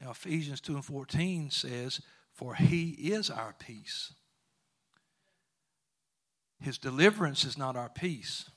Now, 0.00 0.10
Ephesians 0.10 0.60
2 0.60 0.74
and 0.74 0.84
14 0.84 1.50
says, 1.50 2.00
For 2.32 2.54
he 2.54 2.90
is 2.90 3.30
our 3.30 3.54
peace. 3.58 4.12
His 6.60 6.78
deliverance 6.78 7.44
is 7.44 7.58
not 7.58 7.76
our 7.76 7.88
peace. 7.90 8.48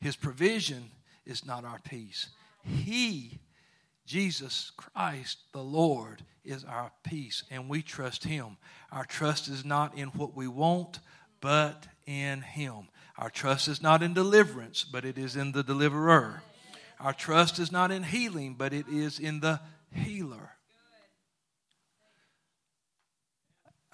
His 0.00 0.16
provision 0.16 0.90
is 1.26 1.44
not 1.44 1.64
our 1.64 1.80
peace. 1.84 2.28
He, 2.64 3.40
Jesus 4.06 4.72
Christ, 4.76 5.38
the 5.52 5.62
Lord, 5.62 6.22
is 6.44 6.64
our 6.64 6.90
peace, 7.04 7.44
and 7.50 7.68
we 7.68 7.82
trust 7.82 8.24
Him. 8.24 8.56
Our 8.90 9.04
trust 9.04 9.48
is 9.48 9.64
not 9.64 9.96
in 9.96 10.08
what 10.08 10.34
we 10.34 10.48
want, 10.48 11.00
but 11.40 11.86
in 12.06 12.40
Him. 12.40 12.88
Our 13.18 13.30
trust 13.30 13.68
is 13.68 13.82
not 13.82 14.02
in 14.02 14.14
deliverance, 14.14 14.84
but 14.84 15.04
it 15.04 15.18
is 15.18 15.36
in 15.36 15.52
the 15.52 15.62
deliverer. 15.62 16.42
Our 16.98 17.12
trust 17.12 17.58
is 17.58 17.70
not 17.70 17.90
in 17.90 18.02
healing, 18.02 18.54
but 18.58 18.72
it 18.72 18.88
is 18.88 19.18
in 19.18 19.40
the 19.40 19.60
healer. 19.92 20.52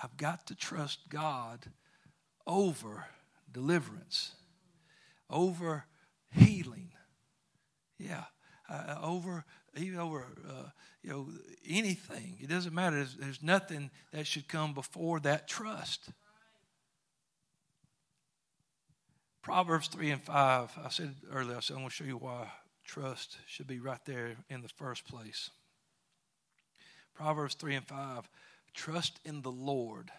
I've 0.02 0.16
got 0.16 0.46
to 0.48 0.54
trust 0.54 1.08
God 1.08 1.66
over 2.46 3.06
deliverance, 3.52 4.34
over 5.28 5.84
healing. 6.36 6.90
Yeah, 7.98 8.24
uh, 8.68 8.96
over 9.02 9.44
even 9.76 9.98
over 9.98 10.26
uh, 10.48 10.68
you 11.02 11.10
know 11.10 11.28
anything. 11.68 12.38
It 12.40 12.48
doesn't 12.48 12.74
matter. 12.74 12.96
There's, 12.96 13.16
there's 13.16 13.42
nothing 13.42 13.90
that 14.12 14.26
should 14.26 14.48
come 14.48 14.74
before 14.74 15.20
that 15.20 15.48
trust. 15.48 16.10
Proverbs 19.42 19.86
3 19.86 20.10
and 20.10 20.22
5, 20.22 20.78
I 20.84 20.88
said 20.88 21.14
earlier, 21.32 21.56
I 21.56 21.60
said, 21.60 21.74
I'm 21.74 21.82
going 21.82 21.90
to 21.90 21.94
show 21.94 22.04
you 22.04 22.16
why 22.16 22.48
trust 22.84 23.36
should 23.46 23.68
be 23.68 23.78
right 23.78 24.04
there 24.04 24.34
in 24.50 24.60
the 24.60 24.68
first 24.68 25.06
place. 25.06 25.50
Proverbs 27.14 27.54
3 27.54 27.76
and 27.76 27.86
5 27.86 28.28
Trust 28.74 29.20
in 29.24 29.42
the 29.42 29.52
Lord 29.52 30.10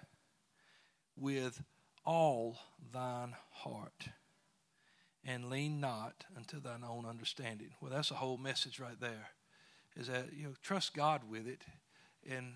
with 1.18 1.62
all 2.06 2.58
thine 2.94 3.36
heart 3.52 4.08
and 5.26 5.50
lean 5.50 5.80
not 5.80 6.26
unto 6.36 6.60
thine 6.60 6.84
own 6.88 7.06
understanding. 7.06 7.70
Well, 7.82 7.92
that's 7.92 8.12
a 8.12 8.16
whole 8.16 8.38
message 8.38 8.80
right 8.80 9.00
there. 9.00 9.30
Is 9.96 10.08
that 10.08 10.34
you 10.34 10.46
know 10.46 10.54
trust 10.62 10.94
God 10.94 11.22
with 11.30 11.48
it, 11.48 11.62
and 12.30 12.54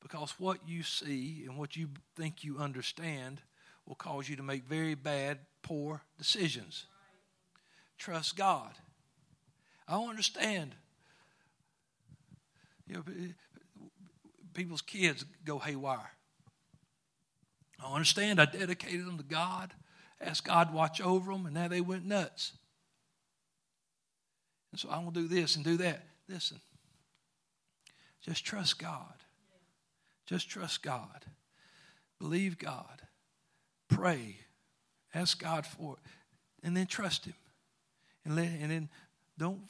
because 0.00 0.34
what 0.38 0.58
you 0.66 0.82
see 0.82 1.44
and 1.46 1.56
what 1.56 1.76
you 1.76 1.88
think 2.16 2.44
you 2.44 2.58
understand 2.58 3.40
will 3.86 3.94
cause 3.94 4.28
you 4.28 4.36
to 4.36 4.42
make 4.42 4.64
very 4.64 4.94
bad, 4.94 5.38
poor 5.62 6.02
decisions. 6.18 6.86
Trust 7.96 8.36
God. 8.36 8.72
I 9.86 9.92
don't 9.92 10.10
understand. 10.10 10.74
You 12.86 12.94
know, 12.96 13.04
people's 14.54 14.82
kids 14.82 15.24
go 15.44 15.58
haywire. 15.58 16.10
I 17.82 17.92
understand. 17.92 18.40
I 18.40 18.44
dedicated 18.44 19.06
them 19.06 19.18
to 19.18 19.24
God, 19.24 19.72
asked 20.20 20.44
God 20.44 20.70
to 20.70 20.74
watch 20.74 21.00
over 21.00 21.32
them, 21.32 21.46
and 21.46 21.54
now 21.54 21.68
they 21.68 21.80
went 21.80 22.04
nuts. 22.04 22.52
And 24.72 24.80
so 24.80 24.88
I'm 24.90 25.02
going 25.02 25.14
to 25.14 25.20
do 25.20 25.28
this 25.28 25.56
and 25.56 25.64
do 25.64 25.76
that. 25.78 26.04
Listen, 26.28 26.60
just 28.22 28.44
trust 28.44 28.78
God. 28.78 29.14
Just 30.26 30.50
trust 30.50 30.82
God. 30.82 31.24
Believe 32.18 32.58
God. 32.58 33.02
Pray. 33.88 34.36
Ask 35.14 35.40
God 35.40 35.64
for 35.64 35.94
it. 35.94 36.66
And 36.66 36.76
then 36.76 36.86
trust 36.86 37.24
Him. 37.24 37.34
And, 38.24 38.36
let, 38.36 38.48
and 38.60 38.70
then 38.70 38.88
don't 39.38 39.62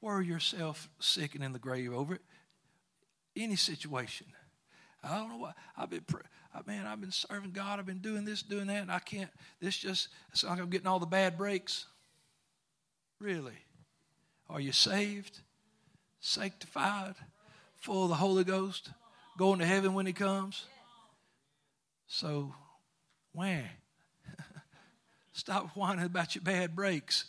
worry 0.00 0.26
yourself 0.26 0.88
sick 1.00 1.34
and 1.34 1.42
in 1.42 1.52
the 1.52 1.58
grave 1.58 1.92
over 1.92 2.14
it. 2.14 2.20
Any 3.34 3.56
situation. 3.56 4.28
I 5.02 5.16
don't 5.16 5.28
know 5.28 5.38
why. 5.38 5.52
I've 5.76 5.90
been. 5.90 6.04
Man, 6.64 6.86
I've 6.86 7.00
been 7.00 7.12
serving 7.12 7.50
God. 7.50 7.78
I've 7.78 7.86
been 7.86 7.98
doing 7.98 8.24
this, 8.24 8.42
doing 8.42 8.68
that, 8.68 8.82
and 8.82 8.90
I 8.90 8.98
can't. 8.98 9.30
This 9.60 9.76
just 9.76 10.08
it's 10.32 10.44
like 10.44 10.58
I'm 10.58 10.70
getting 10.70 10.86
all 10.86 10.98
the 10.98 11.06
bad 11.06 11.36
breaks. 11.36 11.86
Really, 13.20 13.58
are 14.48 14.60
you 14.60 14.72
saved, 14.72 15.40
sanctified, 16.20 17.14
full 17.76 18.04
of 18.04 18.10
the 18.10 18.16
Holy 18.16 18.44
Ghost, 18.44 18.90
going 19.38 19.58
to 19.58 19.66
heaven 19.66 19.94
when 19.94 20.06
He 20.06 20.12
comes? 20.12 20.64
So, 22.06 22.54
why? 23.32 23.70
Stop 25.32 25.76
whining 25.76 26.04
about 26.04 26.34
your 26.34 26.44
bad 26.44 26.76
breaks. 26.76 27.24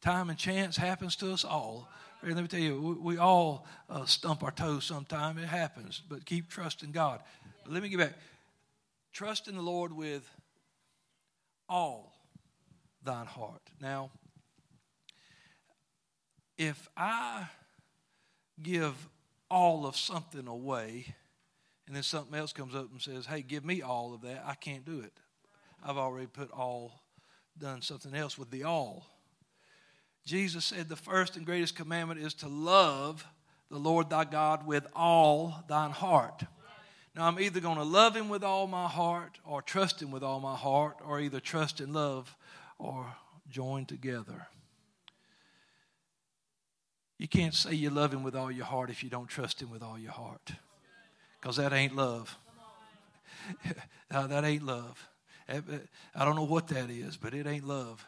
Time 0.00 0.30
and 0.30 0.38
chance 0.38 0.76
happens 0.76 1.14
to 1.16 1.32
us 1.32 1.44
all. 1.44 1.88
Let 2.24 2.36
me 2.36 2.46
tell 2.46 2.60
you, 2.60 2.98
we, 3.02 3.18
all 3.18 3.66
uh, 3.90 4.04
stump 4.04 4.44
our 4.44 4.52
toes 4.52 4.84
sometime. 4.84 5.38
It 5.38 5.48
happens, 5.48 6.00
but 6.08 6.24
keep 6.24 6.48
trusting 6.48 6.92
God. 6.92 7.20
Let 7.68 7.82
me 7.82 7.88
get 7.88 7.98
back. 7.98 8.14
Trust 9.12 9.48
in 9.48 9.54
the 9.54 9.62
Lord 9.62 9.92
with 9.92 10.28
all 11.68 12.12
thine 13.02 13.26
heart. 13.26 13.62
Now, 13.80 14.10
if 16.58 16.88
I 16.96 17.46
give 18.62 18.94
all 19.50 19.86
of 19.86 19.96
something 19.96 20.46
away, 20.46 21.14
and 21.86 21.96
then 21.96 22.02
something 22.02 22.38
else 22.38 22.52
comes 22.52 22.74
up 22.74 22.90
and 22.90 23.00
says, 23.00 23.26
hey, 23.26 23.42
give 23.42 23.64
me 23.64 23.82
all 23.82 24.14
of 24.14 24.22
that, 24.22 24.42
I 24.46 24.54
can't 24.54 24.84
do 24.84 25.00
it. 25.00 25.12
I've 25.84 25.98
already 25.98 26.26
put 26.26 26.50
all, 26.52 27.02
done 27.58 27.82
something 27.82 28.14
else 28.14 28.38
with 28.38 28.50
the 28.50 28.64
all. 28.64 29.06
Jesus 30.24 30.64
said 30.64 30.88
the 30.88 30.96
first 30.96 31.36
and 31.36 31.44
greatest 31.44 31.74
commandment 31.74 32.20
is 32.20 32.34
to 32.34 32.48
love 32.48 33.26
the 33.70 33.78
Lord 33.78 34.08
thy 34.10 34.24
God 34.24 34.66
with 34.66 34.86
all 34.94 35.64
thine 35.68 35.90
heart. 35.90 36.44
Now, 37.14 37.26
I'm 37.26 37.38
either 37.38 37.60
going 37.60 37.76
to 37.76 37.82
love 37.82 38.16
him 38.16 38.28
with 38.28 38.42
all 38.42 38.66
my 38.66 38.88
heart 38.88 39.38
or 39.44 39.60
trust 39.60 40.00
him 40.00 40.10
with 40.10 40.22
all 40.22 40.40
my 40.40 40.56
heart, 40.56 40.96
or 41.06 41.20
either 41.20 41.40
trust 41.40 41.80
and 41.80 41.92
love 41.92 42.34
or 42.78 43.06
join 43.50 43.84
together. 43.84 44.46
You 47.18 47.28
can't 47.28 47.54
say 47.54 47.74
you 47.74 47.90
love 47.90 48.12
him 48.12 48.22
with 48.22 48.34
all 48.34 48.50
your 48.50 48.64
heart 48.64 48.90
if 48.90 49.04
you 49.04 49.10
don't 49.10 49.28
trust 49.28 49.60
him 49.60 49.70
with 49.70 49.82
all 49.82 49.98
your 49.98 50.12
heart, 50.12 50.52
because 51.40 51.56
that 51.56 51.72
ain't 51.72 51.94
love. 51.94 52.36
no, 54.10 54.26
that 54.26 54.44
ain't 54.44 54.64
love. 54.64 55.08
I 55.48 56.24
don't 56.24 56.36
know 56.36 56.44
what 56.44 56.68
that 56.68 56.88
is, 56.88 57.16
but 57.16 57.34
it 57.34 57.46
ain't 57.46 57.66
love. 57.66 58.04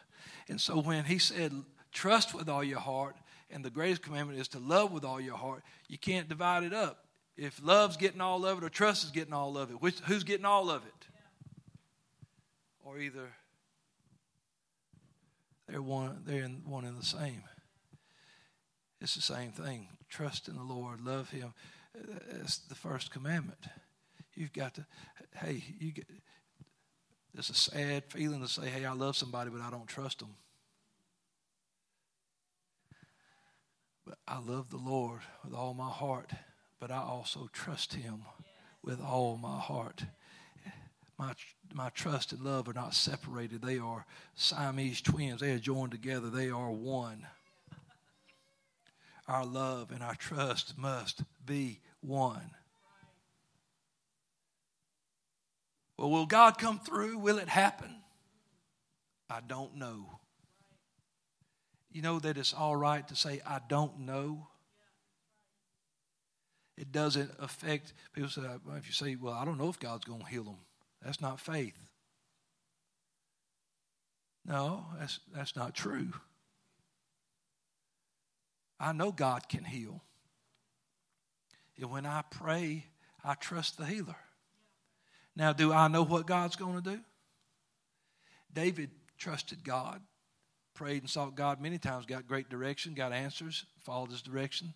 And 0.49 0.59
so 0.59 0.81
when 0.81 1.05
he 1.05 1.19
said, 1.19 1.53
trust 1.91 2.33
with 2.33 2.49
all 2.49 2.63
your 2.63 2.79
heart, 2.79 3.15
and 3.51 3.63
the 3.63 3.69
greatest 3.69 4.01
commandment 4.01 4.39
is 4.39 4.47
to 4.49 4.59
love 4.59 4.91
with 4.91 5.05
all 5.05 5.21
your 5.21 5.37
heart, 5.37 5.63
you 5.87 5.97
can't 5.97 6.27
divide 6.27 6.63
it 6.63 6.73
up. 6.73 7.04
If 7.37 7.61
love's 7.63 7.97
getting 7.97 8.21
all 8.21 8.45
of 8.45 8.59
it 8.59 8.63
or 8.63 8.69
trust 8.69 9.03
is 9.03 9.11
getting 9.11 9.33
all 9.33 9.57
of 9.57 9.69
it, 9.69 9.81
which, 9.81 9.99
who's 10.05 10.23
getting 10.23 10.45
all 10.45 10.69
of 10.69 10.85
it? 10.85 11.07
Or 12.83 12.97
either 12.97 13.33
they're 15.67 15.81
one, 15.81 16.21
they're 16.25 16.43
in 16.43 16.61
one 16.65 16.85
and 16.85 16.97
the 16.97 17.05
same. 17.05 17.43
It's 19.01 19.15
the 19.15 19.21
same 19.21 19.51
thing. 19.51 19.87
Trust 20.09 20.47
in 20.47 20.55
the 20.55 20.63
Lord, 20.63 21.01
love 21.01 21.29
Him. 21.29 21.53
That's 22.31 22.57
the 22.57 22.75
first 22.75 23.11
commandment. 23.11 23.59
You've 24.33 24.53
got 24.53 24.75
to, 24.75 24.85
hey, 25.35 25.63
you 25.79 25.91
get, 25.91 26.05
it's 27.37 27.49
a 27.49 27.53
sad 27.53 28.03
feeling 28.09 28.41
to 28.41 28.47
say, 28.47 28.67
hey, 28.67 28.85
I 28.85 28.93
love 28.93 29.17
somebody, 29.17 29.49
but 29.49 29.61
I 29.61 29.69
don't 29.69 29.87
trust 29.87 30.19
them. 30.19 30.35
But 34.05 34.17
I 34.27 34.39
love 34.39 34.69
the 34.69 34.77
Lord 34.77 35.21
with 35.43 35.53
all 35.53 35.73
my 35.73 35.89
heart, 35.89 36.31
but 36.87 36.93
I 36.93 37.01
also 37.01 37.49
trust 37.51 37.95
Him 37.95 38.21
with 38.83 39.01
all 39.01 39.37
my 39.37 39.57
heart. 39.57 40.03
My, 41.17 41.33
my 41.73 41.89
trust 41.89 42.31
and 42.31 42.43
love 42.43 42.69
are 42.69 42.73
not 42.73 42.93
separated. 42.93 43.63
They 43.63 43.79
are 43.79 44.05
Siamese 44.35 45.01
twins. 45.01 45.41
They 45.41 45.53
are 45.53 45.57
joined 45.57 45.93
together. 45.93 46.29
They 46.29 46.51
are 46.51 46.69
one. 46.69 47.25
our 49.27 49.43
love 49.43 49.89
and 49.89 50.03
our 50.03 50.13
trust 50.13 50.77
must 50.77 51.23
be 51.43 51.79
one. 52.01 52.51
Well, 55.97 56.11
will 56.11 56.27
God 56.27 56.59
come 56.59 56.77
through? 56.77 57.17
Will 57.17 57.39
it 57.39 57.49
happen? 57.49 57.95
I 59.27 59.39
don't 59.41 59.75
know. 59.77 60.19
You 61.91 62.03
know 62.03 62.19
that 62.19 62.37
it's 62.37 62.53
all 62.53 62.75
right 62.75 63.07
to 63.07 63.15
say, 63.15 63.41
I 63.43 63.59
don't 63.67 64.01
know. 64.01 64.49
It 66.77 66.91
doesn't 66.91 67.31
affect 67.39 67.93
people 68.13 68.29
say 68.29 68.41
if 68.77 68.87
you 68.87 68.93
say, 68.93 69.15
Well, 69.15 69.33
I 69.33 69.45
don't 69.45 69.57
know 69.57 69.69
if 69.69 69.79
God's 69.79 70.05
going 70.05 70.21
to 70.21 70.27
heal 70.27 70.43
them. 70.43 70.57
That's 71.01 71.21
not 71.21 71.39
faith. 71.39 71.77
No, 74.45 74.85
that's 74.99 75.19
that's 75.33 75.55
not 75.55 75.73
true. 75.73 76.09
I 78.79 78.91
know 78.91 79.11
God 79.11 79.47
can 79.47 79.63
heal. 79.63 80.01
And 81.79 81.89
when 81.89 82.05
I 82.05 82.23
pray, 82.29 82.85
I 83.23 83.35
trust 83.35 83.77
the 83.77 83.85
healer. 83.85 84.15
Now, 85.35 85.53
do 85.53 85.73
I 85.73 85.87
know 85.87 86.03
what 86.03 86.27
God's 86.27 86.55
going 86.55 86.81
to 86.81 86.89
do? 86.95 86.99
David 88.53 88.89
trusted 89.17 89.63
God, 89.63 90.01
prayed 90.73 91.01
and 91.01 91.09
sought 91.09 91.35
God 91.35 91.61
many 91.61 91.77
times, 91.77 92.05
got 92.05 92.27
great 92.27 92.49
direction, 92.49 92.93
got 92.93 93.11
answers, 93.11 93.65
followed 93.83 94.11
his 94.11 94.21
direction. 94.21 94.73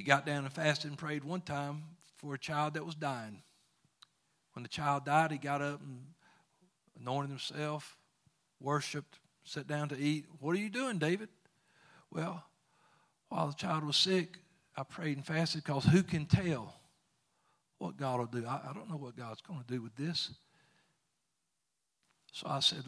He 0.00 0.04
got 0.04 0.24
down 0.24 0.46
and 0.46 0.52
fasted 0.54 0.88
and 0.88 0.96
prayed 0.96 1.24
one 1.24 1.42
time 1.42 1.82
for 2.16 2.32
a 2.32 2.38
child 2.38 2.72
that 2.72 2.86
was 2.86 2.94
dying. 2.94 3.42
When 4.54 4.62
the 4.62 4.68
child 4.70 5.04
died, 5.04 5.30
he 5.30 5.36
got 5.36 5.60
up 5.60 5.82
and 5.82 6.00
anointed 6.98 7.28
himself, 7.28 7.98
worshiped, 8.60 9.18
sat 9.44 9.66
down 9.66 9.90
to 9.90 9.98
eat. 9.98 10.24
What 10.38 10.56
are 10.56 10.58
you 10.58 10.70
doing, 10.70 10.96
David? 10.96 11.28
Well, 12.10 12.42
while 13.28 13.48
the 13.48 13.52
child 13.52 13.84
was 13.84 13.98
sick, 13.98 14.38
I 14.74 14.84
prayed 14.84 15.18
and 15.18 15.26
fasted 15.26 15.64
because 15.64 15.84
who 15.84 16.02
can 16.02 16.24
tell 16.24 16.80
what 17.76 17.98
God 17.98 18.20
will 18.20 18.40
do? 18.40 18.46
I, 18.46 18.70
I 18.70 18.72
don't 18.72 18.88
know 18.88 18.96
what 18.96 19.18
God's 19.18 19.42
going 19.42 19.60
to 19.60 19.66
do 19.66 19.82
with 19.82 19.94
this. 19.96 20.30
So 22.32 22.46
I 22.48 22.60
said, 22.60 22.84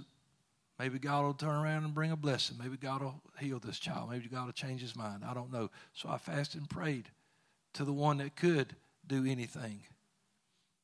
maybe 0.82 0.98
God 0.98 1.22
will 1.22 1.34
turn 1.34 1.54
around 1.54 1.84
and 1.84 1.94
bring 1.94 2.10
a 2.10 2.16
blessing. 2.16 2.56
Maybe 2.60 2.76
God 2.76 3.02
will 3.02 3.22
heal 3.38 3.60
this 3.60 3.78
child. 3.78 4.10
Maybe 4.10 4.26
God 4.26 4.46
will 4.46 4.52
change 4.52 4.80
his 4.80 4.96
mind. 4.96 5.22
I 5.24 5.32
don't 5.32 5.52
know. 5.52 5.70
So 5.94 6.08
I 6.08 6.18
fasted 6.18 6.60
and 6.60 6.68
prayed 6.68 7.08
to 7.74 7.84
the 7.84 7.92
one 7.92 8.18
that 8.18 8.34
could 8.34 8.74
do 9.06 9.24
anything. 9.24 9.84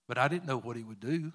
But 0.06 0.16
I 0.16 0.28
didn't 0.28 0.46
know 0.46 0.56
what 0.56 0.76
he 0.76 0.84
would 0.84 1.00
do. 1.00 1.32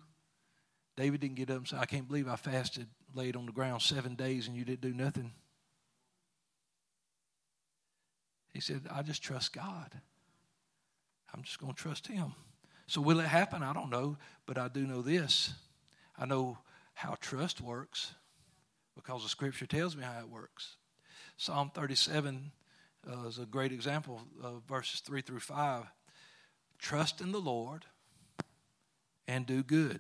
David 0.96 1.20
didn't 1.20 1.36
get 1.36 1.50
up 1.50 1.58
and 1.58 1.68
say, 1.68 1.76
I 1.78 1.86
can't 1.86 2.08
believe 2.08 2.30
I 2.30 2.38
fasted, 2.38 2.88
laid 3.14 3.36
on 3.36 3.48
the 3.48 3.52
ground 3.52 3.82
seven 3.82 4.16
days, 4.16 4.48
and 4.48 4.56
you 4.56 4.64
didn't 4.64 4.80
do 4.80 4.94
nothing. 4.94 5.34
He 8.54 8.62
said, 8.62 8.88
I 8.90 9.02
just 9.02 9.22
trust 9.22 9.52
God. 9.52 9.92
I'm 11.34 11.44
just 11.44 11.60
going 11.60 11.74
to 11.74 11.78
trust 11.82 12.08
Him. 12.08 12.34
So, 12.88 13.02
will 13.02 13.20
it 13.20 13.26
happen? 13.26 13.62
I 13.62 13.74
don't 13.74 13.90
know, 13.90 14.18
but 14.46 14.58
I 14.58 14.70
do 14.70 14.88
know 14.88 15.02
this. 15.02 15.54
I 16.18 16.26
know 16.26 16.60
how 16.94 17.18
trust 17.20 17.60
works 17.60 18.14
because 18.96 19.24
the 19.24 19.30
scripture 19.30 19.66
tells 19.66 19.96
me 19.96 20.04
how 20.04 20.20
it 20.20 20.30
works. 20.30 20.76
Psalm 21.38 21.72
37 21.74 22.52
uh, 23.12 23.28
is 23.28 23.40
a 23.40 23.46
great 23.46 23.72
example 23.72 24.22
of 24.42 24.64
verses 24.68 25.00
3 25.02 25.22
through 25.22 25.40
5. 25.40 25.86
Trust 26.78 27.22
in 27.22 27.32
the 27.32 27.40
Lord 27.40 27.86
and 29.28 29.46
do 29.46 29.64
good. 29.64 30.00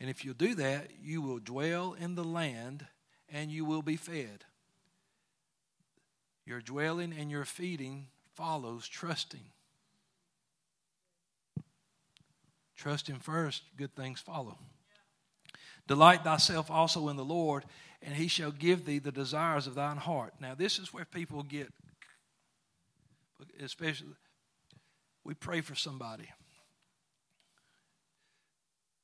And 0.00 0.08
if 0.08 0.24
you 0.24 0.34
do 0.34 0.54
that, 0.54 0.90
you 1.02 1.20
will 1.20 1.38
dwell 1.38 1.94
in 1.98 2.14
the 2.14 2.24
land 2.24 2.86
and 3.28 3.50
you 3.50 3.64
will 3.64 3.82
be 3.82 3.96
fed. 3.96 4.44
Your 6.46 6.60
dwelling 6.60 7.12
and 7.12 7.30
your 7.30 7.44
feeding 7.44 8.06
follows 8.34 8.88
trusting. 8.88 9.50
Trust 12.76 13.08
Him 13.08 13.18
first, 13.18 13.64
good 13.76 13.94
things 13.94 14.20
follow. 14.20 14.56
Delight 15.88 16.22
thyself 16.22 16.70
also 16.70 17.08
in 17.08 17.16
the 17.16 17.24
Lord, 17.24 17.64
and 18.02 18.14
He 18.14 18.28
shall 18.28 18.52
give 18.52 18.84
thee 18.84 19.00
the 19.00 19.10
desires 19.10 19.66
of 19.66 19.74
thine 19.74 19.96
heart. 19.96 20.34
Now, 20.40 20.54
this 20.54 20.78
is 20.78 20.92
where 20.92 21.04
people 21.04 21.42
get, 21.42 21.72
especially, 23.60 24.14
we 25.24 25.34
pray 25.34 25.62
for 25.62 25.74
somebody, 25.74 26.28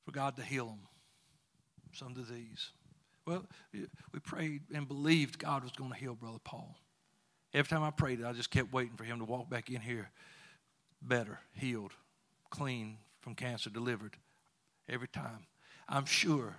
for 0.05 0.11
God 0.11 0.37
to 0.37 0.43
heal 0.43 0.67
them, 0.67 0.87
some 1.91 2.13
disease. 2.13 2.69
Well, 3.25 3.45
we 3.73 4.19
prayed 4.19 4.61
and 4.73 4.87
believed 4.87 5.39
God 5.39 5.63
was 5.63 5.71
going 5.71 5.91
to 5.91 5.97
heal 5.97 6.13
Brother 6.13 6.37
Paul. 6.43 6.77
Every 7.53 7.67
time 7.67 7.83
I 7.83 7.89
prayed 7.89 8.23
I 8.23 8.33
just 8.33 8.51
kept 8.51 8.71
waiting 8.71 8.95
for 8.95 9.03
him 9.03 9.19
to 9.19 9.25
walk 9.25 9.49
back 9.49 9.69
in 9.69 9.81
here 9.81 10.11
better, 11.01 11.39
healed, 11.53 11.93
clean 12.51 12.97
from 13.21 13.33
cancer, 13.33 13.71
delivered. 13.71 14.17
Every 14.87 15.07
time. 15.07 15.47
I'm 15.89 16.05
sure 16.05 16.57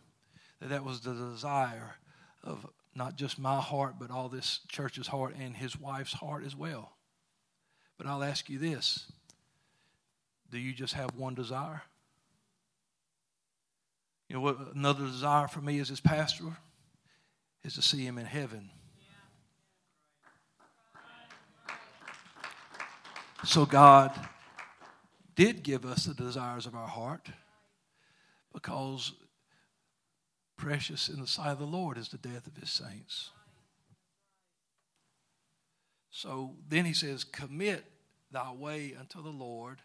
that 0.61 0.71
that 0.71 0.85
was 0.85 1.01
the 1.01 1.15
desire 1.15 1.97
of 2.43 2.67
not 2.95 3.17
just 3.17 3.39
my 3.39 3.61
heart, 3.61 3.97
but 3.99 4.11
all 4.11 4.29
this 4.29 4.61
church's 4.69 5.07
heart 5.07 5.35
and 5.39 5.57
his 5.57 5.79
wife's 5.79 6.15
heart 6.15 6.45
as 6.45 6.57
well. 6.57 6.93
But 7.99 8.07
I'll 8.07 8.23
ask 8.23 8.49
you 8.49 8.59
this 8.59 9.11
do 10.51 10.59
you 10.59 10.73
just 10.73 10.95
have 10.95 11.11
one 11.17 11.35
desire? 11.35 11.83
You 14.29 14.37
know 14.37 14.43
what 14.43 14.59
another 14.75 15.05
desire 15.05 15.49
for 15.49 15.61
me 15.61 15.79
as 15.81 15.89
his 15.89 16.01
pastor 16.01 16.57
is 17.65 17.75
to 17.75 17.83
see 17.83 18.05
him 18.05 18.19
in 18.19 18.27
heaven 18.27 18.71
So 23.47 23.65
God 23.65 24.13
did 25.37 25.63
give 25.63 25.87
us 25.87 26.05
the 26.05 26.15
desires 26.15 26.67
of 26.67 26.75
our 26.75 26.89
heart 26.89 27.29
because 28.53 29.13
precious 30.57 31.09
in 31.09 31.21
the 31.21 31.27
sight 31.27 31.53
of 31.53 31.59
the 31.59 31.67
Lord 31.67 31.99
is 31.99 32.09
the 32.09 32.19
death 32.19 32.47
of 32.47 32.57
his 32.57 32.71
saints. 32.71 33.31
So 36.11 36.55
then 36.69 36.85
he 36.85 36.95
says, 36.95 37.25
Commit 37.25 37.85
thy 38.31 38.53
way 38.53 38.95
unto 38.99 39.23
the 39.23 39.29
Lord, 39.29 39.83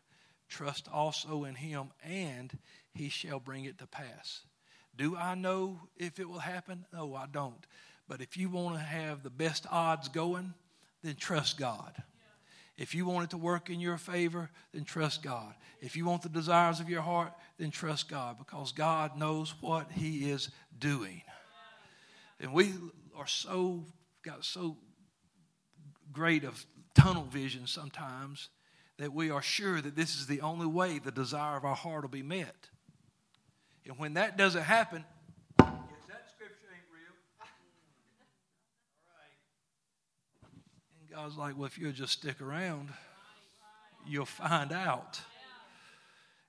trust 0.48 0.88
also 0.92 1.44
in 1.44 1.56
him, 1.56 1.92
and 2.04 2.58
he 2.94 3.10
shall 3.10 3.40
bring 3.40 3.66
it 3.66 3.78
to 3.80 3.88
pass. 3.88 4.42
Do 4.96 5.16
I 5.16 5.36
know 5.36 5.80
if 5.98 6.20
it 6.20 6.30
will 6.30 6.40
happen? 6.40 6.86
No, 6.94 7.16
I 7.16 7.26
don't. 7.32 7.66
But 8.08 8.22
if 8.22 8.38
you 8.38 8.50
want 8.50 8.76
to 8.76 8.82
have 8.82 9.24
the 9.24 9.30
best 9.30 9.66
odds 9.72 10.10
going, 10.10 10.54
then 11.04 11.16
trust 11.16 11.58
God. 11.58 12.02
If 12.82 12.96
you 12.96 13.06
want 13.06 13.26
it 13.26 13.30
to 13.30 13.38
work 13.38 13.70
in 13.70 13.80
your 13.80 14.00
favor, 14.00 14.50
then 14.74 14.86
trust 14.86 15.22
God. 15.22 15.54
If 15.82 15.96
you 15.96 16.04
want 16.04 16.24
the 16.24 16.30
desires 16.30 16.80
of 16.80 16.90
your 16.90 17.04
heart, 17.04 17.32
then 17.60 17.70
trust 17.70 18.10
God 18.10 18.40
because 18.40 18.72
God 18.72 19.20
knows 19.20 19.54
what 19.62 19.92
He 19.92 20.32
is 20.32 20.50
doing. 20.80 21.22
And 22.40 22.54
we 22.54 22.74
are 23.16 23.28
so, 23.28 23.86
got 24.24 24.44
so 24.44 24.78
great 26.12 26.44
of 26.44 26.66
tunnel 26.96 27.26
vision 27.26 27.68
sometimes 27.68 28.50
that 28.98 29.14
we 29.14 29.30
are 29.30 29.44
sure 29.44 29.80
that 29.80 29.96
this 29.96 30.16
is 30.16 30.26
the 30.26 30.42
only 30.42 30.66
way 30.66 30.98
the 30.98 31.12
desire 31.12 31.58
of 31.58 31.66
our 31.66 31.76
heart 31.76 32.02
will 32.02 32.10
be 32.10 32.24
met. 32.24 32.68
And 33.86 34.00
when 34.00 34.16
that 34.16 34.40
doesn't 34.40 34.64
happen, 34.64 35.06
God's 41.12 41.36
like, 41.36 41.58
well, 41.58 41.66
if 41.66 41.78
you'll 41.78 41.92
just 41.92 42.14
stick 42.14 42.42
around, 42.42 42.90
you'll 44.08 44.26
find 44.26 44.72
out. 44.72 45.20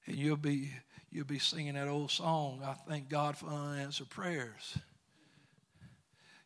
And 0.06 0.16
you'll 0.16 0.36
be 0.36 0.70
you'll 1.10 1.26
be 1.26 1.38
singing 1.38 1.74
that 1.74 1.88
old 1.88 2.10
song, 2.10 2.62
I 2.64 2.74
thank 2.88 3.08
God 3.08 3.36
for 3.36 3.46
unanswered 3.46 4.08
prayers. 4.08 4.78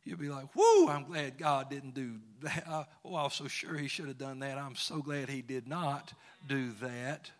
You'll 0.05 0.19
be 0.19 0.29
like, 0.29 0.55
whoo, 0.55 0.89
I'm 0.89 1.05
glad 1.05 1.37
God 1.37 1.69
didn't 1.69 1.95
do 1.95 2.15
that. 2.43 2.65
oh, 3.05 3.15
I 3.15 3.25
was 3.25 3.35
so 3.35 3.49
sure 3.49 3.77
he 3.77 3.89
should 3.89 4.07
have 4.07 4.19
done 4.19 4.39
that. 4.41 4.57
I'm 4.57 4.77
so 4.77 5.03
glad 5.03 5.29
he 5.29 5.43
did 5.43 5.69
not 5.69 6.13
do 6.47 6.73
that. 6.81 7.31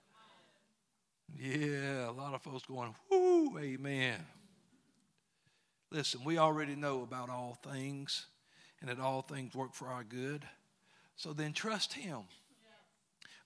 Yeah, 1.39 2.09
a 2.09 2.13
lot 2.13 2.35
of 2.35 2.43
folks 2.43 2.65
going, 2.67 2.95
whoo, 3.11 3.59
amen. 3.59 4.17
Listen, 5.91 6.25
we 6.25 6.39
already 6.39 6.75
know 6.75 7.03
about 7.03 7.31
all 7.31 7.59
things 7.63 8.27
and 8.81 8.91
that 8.91 9.01
all 9.01 9.23
things 9.23 9.55
work 9.55 9.73
for 9.73 9.89
our 9.89 10.05
good. 10.05 10.45
So 11.17 11.33
then 11.33 11.53
trust 11.53 11.95
Him 11.95 12.21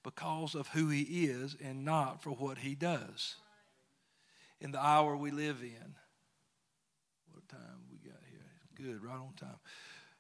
because 0.02 0.54
of 0.54 0.68
who 0.68 0.88
He 0.88 1.26
is 1.26 1.56
and 1.62 1.84
not 1.84 2.22
for 2.22 2.30
what 2.30 2.58
He 2.58 2.74
does. 2.74 3.36
In 4.60 4.72
the 4.72 4.84
hour 4.84 5.16
we 5.16 5.30
live 5.30 5.62
in, 5.62 5.94
what 7.32 7.48
time 7.48 7.86
we 7.90 7.98
got 7.98 8.20
here? 8.30 8.92
Good, 8.92 9.04
right 9.04 9.14
on 9.14 9.32
time. 9.36 9.58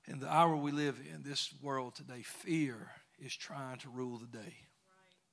In 0.06 0.20
the 0.20 0.32
hour 0.32 0.56
we 0.56 0.70
live 0.70 0.98
in, 1.12 1.22
this 1.22 1.52
world 1.60 1.94
today, 1.94 2.22
fear 2.22 2.90
is 3.18 3.36
trying 3.36 3.78
to 3.78 3.90
rule 3.90 4.18
the 4.18 4.38
day. 4.38 4.54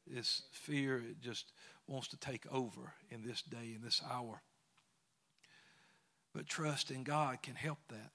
This 0.06 0.44
fear 0.52 0.98
it 0.98 1.22
just 1.22 1.52
wants 1.88 2.10
to 2.10 2.18
take 2.18 2.46
over 2.52 2.94
in 3.10 3.24
this 3.24 3.42
day, 3.42 3.74
in 3.76 3.82
this 3.84 4.02
hour. 4.10 4.42
But 6.34 6.48
trust 6.48 6.92
in 6.92 7.04
God 7.04 7.42
can 7.42 7.56
help 7.56 7.80
that. 7.90 8.12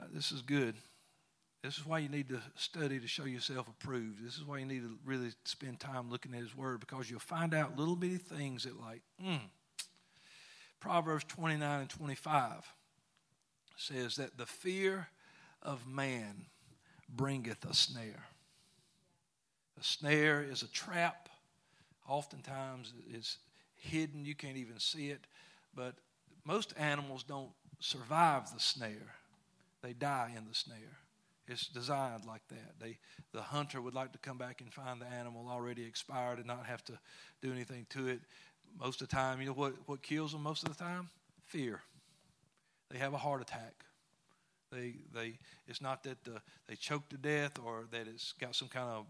Uh, 0.00 0.06
this 0.12 0.32
is 0.32 0.42
good. 0.42 0.74
This 1.62 1.78
is 1.78 1.86
why 1.86 2.00
you 2.00 2.08
need 2.08 2.28
to 2.30 2.40
study 2.56 2.98
to 2.98 3.06
show 3.06 3.24
yourself 3.24 3.68
approved. 3.68 4.24
This 4.24 4.36
is 4.36 4.44
why 4.44 4.58
you 4.58 4.66
need 4.66 4.82
to 4.82 4.98
really 5.04 5.30
spend 5.44 5.78
time 5.78 6.10
looking 6.10 6.34
at 6.34 6.40
His 6.40 6.56
Word 6.56 6.80
because 6.80 7.08
you'll 7.08 7.20
find 7.20 7.54
out 7.54 7.78
little 7.78 7.94
bitty 7.94 8.16
things 8.16 8.64
that, 8.64 8.80
like, 8.80 9.02
mm. 9.24 9.38
Proverbs 10.80 11.24
29 11.28 11.80
and 11.80 11.88
25 11.88 12.74
says 13.76 14.16
that 14.16 14.36
the 14.36 14.46
fear 14.46 15.06
of 15.62 15.86
man 15.86 16.46
bringeth 17.08 17.64
a 17.64 17.74
snare. 17.74 18.24
A 19.80 19.84
snare 19.84 20.42
is 20.42 20.62
a 20.62 20.68
trap. 20.72 21.28
Oftentimes 22.08 22.92
it's 23.08 23.38
hidden, 23.76 24.24
you 24.24 24.34
can't 24.34 24.56
even 24.56 24.80
see 24.80 25.10
it. 25.10 25.20
But 25.74 25.94
most 26.44 26.74
animals 26.76 27.22
don't 27.22 27.50
survive 27.78 28.52
the 28.52 28.60
snare, 28.60 29.14
they 29.82 29.92
die 29.92 30.32
in 30.36 30.48
the 30.48 30.54
snare. 30.54 30.98
It's 31.48 31.66
designed 31.66 32.24
like 32.24 32.46
that. 32.48 32.78
They, 32.80 32.98
the 33.32 33.42
hunter 33.42 33.80
would 33.80 33.94
like 33.94 34.12
to 34.12 34.18
come 34.18 34.38
back 34.38 34.60
and 34.60 34.72
find 34.72 35.00
the 35.00 35.06
animal 35.06 35.48
already 35.50 35.84
expired 35.84 36.38
and 36.38 36.46
not 36.46 36.66
have 36.66 36.84
to 36.84 36.98
do 37.40 37.52
anything 37.52 37.86
to 37.90 38.08
it. 38.08 38.20
Most 38.78 39.02
of 39.02 39.08
the 39.08 39.14
time, 39.14 39.40
you 39.40 39.46
know 39.46 39.52
what, 39.52 39.74
what 39.86 40.02
kills 40.02 40.32
them 40.32 40.42
most 40.42 40.62
of 40.62 40.68
the 40.68 40.82
time? 40.82 41.08
Fear. 41.46 41.80
They 42.90 42.98
have 42.98 43.12
a 43.12 43.18
heart 43.18 43.42
attack. 43.42 43.84
They, 44.70 44.94
they, 45.12 45.38
it's 45.66 45.82
not 45.82 46.04
that 46.04 46.24
the, 46.24 46.40
they 46.68 46.76
choke 46.76 47.08
to 47.10 47.16
death 47.16 47.58
or 47.64 47.84
that 47.90 48.06
it's 48.06 48.32
got 48.40 48.54
some 48.54 48.68
kind 48.68 48.88
of 48.88 49.06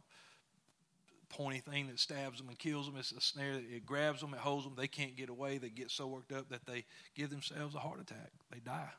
pointy 1.29 1.61
thing 1.61 1.87
that 1.87 2.01
stabs 2.01 2.39
them 2.39 2.49
and 2.49 2.59
kills 2.59 2.87
them. 2.87 2.97
It's 2.97 3.13
a 3.13 3.21
snare 3.21 3.55
that 3.55 3.65
it 3.71 3.87
grabs 3.87 4.21
them, 4.21 4.35
it 4.35 4.41
holds 4.41 4.65
them. 4.65 4.75
They 4.77 4.89
can't 4.89 5.17
get 5.17 5.29
away. 5.29 5.59
They 5.59 5.69
get 5.69 5.91
so 5.91 6.07
worked 6.07 6.33
up 6.33 6.49
that 6.49 6.67
they 6.67 6.85
give 7.15 7.31
themselves 7.31 7.75
a 7.75 7.79
heart 7.79 8.01
attack. 8.01 8.31
They 8.51 8.59
die. 8.59 8.91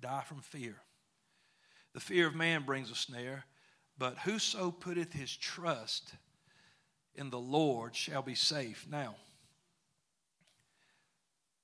Die 0.00 0.22
from 0.26 0.40
fear. 0.40 0.76
The 1.92 2.00
fear 2.00 2.26
of 2.26 2.34
man 2.34 2.62
brings 2.62 2.90
a 2.90 2.94
snare, 2.94 3.44
but 3.98 4.18
whoso 4.18 4.70
putteth 4.70 5.12
his 5.12 5.36
trust 5.36 6.14
in 7.14 7.30
the 7.30 7.38
Lord 7.38 7.96
shall 7.96 8.22
be 8.22 8.34
safe. 8.34 8.86
Now, 8.88 9.16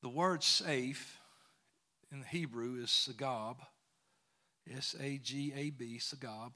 the 0.02 0.08
word 0.08 0.42
safe 0.42 1.18
in 2.12 2.22
Hebrew 2.22 2.82
is 2.82 2.90
sagab, 2.90 3.56
S 4.72 4.96
A 5.00 5.18
G 5.18 5.52
A 5.54 5.70
B, 5.70 5.98
sagab, 5.98 6.52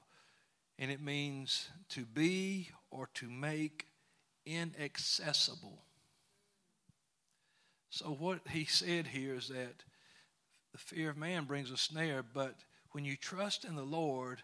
and 0.77 0.91
it 0.91 1.01
means 1.01 1.69
to 1.89 2.05
be 2.05 2.69
or 2.89 3.09
to 3.15 3.29
make 3.29 3.87
inaccessible. 4.45 5.85
So, 7.89 8.05
what 8.07 8.47
he 8.49 8.65
said 8.65 9.07
here 9.07 9.35
is 9.35 9.49
that 9.49 9.83
the 10.71 10.77
fear 10.77 11.09
of 11.09 11.17
man 11.17 11.45
brings 11.45 11.71
a 11.71 11.77
snare, 11.77 12.23
but 12.23 12.55
when 12.91 13.05
you 13.05 13.15
trust 13.15 13.65
in 13.65 13.75
the 13.75 13.83
Lord, 13.83 14.41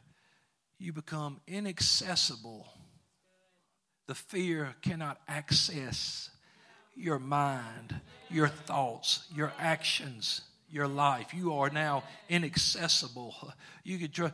you 0.80 0.94
become 0.94 1.42
inaccessible. 1.48 2.68
The 4.08 4.16
fear 4.16 4.76
cannot 4.82 5.20
access 5.28 6.30
your 6.96 7.20
mind, 7.20 7.96
your 8.30 8.48
thoughts, 8.48 9.28
your 9.36 9.52
actions, 9.60 10.42
your 10.70 10.88
life. 10.88 11.34
You 11.34 11.54
are 11.54 11.70
now 11.70 12.04
inaccessible. 12.30 13.36
You 13.84 13.98
could 13.98 14.14
try, 14.14 14.32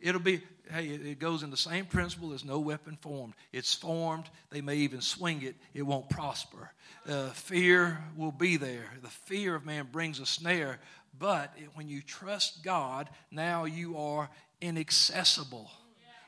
it'll 0.00 0.20
be 0.20 0.42
hey, 0.70 0.86
it 0.86 1.18
goes 1.18 1.42
in 1.42 1.50
the 1.50 1.56
same 1.56 1.84
principle 1.84 2.32
as 2.32 2.44
no 2.44 2.58
weapon 2.58 2.96
formed. 3.00 3.34
It's 3.52 3.74
formed. 3.74 4.24
They 4.50 4.60
may 4.60 4.76
even 4.76 5.00
swing 5.00 5.42
it. 5.42 5.56
It 5.74 5.82
won't 5.82 6.08
prosper. 6.08 6.72
Uh, 7.06 7.28
fear 7.30 8.02
will 8.16 8.32
be 8.32 8.56
there. 8.56 8.86
The 9.02 9.08
fear 9.08 9.54
of 9.54 9.66
man 9.66 9.88
brings 9.90 10.20
a 10.20 10.26
snare, 10.26 10.78
but 11.18 11.54
when 11.74 11.88
you 11.88 12.02
trust 12.02 12.62
God, 12.62 13.08
now 13.30 13.64
you 13.64 13.96
are 13.96 14.28
inaccessible. 14.60 15.70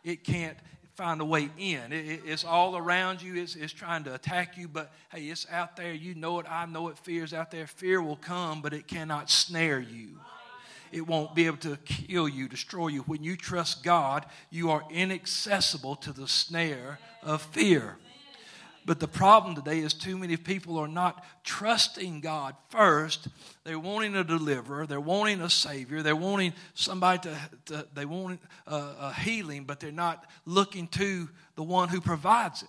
It 0.03 0.25
can't 0.25 0.57
find 0.95 1.21
a 1.21 1.25
way 1.25 1.51
in. 1.59 1.93
It, 1.93 2.07
it, 2.07 2.21
it's 2.25 2.45
all 2.45 2.77
around 2.77 3.23
you. 3.23 3.41
It's, 3.41 3.57
it's 3.57 3.73
trying 3.73 4.05
to 4.05 4.15
attack 4.15 4.57
you, 4.57 4.69
but 4.69 4.93
hey, 5.11 5.23
it's 5.23 5.47
out 5.51 5.77
there. 5.77 5.93
You 5.93 6.15
know 6.15 6.39
it. 6.39 6.47
I 6.49 6.67
know 6.67 6.89
it. 6.89 6.99
Fear's 6.99 7.35
out 7.35 7.51
there. 7.51 7.67
Fear 7.67 8.03
will 8.03 8.17
come, 8.17 8.63
but 8.63 8.73
it 8.73 8.87
cannot 8.87 9.31
snare 9.31 9.81
you. 9.81 10.21
It 10.93 11.07
won't 11.09 11.35
be 11.35 11.47
able 11.47 11.57
to 11.59 11.77
kill 11.85 12.29
you, 12.29 12.49
destroy 12.49 12.89
you. 12.89 13.01
When 13.03 13.25
you 13.25 13.37
trust 13.37 13.83
God, 13.83 14.27
you 14.51 14.71
are 14.71 14.85
inaccessible 14.91 15.97
to 15.97 16.13
the 16.13 16.29
snare 16.29 17.01
of 17.21 17.43
fear. 17.43 17.97
But 18.87 19.01
the 19.01 19.09
problem 19.09 19.55
today 19.55 19.79
is 19.79 19.95
too 19.95 20.19
many 20.19 20.37
people 20.37 20.79
are 20.79 20.89
not 20.89 21.25
trusting 21.43 22.21
God 22.21 22.55
first. 22.69 23.29
They're 23.65 23.79
wanting 23.79 24.15
a 24.15 24.25
deliverer. 24.25 24.87
They're 24.87 25.01
wanting 25.01 25.41
a 25.41 25.49
savior. 25.49 26.03
They're 26.03 26.15
wanting 26.15 26.53
somebody 26.75 27.21
to, 27.21 27.39
to 27.67 27.87
they 27.95 28.05
want 28.05 28.41
a, 28.67 28.77
a 28.77 29.15
healing, 29.15 29.65
but 29.65 29.81
they're 29.81 29.91
not 29.91 30.27
looking 30.45 30.87
to 30.89 31.29
the 31.57 31.63
one 31.63 31.89
who 31.89 32.01
provides 32.01 32.63
it. 32.63 32.69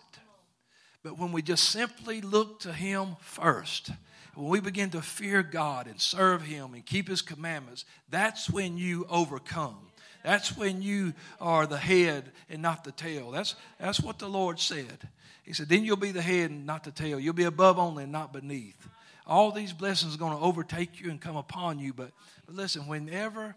But 1.04 1.20
when 1.20 1.32
we 1.32 1.42
just 1.42 1.70
simply 1.70 2.22
look 2.22 2.62
to 2.62 2.72
Him 2.72 3.18
first, 3.20 3.92
when 4.36 4.48
we 4.48 4.60
begin 4.62 4.90
to 4.92 5.02
fear 5.02 5.44
God 5.44 5.88
and 5.88 6.00
serve 6.00 6.44
Him 6.44 6.74
and 6.74 6.86
keep 6.86 7.10
His 7.10 7.22
commandments, 7.22 7.84
that's 8.10 8.50
when 8.50 8.78
you 8.78 9.06
overcome. 9.10 9.78
That's 10.24 10.58
when 10.58 10.82
you 10.82 11.14
are 11.40 11.68
the 11.68 11.78
head 11.78 12.32
and 12.50 12.62
not 12.62 12.84
the 12.84 12.92
tail. 12.92 13.30
That's, 13.30 13.56
that's 13.80 14.00
what 14.00 14.18
the 14.18 14.28
Lord 14.28 14.60
said. 14.60 15.08
He 15.46 15.54
said, 15.54 15.70
Then 15.70 15.86
you'll 15.86 15.96
be 15.96 16.12
the 16.12 16.22
head 16.22 16.50
and 16.50 16.66
not 16.66 16.84
the 16.84 16.92
tail. 16.92 17.20
You'll 17.20 17.34
be 17.34 17.44
above 17.44 17.78
only 17.78 18.04
and 18.04 18.12
not 18.12 18.34
beneath. 18.34 18.88
All 19.28 19.52
these 19.52 19.74
blessings 19.74 20.16
are 20.16 20.20
going 20.20 20.38
to 20.38 20.44
overtake 20.44 21.00
you 21.00 21.10
and 21.10 21.22
come 21.22 21.36
upon 21.36 21.80
you. 21.80 21.94
But, 21.94 22.12
but 22.46 22.56
listen, 22.56 22.88
whenever 22.88 23.56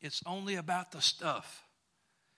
it's 0.00 0.22
only 0.26 0.56
about 0.56 0.92
the 0.92 1.00
stuff, 1.00 1.64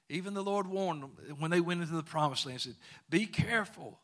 even 0.09 0.35
the 0.35 0.43
Lord 0.43 0.67
warned 0.67 1.03
them 1.03 1.13
when 1.39 1.51
they 1.51 1.61
went 1.61 1.83
into 1.83 1.95
the 1.95 2.03
promised 2.03 2.47
land, 2.47 2.61
said, 2.61 2.77
Be 3.09 3.27
careful 3.27 3.99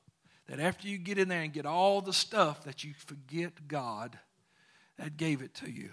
that 0.47 0.61
after 0.61 0.89
you 0.89 0.99
get 0.99 1.19
in 1.19 1.29
there 1.29 1.43
and 1.43 1.53
get 1.53 1.67
all 1.67 2.01
the 2.01 2.13
stuff, 2.13 2.65
that 2.65 2.85
you 2.85 2.93
forget 3.07 3.67
God 3.67 4.19
that 4.99 5.17
gave 5.17 5.43
it 5.43 5.55
to 5.55 5.71
you. 5.71 5.91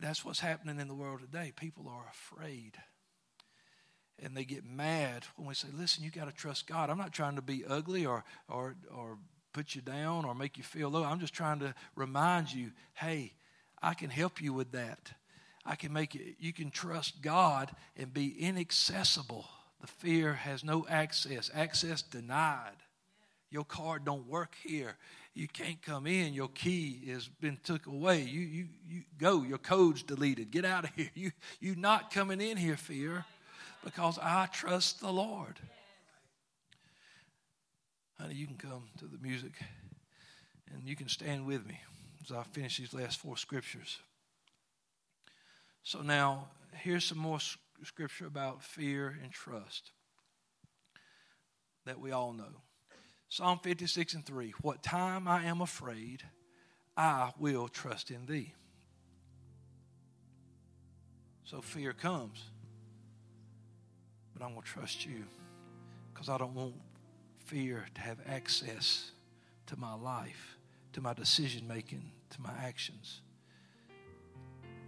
That's 0.00 0.24
what's 0.24 0.40
happening 0.40 0.80
in 0.80 0.88
the 0.88 0.94
world 0.94 1.20
today. 1.20 1.52
People 1.54 1.86
are 1.88 2.06
afraid 2.10 2.78
and 4.22 4.36
they 4.36 4.44
get 4.44 4.64
mad 4.64 5.24
when 5.36 5.48
we 5.48 5.54
say, 5.54 5.68
listen, 5.72 6.04
you 6.04 6.10
got 6.10 6.26
to 6.26 6.34
trust 6.34 6.66
God. 6.66 6.90
I'm 6.90 6.98
not 6.98 7.12
trying 7.12 7.36
to 7.36 7.42
be 7.42 7.64
ugly 7.66 8.06
or, 8.06 8.24
or, 8.48 8.76
or 8.94 9.18
put 9.52 9.74
you 9.74 9.80
down 9.80 10.24
or 10.24 10.34
make 10.34 10.56
you 10.56 10.64
feel 10.64 10.90
low. 10.90 11.04
I'm 11.04 11.20
just 11.20 11.34
trying 11.34 11.60
to 11.60 11.74
remind 11.94 12.52
you, 12.52 12.70
hey, 12.94 13.32
I 13.82 13.94
can 13.94 14.10
help 14.10 14.40
you 14.40 14.52
with 14.52 14.72
that. 14.72 15.12
I 15.64 15.74
can 15.74 15.92
make 15.92 16.14
it, 16.14 16.36
you 16.38 16.52
can 16.52 16.70
trust 16.70 17.22
God 17.22 17.70
and 17.96 18.12
be 18.12 18.34
inaccessible. 18.38 19.46
The 19.80 19.86
fear 19.86 20.34
has 20.34 20.64
no 20.64 20.86
access, 20.88 21.50
access 21.54 22.02
denied. 22.02 22.76
Your 23.50 23.64
card 23.64 24.04
don't 24.04 24.28
work 24.28 24.54
here. 24.62 24.96
You 25.34 25.48
can't 25.48 25.80
come 25.82 26.06
in. 26.06 26.34
Your 26.34 26.48
key 26.48 27.02
has 27.08 27.26
been 27.26 27.58
took 27.64 27.86
away. 27.86 28.22
You, 28.22 28.40
you, 28.40 28.66
you 28.88 29.02
go. 29.18 29.42
Your 29.42 29.58
code's 29.58 30.02
deleted. 30.02 30.50
Get 30.50 30.64
out 30.64 30.84
of 30.84 30.90
here. 30.94 31.10
You, 31.14 31.32
you 31.60 31.74
not 31.74 32.12
coming 32.12 32.40
in 32.40 32.56
here, 32.56 32.76
fear 32.76 33.24
because 33.84 34.18
I 34.18 34.46
trust 34.52 35.00
the 35.00 35.12
Lord. 35.12 35.58
Honey, 38.18 38.34
you 38.34 38.46
can 38.46 38.56
come 38.56 38.88
to 38.98 39.06
the 39.06 39.18
music 39.18 39.52
and 40.72 40.84
you 40.84 40.94
can 40.94 41.08
stand 41.08 41.46
with 41.46 41.66
me 41.66 41.80
as 42.22 42.32
I 42.32 42.42
finish 42.42 42.76
these 42.76 42.92
last 42.92 43.18
four 43.18 43.36
scriptures. 43.36 43.98
So 45.82 46.02
now, 46.02 46.48
here's 46.74 47.04
some 47.04 47.18
more 47.18 47.38
scripture 47.82 48.26
about 48.26 48.62
fear 48.62 49.18
and 49.22 49.32
trust 49.32 49.92
that 51.86 51.98
we 51.98 52.12
all 52.12 52.32
know. 52.32 52.62
Psalm 53.28 53.58
56 53.62 54.14
and 54.14 54.26
3 54.26 54.52
What 54.60 54.82
time 54.82 55.26
I 55.26 55.44
am 55.44 55.60
afraid, 55.60 56.22
I 56.96 57.30
will 57.38 57.68
trust 57.68 58.10
in 58.10 58.26
thee. 58.26 58.52
So 61.44 61.60
fear 61.62 61.92
comes 61.92 62.44
but 64.40 64.46
I'm 64.46 64.52
going 64.52 64.62
to 64.62 64.68
trust 64.68 65.04
you 65.04 65.24
because 66.12 66.30
I 66.30 66.38
don't 66.38 66.54
want 66.54 66.72
fear 67.44 67.84
to 67.94 68.00
have 68.00 68.16
access 68.26 69.10
to 69.66 69.78
my 69.78 69.94
life, 69.94 70.56
to 70.94 71.02
my 71.02 71.12
decision 71.12 71.68
making, 71.68 72.10
to 72.30 72.40
my 72.40 72.52
actions. 72.62 73.20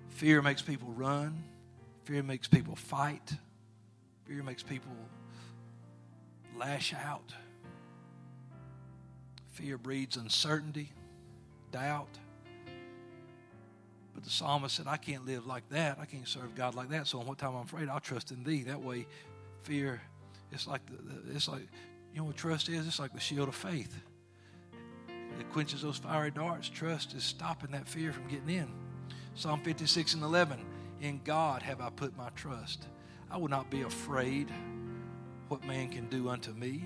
Fear 0.08 0.40
makes 0.40 0.62
people 0.62 0.88
run, 0.96 1.44
fear 2.04 2.22
makes 2.22 2.48
people 2.48 2.74
fight, 2.74 3.34
fear 4.24 4.42
makes 4.42 4.62
people 4.62 4.96
lash 6.56 6.94
out. 6.94 7.34
Fear 9.52 9.76
breeds 9.76 10.16
uncertainty, 10.16 10.92
doubt. 11.70 12.08
But 14.14 14.24
the 14.24 14.30
psalmist 14.30 14.76
said, 14.76 14.86
I 14.86 14.96
can't 14.96 15.26
live 15.26 15.46
like 15.46 15.68
that. 15.70 15.98
I 16.00 16.06
can't 16.06 16.26
serve 16.26 16.54
God 16.54 16.74
like 16.74 16.88
that. 16.90 17.06
So, 17.06 17.20
on 17.20 17.26
what 17.26 17.38
time 17.38 17.54
I'm 17.54 17.64
afraid, 17.64 17.88
I'll 17.88 18.00
trust 18.00 18.30
in 18.30 18.44
thee. 18.44 18.62
That 18.62 18.82
way, 18.82 19.06
fear, 19.62 20.00
it's 20.50 20.66
like 20.66 20.82
the, 20.86 21.34
it's 21.34 21.48
like 21.48 21.68
you 22.12 22.18
know 22.18 22.24
what 22.24 22.36
trust 22.36 22.68
is? 22.68 22.86
It's 22.86 22.98
like 22.98 23.14
the 23.14 23.20
shield 23.20 23.48
of 23.48 23.54
faith. 23.54 23.94
It 25.40 25.50
quenches 25.50 25.82
those 25.82 25.96
fiery 25.96 26.30
darts. 26.30 26.68
Trust 26.68 27.14
is 27.14 27.24
stopping 27.24 27.70
that 27.72 27.88
fear 27.88 28.12
from 28.12 28.28
getting 28.28 28.50
in. 28.50 28.68
Psalm 29.34 29.60
56 29.62 30.14
and 30.14 30.22
11. 30.22 30.64
In 31.00 31.20
God 31.24 31.62
have 31.62 31.80
I 31.80 31.90
put 31.90 32.16
my 32.16 32.28
trust. 32.30 32.86
I 33.30 33.38
will 33.38 33.48
not 33.48 33.70
be 33.70 33.82
afraid 33.82 34.52
what 35.48 35.64
man 35.64 35.88
can 35.88 36.06
do 36.08 36.28
unto 36.28 36.52
me. 36.52 36.84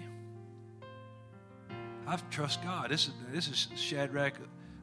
I 2.07 2.17
trust 2.31 2.63
God. 2.63 2.91
This 2.91 3.09
is 3.09 3.15
this 3.33 3.49
is 3.49 3.69
Shadrach, 3.75 4.35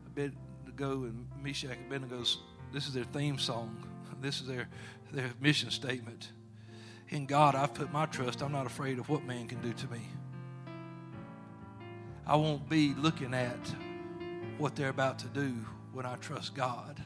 Abednego, 0.08 1.04
and 1.04 1.26
Meshach, 1.42 1.78
Abednego's. 1.90 2.40
This 2.74 2.88
is 2.88 2.94
their 2.94 3.06
theme 3.06 3.38
song. 3.38 3.76
This 4.22 4.40
is 4.40 4.48
their 4.48 4.70
their 5.12 5.32
mission 5.42 5.70
statement. 5.70 6.32
In 7.14 7.28
God, 7.28 7.54
I've 7.54 7.76
put 7.76 7.94
my 7.94 8.08
trust. 8.08 8.42
I'm 8.42 8.52
not 8.52 8.66
afraid 8.66 8.98
of 8.98 9.08
what 9.08 9.24
man 9.24 9.48
can 9.48 9.62
do 9.62 9.72
to 9.72 9.88
me. 9.92 10.02
I 12.26 12.36
won't 12.36 12.68
be 12.68 12.96
looking 12.96 13.36
at 13.36 13.76
what 14.58 14.76
they're 14.76 14.90
about 14.90 15.20
to 15.20 15.28
do 15.28 15.54
when 15.92 16.08
I 16.08 16.16
trust 16.16 16.56
God. 16.56 17.00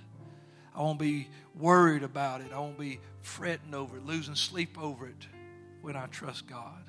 I 0.73 0.81
won't 0.81 0.97
be 0.97 1.27
worried 1.53 2.03
about 2.03 2.39
it. 2.39 2.53
I 2.53 2.59
won't 2.59 2.79
be 2.79 3.01
fretting 3.19 3.73
over 3.73 3.97
it, 3.97 4.05
losing 4.05 4.35
sleep 4.35 4.81
over 4.81 5.07
it 5.07 5.27
when 5.81 5.97
I 5.97 6.05
trust 6.05 6.47
God. 6.47 6.85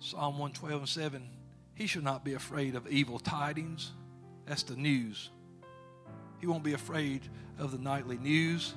Psalm 0.00 0.38
112 0.38 0.80
and 0.80 0.88
7 0.88 1.28
He 1.74 1.86
shall 1.86 2.02
not 2.02 2.24
be 2.24 2.34
afraid 2.34 2.74
of 2.74 2.88
evil 2.88 3.20
tidings. 3.20 3.92
That's 4.44 4.64
the 4.64 4.74
news. 4.74 5.30
He 6.40 6.48
won't 6.48 6.64
be 6.64 6.72
afraid 6.72 7.22
of 7.60 7.70
the 7.70 7.78
nightly 7.78 8.18
news. 8.18 8.74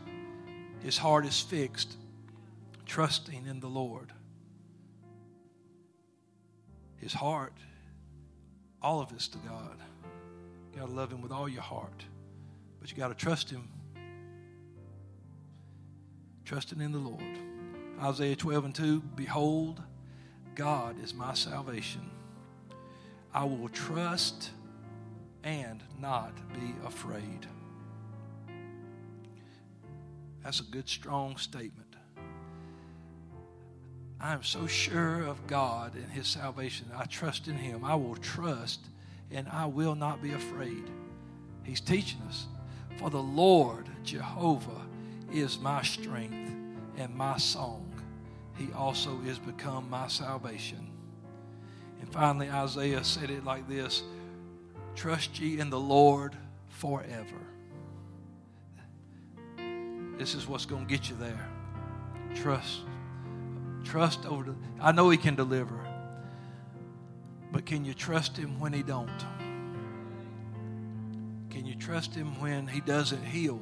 His 0.84 0.98
heart 0.98 1.26
is 1.26 1.40
fixed, 1.40 1.98
trusting 2.90 3.46
in 3.46 3.60
the 3.60 3.68
Lord. 3.68 4.12
His 6.98 7.14
heart, 7.14 7.54
all 8.82 9.00
of 9.00 9.12
it's 9.12 9.28
to 9.30 9.38
God. 9.38 9.78
You 10.74 10.80
got 10.80 10.88
to 10.88 10.92
love 10.92 11.14
Him 11.14 11.22
with 11.22 11.32
all 11.32 11.48
your 11.48 11.62
heart, 11.62 12.04
but 12.82 12.90
you 12.90 12.98
got 12.98 13.10
to 13.10 13.14
trust 13.14 13.52
Him. 13.52 13.70
Trusting 16.46 16.82
in 16.82 16.92
the 16.92 16.98
Lord. 16.98 17.22
Isaiah 18.02 18.36
12 18.36 18.66
and 18.66 18.76
2 18.76 19.02
Behold, 19.16 19.84
God 20.56 21.02
is 21.04 21.14
my 21.14 21.36
salvation. 21.36 22.10
I 23.32 23.44
will 23.44 23.70
trust 23.70 24.50
and 25.44 25.84
not 26.00 26.36
be 26.54 26.74
afraid. 26.88 27.46
That's 30.44 30.60
a 30.60 30.64
good, 30.64 30.90
strong 30.90 31.38
statement. 31.38 31.89
I 34.20 34.34
am 34.34 34.44
so 34.44 34.68
sure 34.68 35.24
of 35.24 35.48
God 35.48 35.96
and 35.96 36.12
His 36.12 36.28
salvation. 36.28 36.88
I 36.96 37.06
trust 37.06 37.48
in 37.48 37.56
Him. 37.56 37.84
I 37.84 37.96
will 37.96 38.16
trust 38.16 38.82
and 39.32 39.48
I 39.48 39.66
will 39.66 39.96
not 39.96 40.22
be 40.22 40.34
afraid. 40.34 40.84
He's 41.64 41.82
teaching 41.82 42.22
us. 42.28 42.48
For 42.98 43.10
the 43.10 43.22
Lord 43.22 43.88
Jehovah 44.04 44.86
is 45.32 45.60
my 45.60 45.82
strength 45.84 46.52
and 46.98 47.16
my 47.16 47.38
song 47.38 47.90
he 48.60 48.74
also 48.74 49.22
is 49.26 49.40
become 49.40 49.90
my 49.90 50.10
salvation. 50.10 50.86
And 52.02 52.12
finally, 52.12 52.50
Isaiah 52.50 53.04
said 53.06 53.30
it 53.30 53.46
like 53.46 53.68
this 53.70 54.04
Trust 54.96 55.40
ye 55.40 55.60
in 55.60 55.70
the 55.70 55.80
Lord 55.80 56.36
forever. 56.68 57.40
This 60.18 60.36
is 60.36 60.46
what's 60.46 60.66
going 60.66 60.86
to 60.86 60.90
get 60.94 61.10
you 61.10 61.16
there. 61.16 61.50
Trust. 62.36 62.82
Trust 63.84 64.26
over. 64.26 64.56
I 64.82 64.92
know 64.92 65.10
He 65.10 65.18
can 65.18 65.36
deliver, 65.36 65.80
but 67.52 67.66
can 67.66 67.86
you 67.86 67.94
trust 67.94 68.38
Him 68.38 68.60
when 68.60 68.74
He 68.74 68.84
don't? 68.84 69.10
Can 71.50 71.66
you 71.66 71.76
trust 71.76 72.14
Him 72.14 72.40
when 72.40 72.68
He 72.68 72.82
doesn't 72.82 73.24
heal? 73.24 73.62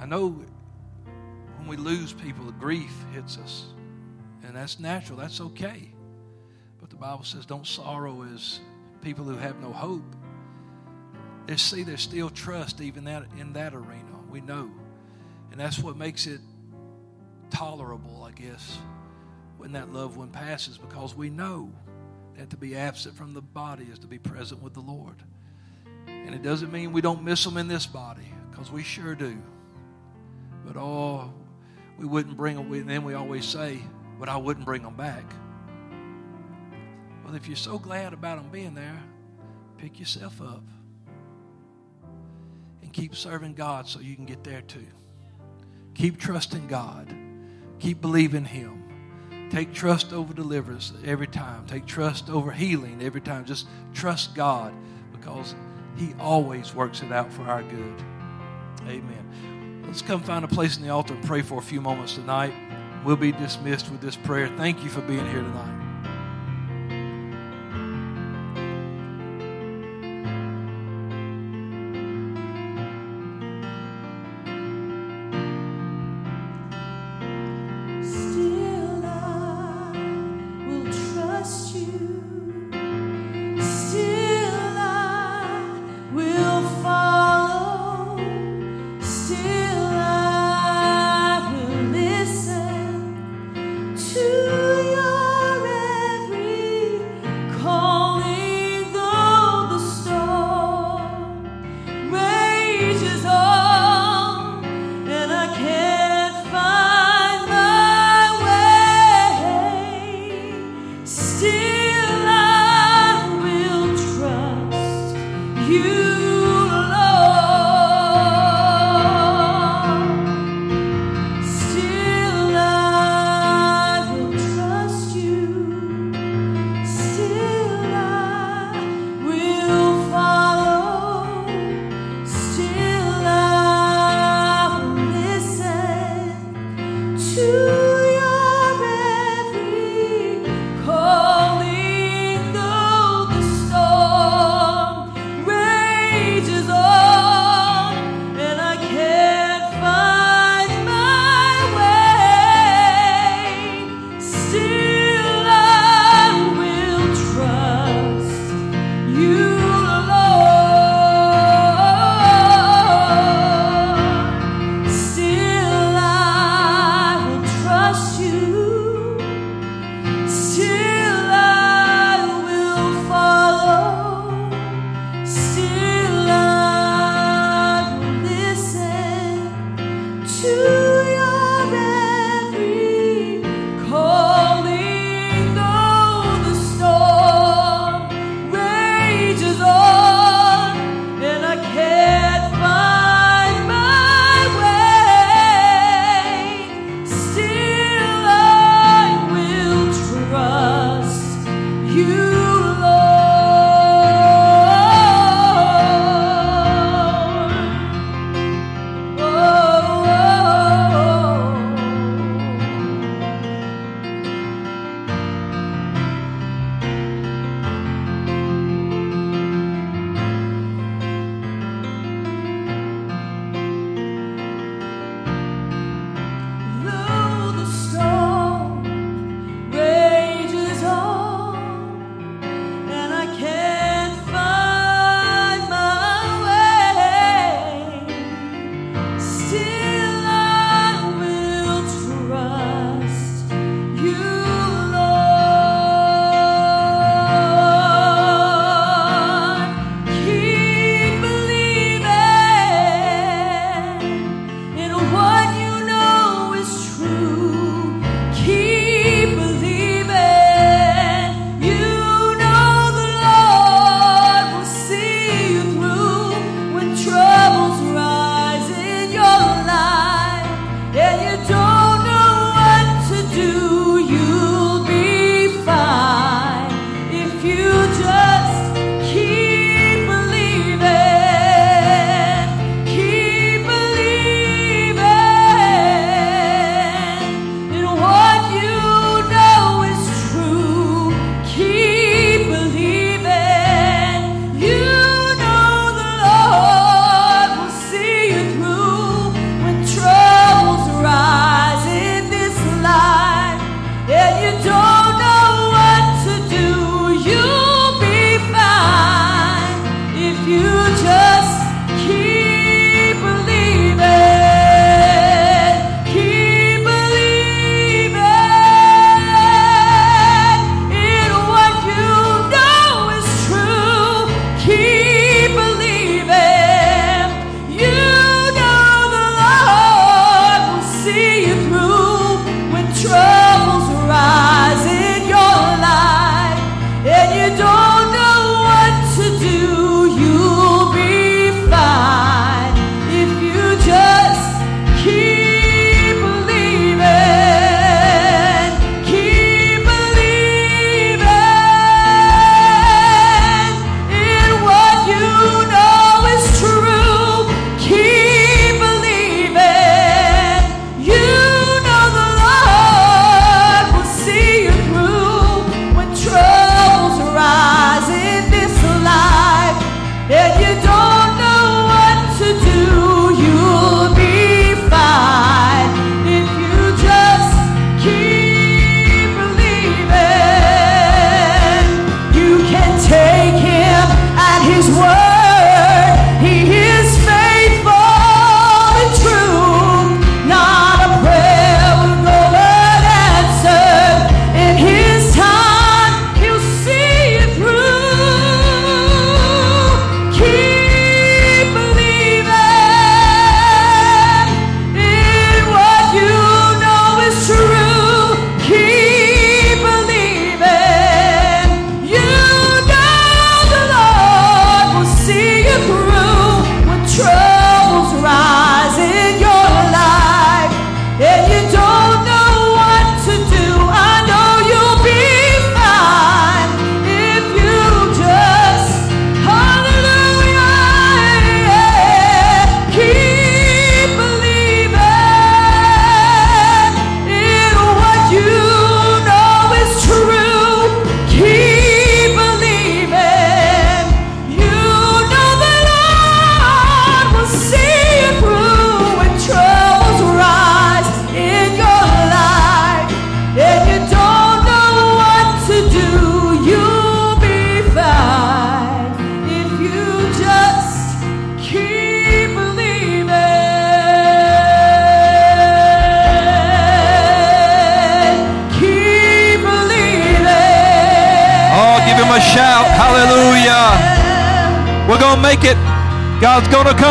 I 0.00 0.06
know 0.06 0.44
when 1.56 1.66
we 1.66 1.76
lose 1.76 2.12
people, 2.12 2.50
grief 2.52 2.92
hits 3.12 3.38
us. 3.38 3.64
And 4.44 4.54
that's 4.54 4.78
natural, 4.78 5.18
that's 5.18 5.40
okay. 5.40 5.90
But 6.78 6.90
the 6.90 6.96
Bible 6.96 7.24
says, 7.24 7.46
don't 7.46 7.66
sorrow 7.66 8.22
as 8.34 8.60
people 9.00 9.24
who 9.24 9.36
have 9.36 9.58
no 9.60 9.72
hope. 9.72 10.04
They 11.46 11.56
see 11.56 11.82
there's 11.82 12.02
still 12.02 12.30
trust 12.30 12.80
even 12.80 13.04
that 13.04 13.24
in 13.38 13.54
that 13.54 13.74
arena. 13.74 14.20
We 14.30 14.40
know. 14.40 14.70
And 15.50 15.60
that's 15.60 15.78
what 15.78 15.96
makes 15.96 16.26
it 16.26 16.40
tolerable, 17.54 18.24
I 18.24 18.32
guess, 18.32 18.78
when 19.56 19.72
that 19.72 19.92
loved 19.92 20.16
one 20.16 20.28
passes, 20.28 20.76
because 20.76 21.14
we 21.14 21.30
know 21.30 21.70
that 22.36 22.50
to 22.50 22.56
be 22.56 22.76
absent 22.76 23.14
from 23.14 23.32
the 23.32 23.40
body 23.40 23.86
is 23.90 24.00
to 24.00 24.08
be 24.08 24.18
present 24.18 24.60
with 24.60 24.74
the 24.74 24.80
Lord. 24.80 25.14
And 26.06 26.34
it 26.34 26.42
doesn't 26.42 26.72
mean 26.72 26.92
we 26.92 27.00
don't 27.00 27.22
miss 27.22 27.44
them 27.44 27.56
in 27.56 27.68
this 27.68 27.86
body, 27.86 28.28
because 28.50 28.72
we 28.72 28.82
sure 28.82 29.14
do. 29.14 29.36
But 30.66 30.76
oh, 30.76 31.32
we 31.96 32.06
wouldn't 32.06 32.36
bring 32.36 32.56
them. 32.56 32.72
And 32.72 32.90
then 32.90 33.04
we 33.04 33.14
always 33.14 33.44
say, 33.44 33.78
but 34.18 34.28
I 34.28 34.36
wouldn't 34.36 34.66
bring 34.66 34.82
them 34.82 34.96
back. 34.96 35.24
Well, 37.24 37.36
if 37.36 37.46
you're 37.46 37.56
so 37.56 37.78
glad 37.78 38.12
about 38.12 38.36
them 38.36 38.50
being 38.50 38.74
there, 38.74 39.02
pick 39.78 40.00
yourself 40.00 40.40
up 40.42 40.64
and 42.82 42.92
keep 42.92 43.14
serving 43.14 43.54
God 43.54 43.86
so 43.86 44.00
you 44.00 44.16
can 44.16 44.24
get 44.24 44.42
there 44.42 44.62
too. 44.62 44.86
Keep 45.94 46.18
trusting 46.18 46.66
God. 46.66 47.14
Keep 47.78 48.00
believing 48.00 48.44
Him. 48.44 49.48
Take 49.50 49.72
trust 49.72 50.12
over 50.12 50.34
deliverance 50.34 50.92
every 51.04 51.26
time. 51.26 51.66
Take 51.66 51.86
trust 51.86 52.28
over 52.28 52.50
healing 52.50 53.02
every 53.02 53.20
time. 53.20 53.44
Just 53.44 53.66
trust 53.92 54.34
God 54.34 54.72
because 55.12 55.54
He 55.96 56.14
always 56.18 56.74
works 56.74 57.02
it 57.02 57.12
out 57.12 57.32
for 57.32 57.42
our 57.42 57.62
good. 57.62 58.02
Amen. 58.82 59.82
Let's 59.86 60.02
come 60.02 60.22
find 60.22 60.44
a 60.44 60.48
place 60.48 60.76
in 60.76 60.82
the 60.82 60.90
altar 60.90 61.14
and 61.14 61.24
pray 61.24 61.42
for 61.42 61.58
a 61.58 61.62
few 61.62 61.80
moments 61.80 62.14
tonight. 62.14 62.52
We'll 63.04 63.16
be 63.16 63.32
dismissed 63.32 63.90
with 63.90 64.00
this 64.00 64.16
prayer. 64.16 64.48
Thank 64.56 64.82
you 64.82 64.90
for 64.90 65.02
being 65.02 65.26
here 65.30 65.42
tonight. 65.42 65.83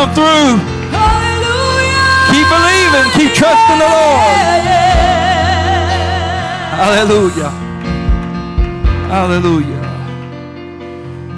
Come 0.04 0.14
through. 0.14 0.56
Hallelujah. 0.90 2.28
Keep 2.32 2.48
believing. 2.48 3.10
keep 3.12 3.32
trusting 3.34 3.78
the 3.78 3.88
Lord. 3.88 4.36
Hallelujah. 6.74 7.50
Hallelujah. 9.08 9.82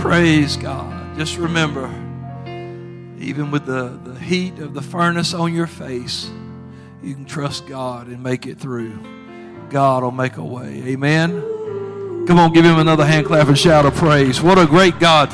Praise 0.01 0.57
God. 0.57 1.17
Just 1.17 1.37
remember, 1.39 1.87
even 3.19 3.51
with 3.51 3.67
the, 3.67 3.99
the 4.05 4.19
heat 4.19 4.59
of 4.59 4.75
the 4.75 4.83
furnace 4.83 5.33
on 5.35 5.55
your 5.55 5.67
face, 5.67 6.31
you 7.03 7.15
can 7.15 7.25
trust 7.25 7.67
God 7.67 8.09
and 8.09 8.23
make 8.23 8.47
it 8.47 8.59
through. 8.59 8.99
God 9.71 10.03
will 10.03 10.11
make 10.11 10.37
a 10.39 10.45
way. 10.45 10.83
Amen. 10.87 11.43
Come 12.27 12.39
on, 12.39 12.53
give 12.53 12.65
him 12.65 12.79
another 12.79 13.07
hand 13.07 13.27
clap 13.27 13.47
and 13.47 13.59
shout 13.59 13.87
of 13.87 13.95
praise. 13.95 14.43
What 14.43 14.59
a 14.59 14.67
great 14.67 14.99
God. 14.99 15.31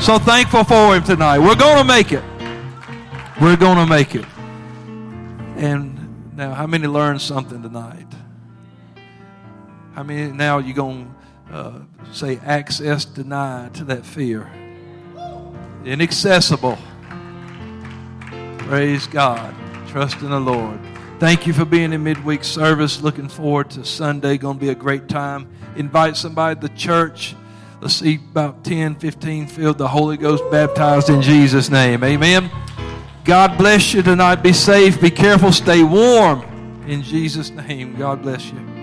So 0.00 0.18
thankful 0.18 0.64
for 0.64 0.94
him 0.94 1.02
tonight. 1.04 1.38
We're 1.38 1.56
going 1.56 1.78
to 1.78 1.84
make 1.84 2.12
it. 2.12 2.22
We're 3.40 3.56
going 3.56 3.76
to 3.76 3.86
make 3.86 4.14
it. 4.14 4.24
And 5.56 6.34
now, 6.36 6.54
how 6.54 6.66
many 6.66 6.86
learned 6.86 7.20
something 7.20 7.62
tonight? 7.62 8.06
How 9.94 10.02
many 10.02 10.32
now 10.32 10.58
you 10.58 10.72
going 10.72 11.14
to 11.48 11.54
uh, 11.54 11.78
say 12.12 12.38
access 12.44 13.04
denied 13.04 13.74
to 13.74 13.84
that 13.84 14.06
fear? 14.06 14.50
Inaccessible. 15.84 16.78
Praise 18.58 19.06
God. 19.06 19.54
Trust 19.86 20.22
in 20.22 20.30
the 20.30 20.40
Lord. 20.40 20.80
Thank 21.18 21.46
you 21.46 21.52
for 21.52 21.66
being 21.66 21.92
in 21.92 22.02
midweek 22.02 22.42
service. 22.42 23.02
Looking 23.02 23.28
forward 23.28 23.70
to 23.70 23.84
Sunday. 23.84 24.38
Going 24.38 24.58
to 24.58 24.60
be 24.60 24.70
a 24.70 24.74
great 24.74 25.08
time. 25.08 25.48
Invite 25.76 26.16
somebody 26.16 26.58
to 26.60 26.74
church. 26.74 27.34
Let's 27.82 27.94
see 27.94 28.14
about 28.16 28.64
10, 28.64 28.94
15 28.96 29.46
filled 29.46 29.76
the 29.76 29.88
Holy 29.88 30.16
Ghost 30.16 30.42
baptized 30.50 31.10
in 31.10 31.20
Jesus' 31.20 31.68
name. 31.68 32.02
Amen. 32.02 32.50
God 33.26 33.58
bless 33.58 33.92
you 33.92 34.02
tonight. 34.02 34.36
Be 34.36 34.52
safe. 34.52 35.00
Be 35.00 35.10
careful. 35.10 35.50
Stay 35.50 35.82
warm. 35.82 36.42
In 36.86 37.02
Jesus' 37.02 37.50
name. 37.50 37.96
God 37.96 38.22
bless 38.22 38.52
you. 38.52 38.75